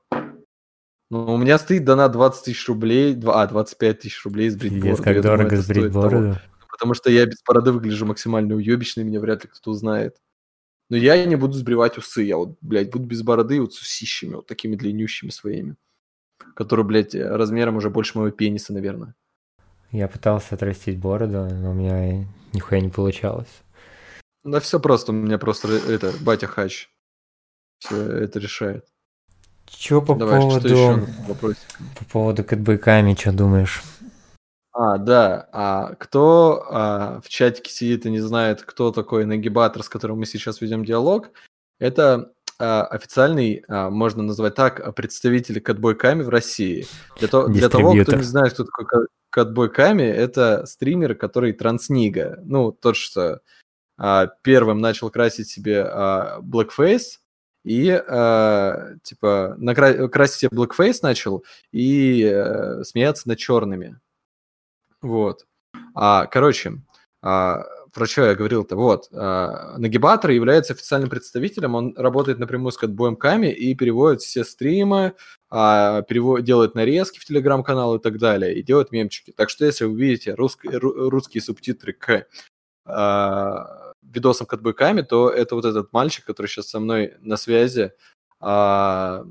Ну, 1.09 1.33
у 1.33 1.37
меня 1.37 1.57
стоит 1.57 1.85
донат 1.85 2.11
20 2.11 2.43
тысяч 2.45 2.67
рублей, 2.67 3.17
а, 3.25 3.47
25 3.47 3.99
тысяч 3.99 4.23
рублей 4.25 4.49
сбрить 4.49 4.73
Пиздец, 4.73 4.83
бороду. 4.99 5.03
как 5.03 5.15
Я 5.15 5.21
думаю, 5.21 5.37
дорого 5.37 5.55
это 5.55 5.63
сбрить 5.63 5.77
стоит 5.83 5.93
того. 5.93 6.03
бороду. 6.03 6.39
Потому 6.71 6.93
что 6.93 7.09
я 7.11 7.25
без 7.25 7.41
бороды 7.47 7.71
выгляжу 7.71 8.05
максимально 8.05 8.55
уебищно, 8.55 9.01
и 9.01 9.03
меня 9.03 9.19
вряд 9.19 9.43
ли 9.43 9.49
кто-то 9.49 9.69
узнает. 9.71 10.17
Но 10.89 10.97
я 10.97 11.23
не 11.25 11.35
буду 11.35 11.53
сбривать 11.53 11.97
усы. 11.97 12.23
Я 12.23 12.37
вот, 12.37 12.57
блядь, 12.61 12.91
буду 12.91 13.05
без 13.05 13.21
бороды 13.21 13.61
вот 13.61 13.73
с 13.73 13.79
усищами, 13.81 14.35
вот 14.35 14.47
такими 14.47 14.75
длиннющими 14.75 15.29
своими. 15.29 15.75
Которые, 16.55 16.85
блядь, 16.85 17.15
размером 17.15 17.77
уже 17.77 17.89
больше 17.89 18.17
моего 18.17 18.31
пениса, 18.31 18.73
наверное. 18.73 19.15
Я 19.91 20.07
пытался 20.07 20.55
отрастить 20.55 20.99
бороду, 20.99 21.47
но 21.53 21.71
у 21.71 21.73
меня 21.73 22.25
нихуя 22.53 22.81
не 22.81 22.89
получалось. 22.89 23.61
Да 24.43 24.59
все 24.59 24.79
просто, 24.79 25.11
у 25.11 25.15
меня 25.15 25.37
просто 25.37 25.69
это, 25.69 26.11
батя 26.21 26.47
хач. 26.47 26.89
Все 27.79 28.01
это 28.01 28.39
решает. 28.39 28.85
Чё 29.65 30.01
по 30.01 30.15
Давай, 30.15 30.41
что 30.41 30.49
поводу... 30.49 30.67
еще 30.67 31.07
вопросик? 31.27 31.77
По 31.97 32.05
поводу 32.05 32.43
кэтбэками, 32.43 33.15
что 33.15 33.31
думаешь? 33.31 33.83
А, 34.73 34.97
да. 34.97 35.47
А 35.51 35.95
кто 35.95 36.65
а, 36.69 37.21
в 37.21 37.29
чатике 37.29 37.71
сидит 37.71 38.05
и 38.05 38.11
не 38.11 38.19
знает, 38.19 38.63
кто 38.63 38.91
такой 38.91 39.25
нагибатор, 39.25 39.83
с 39.83 39.89
которым 39.89 40.19
мы 40.19 40.25
сейчас 40.25 40.61
ведем 40.61 40.83
диалог, 40.83 41.29
это 41.79 42.32
официальный, 42.59 43.63
а, 43.67 43.89
можно 43.89 44.23
назвать 44.23 44.55
так, 44.55 44.79
а, 44.79 44.91
представитель 44.91 45.59
Кэтбой 45.59 45.95
Ками 45.95 46.23
в 46.23 46.29
России. 46.29 46.85
Для, 47.19 47.27
то- 47.27 47.47
для 47.47 47.69
того, 47.69 47.93
кто 48.03 48.11
не 48.17 48.23
знает, 48.23 48.53
кто 48.53 48.63
такой 48.63 49.07
Кэтбой 49.29 49.69
Ками, 49.69 50.03
это 50.03 50.65
стример, 50.65 51.15
который 51.15 51.53
транснига. 51.53 52.39
Ну, 52.43 52.71
тот, 52.71 52.95
что 52.95 53.41
а, 53.97 54.27
первым 54.43 54.79
начал 54.79 55.09
красить 55.09 55.49
себе 55.49 55.83
а, 55.83 56.39
blackface, 56.41 57.19
и, 57.63 57.89
а, 57.91 58.95
типа, 59.03 59.55
накра- 59.59 60.07
красить 60.09 60.39
себе 60.39 60.49
blackface 60.57 60.99
начал 61.01 61.45
и 61.71 62.23
э, 62.23 62.83
смеяться 62.83 63.27
над 63.29 63.37
черными. 63.37 63.99
Вот. 65.01 65.45
А, 65.95 66.25
короче, 66.25 66.81
а, 67.21 67.63
про 67.93 68.05
что 68.07 68.25
я 68.25 68.35
говорил-то? 68.35 68.75
Вот. 68.75 69.07
а, 69.13 69.77
Нагибатор 69.77 70.31
является 70.31 70.73
официальным 70.73 71.09
представителем, 71.09 71.75
он 71.75 71.93
работает 71.95 72.39
напрямую 72.39 72.71
с 72.71 72.77
Кэтбоем 72.77 73.15
и 73.51 73.75
переводит 73.75 74.21
все 74.21 74.43
стримы, 74.43 75.13
а, 75.49 76.01
перево- 76.01 76.41
делает 76.41 76.75
нарезки 76.75 77.19
в 77.19 77.25
телеграм-канал 77.25 77.95
и 77.95 78.01
так 78.01 78.17
далее, 78.17 78.55
и 78.55 78.63
делает 78.63 78.91
мемчики. 78.91 79.31
Так 79.31 79.49
что 79.49 79.65
если 79.65 79.85
вы 79.85 79.97
видите 79.99 80.33
русск- 80.33 80.65
ру- 80.65 81.09
русские 81.09 81.41
субтитры 81.41 81.93
к 81.93 82.25
а, 82.85 83.93
видосам 84.01 84.47
Кэтбой 84.47 84.73
то 85.03 85.29
это 85.29 85.55
вот 85.55 85.65
этот 85.65 85.93
мальчик, 85.93 86.25
который 86.25 86.47
сейчас 86.47 86.69
со 86.69 86.79
мной 86.79 87.13
на 87.21 87.37
связи, 87.37 87.91
а, 88.39 89.25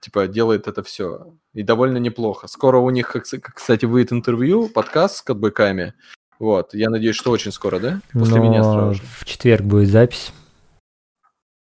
типа 0.00 0.28
делает 0.28 0.66
это 0.68 0.82
все. 0.82 1.34
И 1.52 1.62
довольно 1.62 1.98
неплохо. 1.98 2.46
Скоро 2.46 2.78
у 2.78 2.90
них, 2.90 3.14
кстати, 3.54 3.84
выйдет 3.84 4.12
интервью, 4.12 4.68
подкаст 4.68 5.16
с 5.16 5.22
катбэками. 5.22 5.94
Вот, 6.40 6.72
я 6.74 6.88
надеюсь, 6.90 7.14
что 7.16 7.30
очень 7.30 7.52
скоро, 7.52 7.78
да? 7.78 8.00
После 8.12 8.36
Но 8.40 8.42
меня 8.44 8.64
сразу 8.64 8.94
же. 8.94 9.02
в 9.18 9.24
четверг 9.26 9.62
будет 9.62 9.88
запись. 9.90 10.32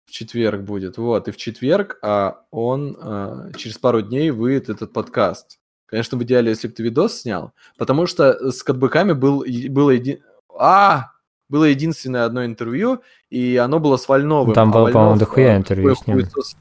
В 0.07 0.11
четверг 0.11 0.63
будет. 0.63 0.97
Вот, 0.97 1.29
и 1.29 1.33
в 1.33 1.37
четверг 1.37 1.99
а, 2.01 2.39
он 2.51 2.97
а, 3.01 3.51
через 3.57 3.77
пару 3.77 4.01
дней 4.01 4.31
выйдет 4.31 4.71
этот 4.71 4.93
подкаст. 4.93 5.59
Конечно, 5.87 6.17
в 6.17 6.23
идеале, 6.23 6.51
если 6.51 6.69
бы 6.69 6.75
ты 6.75 6.83
видос 6.83 7.21
снял, 7.23 7.53
потому 7.77 8.07
что 8.07 8.51
с 8.53 8.63
катбэками 8.63 9.13
был, 9.13 9.45
было, 9.69 9.91
еди... 9.91 10.23
а, 10.57 11.11
было 11.49 11.65
единственное 11.65 12.25
одно 12.25 12.45
интервью, 12.47 13.03
и 13.31 13.57
оно 13.57 13.81
было 13.81 13.97
с 13.97 14.09
Вольновым. 14.09 14.55
Там 14.55 14.71
а 14.71 14.73
было, 14.73 14.91
по-моему, 14.93 15.19
дохуя 15.19 15.55
а, 15.55 15.57
интервью 15.57 15.95
с 15.97 16.07
ним. 16.07 16.17
хуесос. 16.21 16.57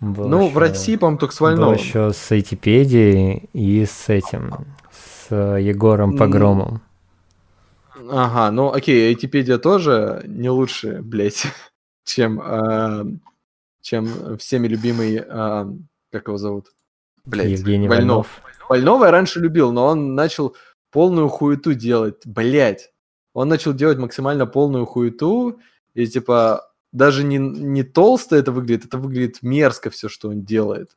Был 0.00 0.28
Ну, 0.28 0.46
в 0.46 0.50
ещё- 0.50 0.58
России, 0.60 0.96
по-моему, 0.96 1.18
только 1.18 1.34
с 1.34 1.38
Был 1.40 1.46
Вольновым. 1.48 1.74
еще 1.76 2.12
с 2.12 2.32
Айтипедией 2.32 3.48
и 3.52 3.84
с 3.84 4.08
этим, 4.08 4.54
с 4.90 5.34
Егором. 5.58 6.16
Погромом. 6.16 6.80
Ага, 8.10 8.50
ну 8.50 8.72
окей, 8.72 9.08
Айтипедия 9.08 9.58
тоже 9.58 10.22
не 10.26 10.50
лучше, 10.50 11.00
блядь, 11.02 11.44
чем, 12.04 12.40
а, 12.42 13.04
чем 13.80 14.38
всеми 14.38 14.68
любимый, 14.68 15.18
а, 15.18 15.68
как 16.10 16.28
его 16.28 16.36
зовут? 16.36 16.68
Блядь, 17.24 17.50
Евгений 17.50 17.88
Вольнов. 17.88 18.28
Вольнов. 18.42 18.68
Вольнова 18.68 19.04
я 19.06 19.10
раньше 19.10 19.40
любил, 19.40 19.72
но 19.72 19.86
он 19.86 20.14
начал 20.14 20.56
полную 20.90 21.28
хуету 21.28 21.74
делать, 21.74 22.26
блядь. 22.26 22.92
Он 23.32 23.48
начал 23.48 23.72
делать 23.72 23.98
максимально 23.98 24.46
полную 24.46 24.86
хуету, 24.86 25.60
и 25.94 26.06
типа 26.06 26.70
даже 26.92 27.24
не, 27.24 27.38
не 27.38 27.82
толсто 27.82 28.36
это 28.36 28.52
выглядит, 28.52 28.86
это 28.86 28.98
выглядит 28.98 29.42
мерзко 29.42 29.90
все, 29.90 30.08
что 30.08 30.28
он 30.28 30.44
делает. 30.44 30.96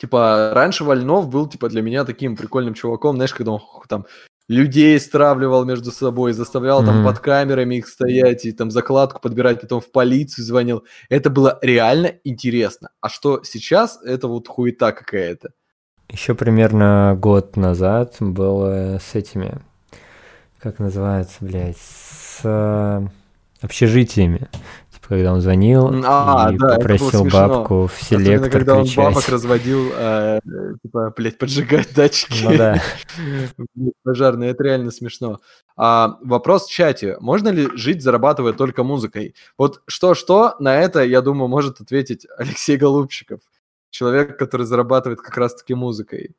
Типа, 0.00 0.52
раньше 0.54 0.82
Вольнов 0.82 1.28
был, 1.28 1.46
типа, 1.46 1.68
для 1.68 1.82
меня 1.82 2.06
таким 2.06 2.34
прикольным 2.34 2.72
чуваком, 2.72 3.16
знаешь, 3.16 3.34
когда 3.34 3.52
он 3.52 3.60
там 3.86 4.06
людей 4.50 4.98
стравливал 4.98 5.64
между 5.64 5.92
собой, 5.92 6.32
заставлял 6.32 6.84
там 6.84 6.96
Мгм. 6.98 7.06
под 7.06 7.20
камерами 7.20 7.76
их 7.76 7.86
стоять 7.86 8.44
и 8.44 8.50
там 8.52 8.72
закладку 8.72 9.20
подбирать, 9.20 9.60
потом 9.60 9.80
в 9.80 9.92
полицию 9.92 10.44
звонил. 10.44 10.84
Это 11.08 11.30
было 11.30 11.58
реально 11.62 12.14
интересно. 12.24 12.90
А 13.00 13.08
что 13.08 13.42
сейчас, 13.44 14.00
это 14.04 14.26
вот 14.26 14.48
хуета 14.48 14.90
какая-то. 14.90 15.50
Еще 16.08 16.34
примерно 16.34 17.16
год 17.16 17.56
назад 17.56 18.16
было 18.18 18.98
с 18.98 19.14
этими, 19.14 19.58
как 20.58 20.80
называется, 20.80 21.36
блядь, 21.40 21.78
с 21.78 22.40
э, 22.42 23.06
общежитиями. 23.60 24.48
Когда 25.10 25.32
он 25.32 25.40
звонил 25.40 25.90
А, 26.06 26.50
и 26.54 26.56
да, 26.56 26.76
попросил 26.76 27.24
бабку 27.24 27.88
в 27.88 28.00
Особенно, 28.00 28.24
селектор 28.24 28.50
когда 28.52 28.76
он 28.76 28.84
кричать. 28.84 28.96
бабок 28.96 29.28
разводил, 29.28 29.90
э, 29.92 30.38
типа, 30.84 31.12
блядь, 31.16 31.36
поджигать 31.36 31.92
датчики. 31.96 32.44
Ну 32.44 32.56
да. 32.56 32.80
Пожарные, 34.04 34.50
это 34.50 34.62
реально 34.62 34.92
смешно. 34.92 35.40
А, 35.76 36.16
вопрос 36.22 36.66
в 36.66 36.70
чате. 36.70 37.16
Можно 37.18 37.48
ли 37.48 37.68
жить, 37.74 38.04
зарабатывая 38.04 38.52
только 38.52 38.84
музыкой? 38.84 39.34
Вот 39.58 39.82
что-что, 39.88 40.54
на 40.60 40.76
это, 40.76 41.02
я 41.02 41.22
думаю, 41.22 41.48
может 41.48 41.80
ответить 41.80 42.28
Алексей 42.38 42.76
Голубчиков. 42.76 43.40
Человек, 43.90 44.38
который 44.38 44.64
зарабатывает 44.64 45.20
как 45.20 45.36
раз-таки 45.36 45.74
музыкой. 45.74 46.36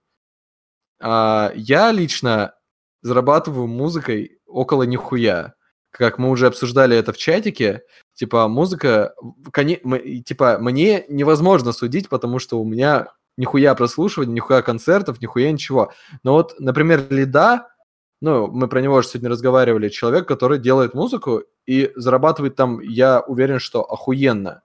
А, 1.01 1.51
я 1.55 1.91
лично 1.91 2.53
зарабатываю 3.01 3.67
музыкой 3.67 4.39
около 4.47 4.83
нихуя. 4.83 5.55
Как 5.91 6.17
мы 6.17 6.29
уже 6.29 6.47
обсуждали 6.47 6.95
это 6.95 7.13
в 7.13 7.17
чатике, 7.17 7.83
типа 8.13 8.47
музыка, 8.47 9.13
типа 10.25 10.57
мне 10.59 11.05
невозможно 11.09 11.73
судить, 11.73 12.09
потому 12.09 12.39
что 12.39 12.59
у 12.59 12.65
меня 12.65 13.09
нихуя 13.37 13.75
прослушивания, 13.75 14.33
нихуя 14.33 14.61
концертов, 14.61 15.21
нихуя 15.21 15.51
ничего. 15.51 15.91
Но 16.23 16.33
вот, 16.33 16.55
например, 16.59 17.05
Лида, 17.09 17.67
ну, 18.21 18.47
мы 18.47 18.67
про 18.67 18.81
него 18.81 18.95
уже 18.95 19.07
сегодня 19.07 19.29
разговаривали, 19.29 19.89
человек, 19.89 20.27
который 20.27 20.59
делает 20.59 20.93
музыку 20.93 21.43
и 21.65 21.91
зарабатывает 21.95 22.55
там, 22.55 22.79
я 22.79 23.21
уверен, 23.21 23.59
что 23.59 23.81
охуенно. 23.83 24.61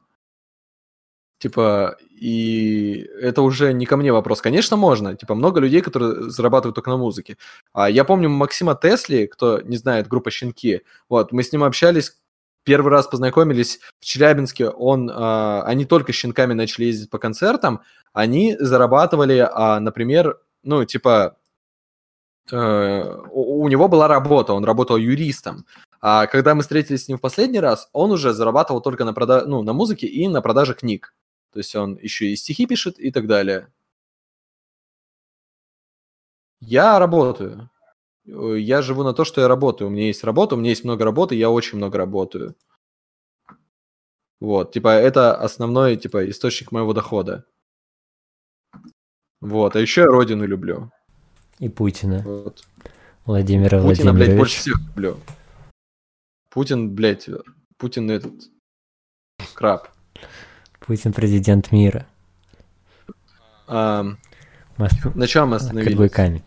Типа, 1.38 1.96
и 2.10 3.06
это 3.20 3.42
уже 3.42 3.72
не 3.74 3.84
ко 3.84 3.96
мне 3.96 4.12
вопрос. 4.12 4.40
Конечно, 4.40 4.76
можно. 4.76 5.14
Типа, 5.16 5.34
много 5.34 5.60
людей, 5.60 5.82
которые 5.82 6.30
зарабатывают 6.30 6.74
только 6.74 6.90
на 6.90 6.96
музыке. 6.96 7.36
А 7.74 7.90
я 7.90 8.04
помню 8.04 8.30
Максима 8.30 8.74
Тесли, 8.74 9.26
кто 9.26 9.60
не 9.60 9.76
знает, 9.76 10.08
группа 10.08 10.30
«Щенки». 10.30 10.82
Вот, 11.10 11.32
мы 11.32 11.42
с 11.42 11.52
ним 11.52 11.62
общались, 11.64 12.16
первый 12.64 12.90
раз 12.90 13.06
познакомились 13.06 13.80
в 14.00 14.04
Челябинске. 14.04 14.70
Он, 14.70 15.10
а, 15.12 15.62
они 15.66 15.84
только 15.84 16.12
«Щенками» 16.12 16.54
начали 16.54 16.86
ездить 16.86 17.10
по 17.10 17.18
концертам. 17.18 17.82
Они 18.14 18.56
зарабатывали, 18.58 19.46
а, 19.50 19.78
например, 19.78 20.40
ну, 20.62 20.84
типа, 20.84 21.36
э, 22.50 23.16
у, 23.30 23.62
у 23.62 23.68
него 23.68 23.88
была 23.88 24.08
работа, 24.08 24.52
он 24.54 24.64
работал 24.64 24.96
юристом. 24.96 25.66
А 26.00 26.26
когда 26.26 26.54
мы 26.54 26.62
встретились 26.62 27.04
с 27.04 27.08
ним 27.08 27.18
в 27.18 27.20
последний 27.20 27.60
раз, 27.60 27.88
он 27.92 28.10
уже 28.10 28.32
зарабатывал 28.32 28.80
только 28.80 29.04
на, 29.04 29.12
прода- 29.12 29.44
ну, 29.46 29.62
на 29.62 29.72
музыке 29.72 30.06
и 30.06 30.28
на 30.28 30.42
продаже 30.42 30.74
книг. 30.74 31.14
То 31.56 31.60
есть 31.60 31.74
он 31.74 31.96
еще 31.96 32.26
и 32.26 32.36
стихи 32.36 32.66
пишет 32.66 32.98
и 32.98 33.10
так 33.10 33.26
далее. 33.26 33.72
Я 36.60 36.98
работаю. 36.98 37.70
Я 38.26 38.82
живу 38.82 39.04
на 39.04 39.14
то, 39.14 39.24
что 39.24 39.40
я 39.40 39.48
работаю. 39.48 39.88
У 39.88 39.90
меня 39.90 40.08
есть 40.08 40.22
работа, 40.22 40.54
у 40.54 40.58
меня 40.58 40.68
есть 40.68 40.84
много 40.84 41.02
работы, 41.06 41.34
я 41.34 41.48
очень 41.48 41.78
много 41.78 41.96
работаю. 41.96 42.54
Вот, 44.38 44.72
типа, 44.72 44.88
это 44.88 45.34
основной, 45.34 45.96
типа, 45.96 46.28
источник 46.28 46.72
моего 46.72 46.92
дохода. 46.92 47.46
Вот, 49.40 49.76
а 49.76 49.80
еще 49.80 50.02
я 50.02 50.08
родину 50.08 50.44
люблю. 50.46 50.92
И 51.58 51.70
Путина. 51.70 52.20
Вот. 52.22 52.66
Владимира 53.24 53.80
Путина, 53.80 54.12
блядь, 54.12 54.36
больше 54.36 54.60
Владимировича. 54.60 54.60
всех 54.60 54.76
люблю. 54.88 55.20
Путин, 56.50 56.94
блядь, 56.94 57.30
Путин 57.78 58.10
этот 58.10 58.34
краб. 59.54 59.88
Путин 60.86 61.12
президент 61.12 61.72
мира. 61.72 62.06
Ам, 63.66 64.18
Мы 64.76 64.86
ост- 64.86 65.14
на 65.14 65.26
чем 65.26 65.48
мы 65.48 65.56
остановились? 65.56 65.92
Кадбэками. 65.96 66.42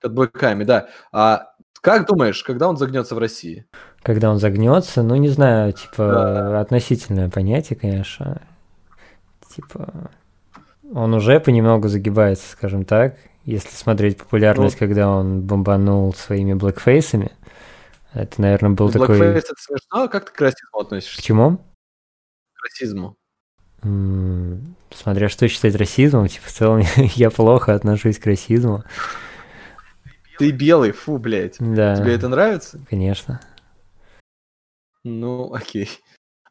Кадбэками, 0.00 0.64
да. 0.64 0.88
А 1.12 1.48
как 1.82 2.06
думаешь, 2.06 2.42
когда 2.42 2.68
он 2.68 2.76
загнется 2.76 3.14
в 3.14 3.18
России? 3.18 3.66
Когда 4.02 4.30
он 4.30 4.38
загнется, 4.38 5.02
ну 5.02 5.16
не 5.16 5.28
знаю, 5.28 5.72
типа 5.72 6.60
относительное 6.60 7.28
понятие, 7.28 7.78
конечно. 7.78 8.40
типа, 9.54 10.10
он 10.94 11.12
уже 11.12 11.40
понемногу 11.40 11.88
загибается, 11.88 12.50
скажем 12.52 12.84
так. 12.84 13.16
Если 13.44 13.70
смотреть 13.70 14.18
популярность, 14.18 14.80
ну, 14.80 14.86
когда 14.86 15.08
он 15.10 15.42
бомбанул 15.42 16.14
своими 16.14 16.54
блэкфейсами, 16.54 17.32
это, 18.12 18.40
наверное, 18.40 18.70
был 18.70 18.90
такой... 18.90 19.18
Блэкфейс 19.18 19.44
это 19.44 19.54
смешно, 19.58 20.04
а 20.04 20.08
как 20.08 20.26
ты 20.26 20.32
к 20.36 20.40
расизму 20.40 20.80
относишься? 20.80 21.20
К 21.20 21.24
чему? 21.24 21.60
Расизму. 22.62 23.16
М-м, 23.82 24.76
смотря 24.90 25.28
что 25.28 25.48
считать 25.48 25.74
расизмом, 25.74 26.28
типа, 26.28 26.46
в 26.46 26.52
целом 26.52 26.82
я 27.14 27.30
плохо 27.30 27.74
отношусь 27.74 28.18
к 28.18 28.26
расизму. 28.26 28.84
Ты 30.38 30.50
белый, 30.52 30.92
фу, 30.92 31.18
блядь. 31.18 31.56
Да. 31.58 31.96
Тебе 31.96 32.14
это 32.14 32.28
нравится? 32.28 32.80
Конечно. 32.88 33.40
Ну, 35.04 35.52
окей. 35.52 35.88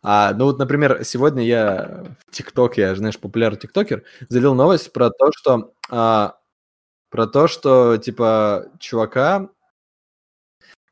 А, 0.02 0.34
ну 0.34 0.46
вот, 0.46 0.60
например, 0.60 1.04
сегодня 1.04 1.44
я 1.44 2.16
в 2.28 2.32
ТикТок, 2.32 2.78
я, 2.78 2.96
знаешь, 2.96 3.20
популярный 3.20 3.60
ТикТокер, 3.60 4.04
залил 4.30 4.54
новость 4.56 4.94
про 4.94 5.10
то, 5.10 5.32
что 5.36 5.74
а, 5.90 6.38
про 7.10 7.28
то, 7.28 7.48
что 7.48 7.98
типа 7.98 8.68
чувака, 8.80 9.50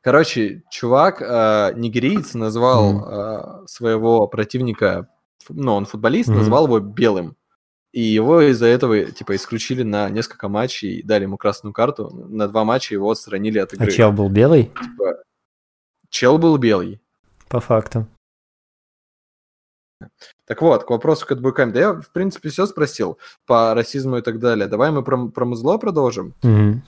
короче, 0.08 0.62
чувак 0.70 1.20
а, 1.20 1.70
нигериец 1.74 2.32
назвал 2.32 2.94
mm. 2.94 3.02
а, 3.04 3.66
своего 3.66 4.26
противника, 4.26 5.10
ну 5.50 5.74
он 5.74 5.84
футболист, 5.84 6.30
mm. 6.30 6.34
назвал 6.34 6.64
его 6.64 6.80
белым, 6.80 7.36
и 7.92 8.00
его 8.00 8.40
из-за 8.40 8.64
этого 8.68 9.04
типа 9.04 9.36
исключили 9.36 9.82
на 9.82 10.08
несколько 10.08 10.48
матчей, 10.48 11.02
дали 11.02 11.24
ему 11.24 11.36
красную 11.36 11.74
карту, 11.74 12.08
на 12.10 12.48
два 12.48 12.64
матча 12.64 12.94
его 12.94 13.10
отстранили 13.10 13.58
от 13.58 13.74
а 13.74 13.76
игры. 13.76 13.88
А 13.88 13.90
чел 13.90 14.10
был 14.10 14.30
белый? 14.30 14.72
Типа, 14.80 15.22
чел 16.08 16.38
был 16.38 16.56
белый. 16.56 17.02
По 17.50 17.60
факту. 17.60 18.06
Так 20.46 20.62
вот, 20.62 20.84
к 20.84 20.90
вопросу 20.90 21.26
к 21.26 21.32
отбойкам. 21.32 21.70
Да 21.72 21.80
я, 21.80 21.92
в 21.92 22.08
принципе, 22.12 22.48
все 22.48 22.64
спросил 22.64 23.18
по 23.44 23.74
расизму 23.74 24.16
и 24.16 24.22
так 24.22 24.38
далее. 24.38 24.68
Давай 24.68 24.90
мы 24.90 25.04
про, 25.04 25.28
про 25.28 25.44
музло 25.44 25.76
продолжим. 25.76 26.32
Mm-hmm. 26.40 26.80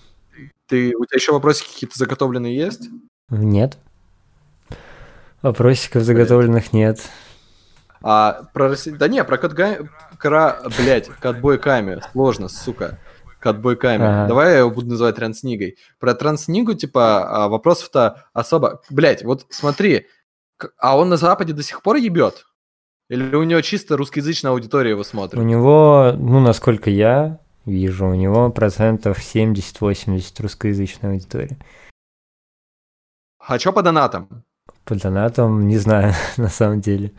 Ты, 0.68 0.96
у 0.96 1.04
тебя 1.04 1.16
еще 1.16 1.32
вопросы 1.32 1.64
какие-то 1.64 1.98
заготовленные 1.98 2.56
есть? 2.56 2.88
Нет. 3.30 3.78
Вопросиков 5.42 6.02
заготовленных 6.02 6.72
нет. 6.72 7.00
А 8.02 8.44
про 8.52 8.74
Да 8.86 9.08
не, 9.08 9.22
про 9.24 9.38
катгай... 9.38 9.78
Кра... 10.18 10.60
Блять, 10.78 11.08
катбойками. 11.08 12.00
Сложно, 12.12 12.48
сука. 12.48 12.98
Катбойками. 13.38 14.04
Ага. 14.04 14.28
Давай 14.28 14.52
я 14.52 14.58
его 14.58 14.70
буду 14.70 14.88
называть 14.88 15.16
транснигой. 15.16 15.76
Про 15.98 16.14
транснигу, 16.14 16.74
типа, 16.74 17.44
а, 17.44 17.48
вопросов-то 17.48 18.24
особо... 18.32 18.80
Блять, 18.90 19.22
вот 19.22 19.46
смотри, 19.50 20.06
а 20.78 20.98
он 20.98 21.08
на 21.08 21.16
Западе 21.16 21.52
до 21.52 21.62
сих 21.62 21.82
пор 21.82 21.96
ебет? 21.96 22.46
Или 23.08 23.34
у 23.34 23.42
него 23.42 23.60
чисто 23.60 23.96
русскоязычная 23.96 24.52
аудитория 24.52 24.90
его 24.90 25.04
смотрит? 25.04 25.40
У 25.40 25.44
него, 25.44 26.14
ну, 26.16 26.40
насколько 26.40 26.90
я 26.90 27.38
вижу, 27.66 28.06
у 28.06 28.14
него 28.14 28.50
процентов 28.50 29.18
70-80 29.18 30.42
русскоязычная 30.42 31.12
аудитория. 31.12 31.56
А 33.40 33.58
что 33.58 33.72
по 33.72 33.82
донатам? 33.82 34.44
По 34.84 34.94
донатам 34.94 35.66
не 35.66 35.78
знаю, 35.78 36.14
на 36.36 36.48
самом 36.48 36.80
деле. 36.80 37.12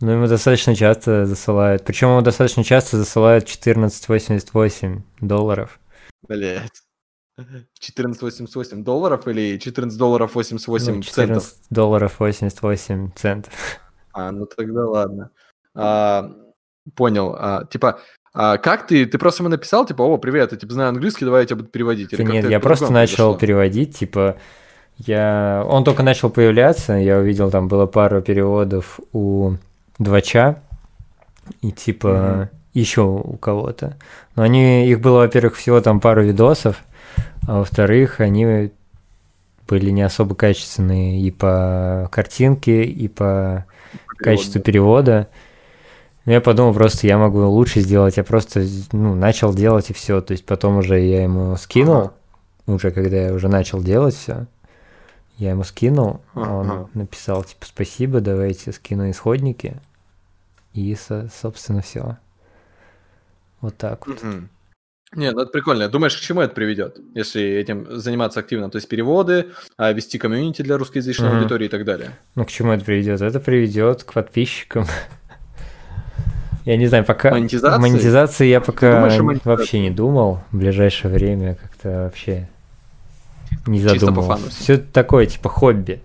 Но 0.00 0.12
ему 0.12 0.26
достаточно 0.26 0.74
часто 0.74 1.26
засылают. 1.26 1.84
Причем 1.84 2.08
ему 2.08 2.22
достаточно 2.22 2.64
часто 2.64 2.96
засылают 2.96 3.44
14,88 3.44 5.02
долларов. 5.20 5.78
Блять. 6.26 6.82
14,88 7.38 8.82
долларов 8.82 9.26
или 9.28 9.58
14 9.58 9.98
долларов 9.98 10.34
88 10.34 10.94
ну, 10.94 11.02
14 11.02 11.14
центов? 11.14 11.54
долларов 11.70 12.14
88 12.18 13.12
центов. 13.14 13.52
А, 14.12 14.32
ну 14.32 14.44
тогда 14.44 14.86
ладно. 14.88 15.30
А, 15.72 16.32
понял. 16.96 17.36
А, 17.38 17.64
типа, 17.66 18.00
а 18.34 18.58
как 18.58 18.88
ты, 18.88 19.06
ты 19.06 19.18
просто 19.18 19.44
ему 19.44 19.50
написал, 19.50 19.86
типа, 19.86 20.02
о, 20.02 20.18
привет, 20.18 20.50
я 20.50 20.58
типа 20.58 20.72
знаю 20.72 20.88
английский, 20.88 21.24
давай 21.24 21.42
я 21.42 21.46
тебя 21.46 21.58
буду 21.58 21.68
переводить. 21.68 22.12
Или 22.12 22.24
нет, 22.24 22.50
я 22.50 22.58
просто 22.58 22.92
начал 22.92 23.38
переводить, 23.38 23.96
типа, 23.96 24.36
я... 25.06 25.64
Он 25.66 25.84
только 25.84 26.02
начал 26.02 26.30
появляться, 26.30 26.94
я 26.94 27.18
увидел, 27.18 27.50
там 27.50 27.68
было 27.68 27.86
пару 27.86 28.20
переводов 28.20 29.00
у 29.12 29.54
Двача 29.98 30.60
и 31.62 31.72
типа 31.72 32.06
mm-hmm. 32.06 32.48
еще 32.74 33.02
у 33.02 33.36
кого-то. 33.36 33.96
Но 34.36 34.42
они, 34.42 34.88
их 34.88 35.00
было, 35.00 35.18
во-первых, 35.18 35.56
всего 35.56 35.80
там 35.80 36.00
пару 36.00 36.22
видосов, 36.22 36.82
а 37.46 37.58
во-вторых, 37.58 38.20
они 38.20 38.70
были 39.68 39.90
не 39.90 40.02
особо 40.02 40.34
качественные 40.34 41.20
и 41.20 41.30
по 41.30 42.08
картинке, 42.12 42.84
и 42.84 43.08
по 43.08 43.66
качеству 44.18 44.60
перевода. 44.60 45.28
Но 46.26 46.32
я 46.32 46.40
подумал, 46.40 46.74
просто 46.74 47.06
я 47.06 47.18
могу 47.18 47.40
лучше 47.48 47.80
сделать. 47.80 48.16
Я 48.16 48.24
просто 48.24 48.64
ну, 48.92 49.14
начал 49.14 49.54
делать 49.54 49.90
и 49.90 49.94
все. 49.94 50.20
То 50.20 50.32
есть 50.32 50.44
потом 50.44 50.76
уже 50.76 51.00
я 51.00 51.22
ему 51.22 51.56
скинул, 51.56 51.96
ага. 51.96 52.12
уже 52.66 52.90
когда 52.90 53.16
я 53.16 53.32
уже 53.32 53.48
начал 53.48 53.82
делать 53.82 54.14
все. 54.14 54.46
Я 55.40 55.50
ему 55.50 55.64
скинул, 55.64 56.20
ага. 56.34 56.50
он 56.50 56.90
написал, 56.92 57.42
типа, 57.44 57.64
спасибо, 57.64 58.20
давайте 58.20 58.72
скину 58.72 59.10
исходники. 59.10 59.74
И, 60.74 60.94
собственно, 61.32 61.80
все. 61.80 62.18
Вот 63.62 63.74
так 63.78 64.06
вот. 64.06 64.22
Угу. 64.22 64.42
Нет, 65.16 65.34
ну 65.34 65.40
это 65.40 65.50
прикольно. 65.50 65.88
Думаешь, 65.88 66.14
к 66.14 66.20
чему 66.20 66.42
это 66.42 66.54
приведет, 66.54 66.98
если 67.14 67.42
этим 67.42 67.86
заниматься 67.88 68.40
активно? 68.40 68.70
То 68.70 68.76
есть 68.76 68.86
переводы, 68.86 69.46
а 69.78 69.90
вести 69.92 70.18
комьюнити 70.18 70.60
для 70.60 70.76
русскоязычной 70.76 71.30
mm-hmm. 71.30 71.38
аудитории 71.38 71.64
и 71.64 71.68
так 71.70 71.86
далее. 71.86 72.10
Ну, 72.34 72.44
к 72.44 72.50
чему 72.50 72.72
это 72.72 72.84
приведет? 72.84 73.22
Это 73.22 73.40
приведет 73.40 74.04
к 74.04 74.12
подписчикам. 74.12 74.84
Я 76.66 76.76
не 76.76 76.86
знаю, 76.86 77.06
пока... 77.06 77.30
Монетизации? 77.30 77.80
Монетизации 77.80 78.46
я 78.46 78.60
пока 78.60 79.08
думаешь, 79.08 79.40
вообще 79.44 79.80
не 79.80 79.90
думал. 79.90 80.40
В 80.52 80.58
ближайшее 80.58 81.12
время 81.12 81.54
как-то 81.54 82.02
вообще 82.04 82.46
не 83.66 83.80
задумывался. 83.80 84.50
Все 84.50 84.78
такое, 84.78 85.26
типа, 85.26 85.48
хобби. 85.48 86.00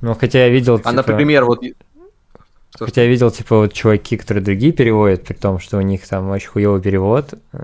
Ну, 0.00 0.14
хотя 0.14 0.40
я 0.40 0.48
видел... 0.48 0.74
А, 0.76 0.78
типа... 0.78 0.92
например, 0.92 1.44
вот 1.44 1.60
что 2.74 2.86
Хотя 2.86 3.02
я 3.02 3.08
видел, 3.08 3.30
типа, 3.30 3.58
вот 3.58 3.72
чуваки, 3.72 4.16
которые 4.16 4.42
другие 4.42 4.72
переводят, 4.72 5.22
при 5.22 5.34
том, 5.34 5.60
что 5.60 5.78
у 5.78 5.80
них 5.80 6.06
там 6.08 6.28
очень 6.30 6.48
хуёвый 6.48 6.82
перевод 6.82 7.34
э, 7.52 7.58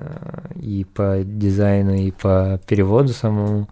и 0.63 0.85
по 0.85 1.23
дизайну, 1.25 1.95
и 1.95 2.13
по 2.13 2.61
переводу 2.69 3.09
самому. 3.13 3.69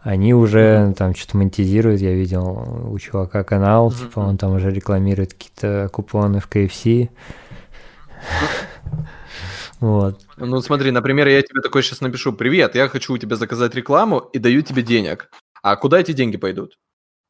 Они 0.00 0.32
уже 0.32 0.60
mm-hmm. 0.60 0.94
там 0.94 1.14
что-то 1.16 1.38
монетизируют, 1.38 2.00
я 2.00 2.12
видел 2.12 2.88
у 2.88 2.96
чувака 3.00 3.42
канал, 3.42 3.90
mm-hmm. 3.90 3.98
типа 3.98 4.20
он 4.20 4.38
там 4.38 4.52
уже 4.52 4.70
рекламирует 4.70 5.34
какие-то 5.34 5.90
купоны 5.92 6.38
в 6.38 6.48
KFC. 6.48 7.10
Вот. 9.80 10.20
Ну 10.36 10.60
смотри, 10.60 10.90
например, 10.90 11.26
я 11.28 11.42
тебе 11.42 11.62
такой 11.62 11.82
сейчас 11.82 12.00
напишу, 12.00 12.32
привет, 12.32 12.74
я 12.74 12.88
хочу 12.88 13.14
у 13.14 13.18
тебя 13.18 13.36
заказать 13.36 13.74
рекламу 13.74 14.18
и 14.18 14.38
даю 14.38 14.62
тебе 14.62 14.82
денег. 14.82 15.30
А 15.62 15.76
куда 15.76 16.00
эти 16.00 16.12
деньги 16.12 16.36
пойдут? 16.36 16.78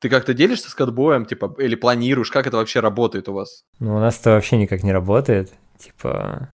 Ты 0.01 0.09
как-то 0.09 0.35
делишься 0.35 0.71
с 0.71 0.75
кодбоем, 0.75 1.27
типа, 1.27 1.55
или 1.59 1.75
планируешь, 1.75 2.31
как 2.31 2.47
это 2.47 2.57
вообще 2.57 2.81
работает 2.81 3.29
у 3.29 3.35
вас? 3.35 3.65
Ну, 3.79 3.97
у 3.97 3.99
нас 3.99 4.19
это 4.19 4.31
вообще 4.31 4.57
никак 4.57 4.83
не 4.83 4.93
работает, 4.93 5.53
типа... 5.79 6.51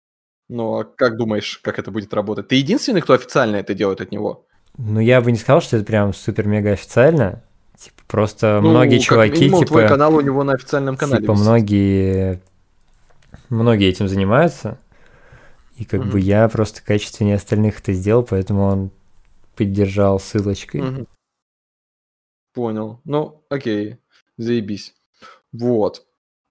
Ну, 0.48 0.80
а 0.80 0.84
как 0.84 1.18
думаешь, 1.18 1.60
как 1.64 1.80
это 1.80 1.92
будет 1.92 2.14
работать? 2.14 2.50
Ты 2.50 2.56
единственный, 2.56 3.02
кто 3.02 3.14
официально 3.14 3.56
это 3.56 3.74
делает 3.74 4.02
от 4.02 4.12
него? 4.12 4.46
Ну, 4.78 5.00
я 5.00 5.22
бы 5.22 5.32
не 5.32 5.38
сказал, 5.38 5.62
что 5.62 5.78
это 5.78 5.86
прям 5.86 6.14
супер-мега 6.14 6.72
официально. 6.72 7.42
Типа, 7.78 8.02
просто 8.08 8.60
ну, 8.62 8.70
многие 8.70 9.00
чуваки, 9.00 9.42
минимум, 9.42 9.62
типа... 9.62 9.72
твой 9.72 9.88
канал 9.88 10.14
у 10.14 10.22
него 10.22 10.44
на 10.44 10.54
официальном 10.54 10.98
канале 10.98 11.22
Типа, 11.22 11.32
висит. 11.32 11.46
многие... 11.46 12.42
Многие 13.50 13.90
этим 13.90 14.08
занимаются. 14.08 14.78
И 15.82 15.86
как 15.86 16.02
угу. 16.02 16.10
бы 16.12 16.20
я 16.20 16.48
просто 16.48 16.84
качественнее 16.84 17.38
остальных 17.38 17.80
это 17.80 17.92
сделал, 17.94 18.22
поэтому 18.22 18.66
он 18.66 18.92
поддержал 19.56 20.20
ссылочкой. 20.20 20.82
Угу. 20.82 21.08
Понял. 22.54 23.02
Ну, 23.04 23.44
окей. 23.50 23.98
Заебись. 24.38 24.94
Вот. 25.52 26.06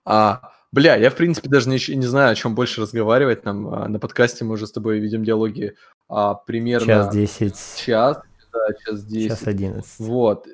А, 0.04 0.50
бля, 0.72 0.96
я, 0.96 1.10
в 1.10 1.14
принципе, 1.14 1.48
даже 1.48 1.68
не, 1.68 1.78
не 1.94 2.06
знаю, 2.06 2.32
о 2.32 2.34
чем 2.34 2.56
больше 2.56 2.80
разговаривать. 2.80 3.44
Нам 3.44 3.72
а, 3.72 3.86
на 3.86 4.00
подкасте 4.00 4.44
мы 4.44 4.54
уже 4.54 4.66
с 4.66 4.72
тобой 4.72 4.98
ведем 4.98 5.22
диалоги 5.22 5.76
а, 6.08 6.34
примерно... 6.34 6.86
Час 6.86 7.12
десять. 7.14 7.76
Час, 7.76 8.20
да, 8.52 8.66
час 8.84 9.04
десять. 9.04 9.38
Час 9.38 9.46
одиннадцать. 9.46 10.00
Вот. 10.00 10.48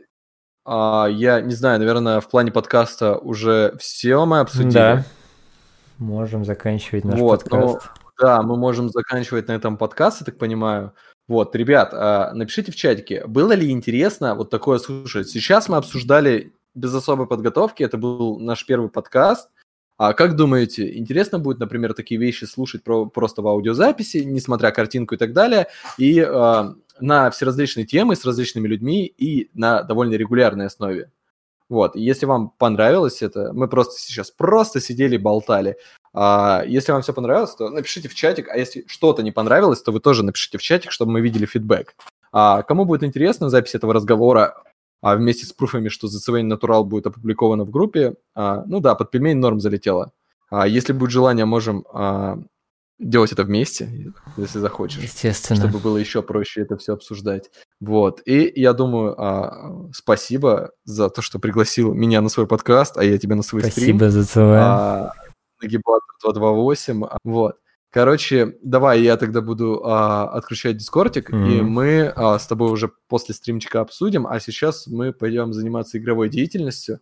А, 0.66 1.06
я 1.10 1.40
не 1.40 1.54
знаю, 1.54 1.78
наверное, 1.78 2.20
в 2.20 2.28
плане 2.28 2.52
подкаста 2.52 3.16
уже 3.16 3.74
все 3.78 4.26
мы 4.26 4.40
обсудили. 4.40 4.74
Да. 4.74 5.04
Можем 5.96 6.44
заканчивать 6.44 7.04
наш 7.06 7.18
вот, 7.18 7.44
подкаст. 7.44 7.80
Ну, 7.86 8.05
да, 8.20 8.42
мы 8.42 8.56
можем 8.56 8.88
заканчивать 8.88 9.48
на 9.48 9.52
этом 9.52 9.76
подкаст, 9.76 10.20
я 10.20 10.26
так 10.26 10.38
понимаю. 10.38 10.92
Вот, 11.28 11.54
ребят, 11.56 11.90
а, 11.92 12.32
напишите 12.34 12.72
в 12.72 12.76
чатике, 12.76 13.26
было 13.26 13.52
ли 13.52 13.70
интересно 13.70 14.34
вот 14.34 14.50
такое 14.50 14.78
слушать. 14.78 15.28
Сейчас 15.28 15.68
мы 15.68 15.76
обсуждали 15.76 16.54
без 16.74 16.94
особой 16.94 17.26
подготовки, 17.26 17.82
это 17.82 17.98
был 17.98 18.38
наш 18.38 18.64
первый 18.64 18.90
подкаст. 18.90 19.50
А 19.98 20.12
как 20.12 20.36
думаете, 20.36 20.96
интересно 20.96 21.38
будет, 21.38 21.58
например, 21.58 21.94
такие 21.94 22.20
вещи 22.20 22.44
слушать 22.44 22.84
про, 22.84 23.06
просто 23.06 23.40
в 23.40 23.48
аудиозаписи, 23.48 24.18
несмотря 24.18 24.70
картинку 24.70 25.14
и 25.14 25.18
так 25.18 25.32
далее, 25.32 25.68
и 25.96 26.20
э, 26.20 26.64
на 27.00 27.30
все 27.30 27.46
различные 27.46 27.86
темы 27.86 28.14
с 28.14 28.24
различными 28.26 28.68
людьми 28.68 29.06
и 29.06 29.50
на 29.54 29.82
довольно 29.82 30.14
регулярной 30.14 30.66
основе? 30.66 31.10
Вот, 31.68 31.96
если 31.96 32.26
вам 32.26 32.50
понравилось 32.50 33.22
это, 33.22 33.52
мы 33.54 33.68
просто 33.68 33.98
сейчас 33.98 34.30
просто 34.30 34.80
сидели, 34.80 35.16
болтали. 35.16 35.78
А, 36.18 36.64
если 36.66 36.92
вам 36.92 37.02
все 37.02 37.12
понравилось, 37.12 37.54
то 37.54 37.68
напишите 37.68 38.08
в 38.08 38.14
чатик, 38.14 38.48
а 38.48 38.56
если 38.56 38.84
что-то 38.88 39.22
не 39.22 39.32
понравилось, 39.32 39.82
то 39.82 39.92
вы 39.92 40.00
тоже 40.00 40.24
напишите 40.24 40.56
в 40.56 40.62
чатик, 40.62 40.90
чтобы 40.90 41.12
мы 41.12 41.20
видели 41.20 41.44
фидбэк. 41.44 41.94
А, 42.32 42.62
кому 42.62 42.86
будет 42.86 43.02
интересна 43.02 43.50
запись 43.50 43.74
этого 43.74 43.92
разговора 43.92 44.62
а, 45.02 45.14
вместе 45.14 45.44
с 45.44 45.52
пруфами, 45.52 45.90
что 45.90 46.08
Seven 46.08 46.50
Natural 46.50 46.84
будет 46.84 47.06
опубликовано 47.06 47.64
в 47.64 47.70
группе, 47.70 48.14
а, 48.34 48.64
ну 48.66 48.80
да, 48.80 48.94
под 48.94 49.10
пельмень 49.10 49.36
норм 49.36 49.60
залетело. 49.60 50.12
А, 50.48 50.66
если 50.66 50.94
будет 50.94 51.10
желание, 51.10 51.44
можем 51.44 51.84
а, 51.92 52.38
делать 52.98 53.32
это 53.32 53.44
вместе, 53.44 54.10
если 54.38 54.58
захочешь. 54.58 55.02
Естественно. 55.02 55.60
Чтобы 55.60 55.80
было 55.80 55.98
еще 55.98 56.22
проще 56.22 56.62
это 56.62 56.78
все 56.78 56.94
обсуждать. 56.94 57.50
Вот. 57.78 58.22
И 58.24 58.50
я 58.56 58.72
думаю, 58.72 59.20
а, 59.20 59.90
спасибо 59.92 60.70
за 60.84 61.10
то, 61.10 61.20
что 61.20 61.38
пригласил 61.38 61.92
меня 61.92 62.22
на 62.22 62.30
свой 62.30 62.46
подкаст, 62.46 62.96
а 62.96 63.04
я 63.04 63.18
тебя 63.18 63.36
на 63.36 63.42
свой 63.42 63.60
спасибо 63.60 63.80
стрим. 63.82 63.98
Спасибо 63.98 64.22
за. 64.22 64.64
А, 64.64 65.12
Нагибатор 65.60 66.08
228. 66.22 67.04
Вот. 67.24 67.56
Короче, 67.90 68.56
давай 68.62 69.00
я 69.00 69.16
тогда 69.16 69.40
буду 69.40 69.82
а, 69.84 70.28
отключать 70.28 70.76
дискортик, 70.76 71.30
mm-hmm. 71.30 71.58
и 71.58 71.62
мы 71.62 72.12
а, 72.14 72.38
с 72.38 72.46
тобой 72.46 72.70
уже 72.70 72.90
после 73.08 73.34
стримчика 73.34 73.80
обсудим, 73.80 74.26
а 74.26 74.38
сейчас 74.38 74.86
мы 74.86 75.12
пойдем 75.12 75.52
заниматься 75.52 75.96
игровой 75.96 76.28
деятельностью. 76.28 77.00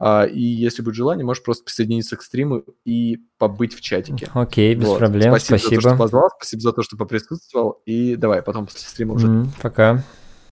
А, 0.00 0.24
и 0.24 0.40
если 0.40 0.82
будет 0.82 0.96
желание, 0.96 1.24
можешь 1.24 1.44
просто 1.44 1.62
присоединиться 1.62 2.16
к 2.16 2.22
стриму 2.22 2.64
и 2.84 3.18
побыть 3.38 3.72
в 3.72 3.80
чатике. 3.80 4.28
Окей, 4.34 4.74
без 4.74 4.88
вот. 4.88 4.98
проблем. 4.98 5.30
Спасибо, 5.30 5.58
спасибо 5.58 5.80
за 5.80 5.82
то, 5.82 5.88
что 5.90 5.96
позвал, 5.96 6.30
спасибо 6.36 6.60
за 6.62 6.72
то, 6.72 6.82
что 6.82 6.96
поприсутствовал. 6.96 7.82
И 7.86 8.16
давай, 8.16 8.42
потом 8.42 8.66
после 8.66 8.80
стрима 8.80 9.14
уже. 9.14 9.28
Mm, 9.28 9.46
пока. 9.62 10.02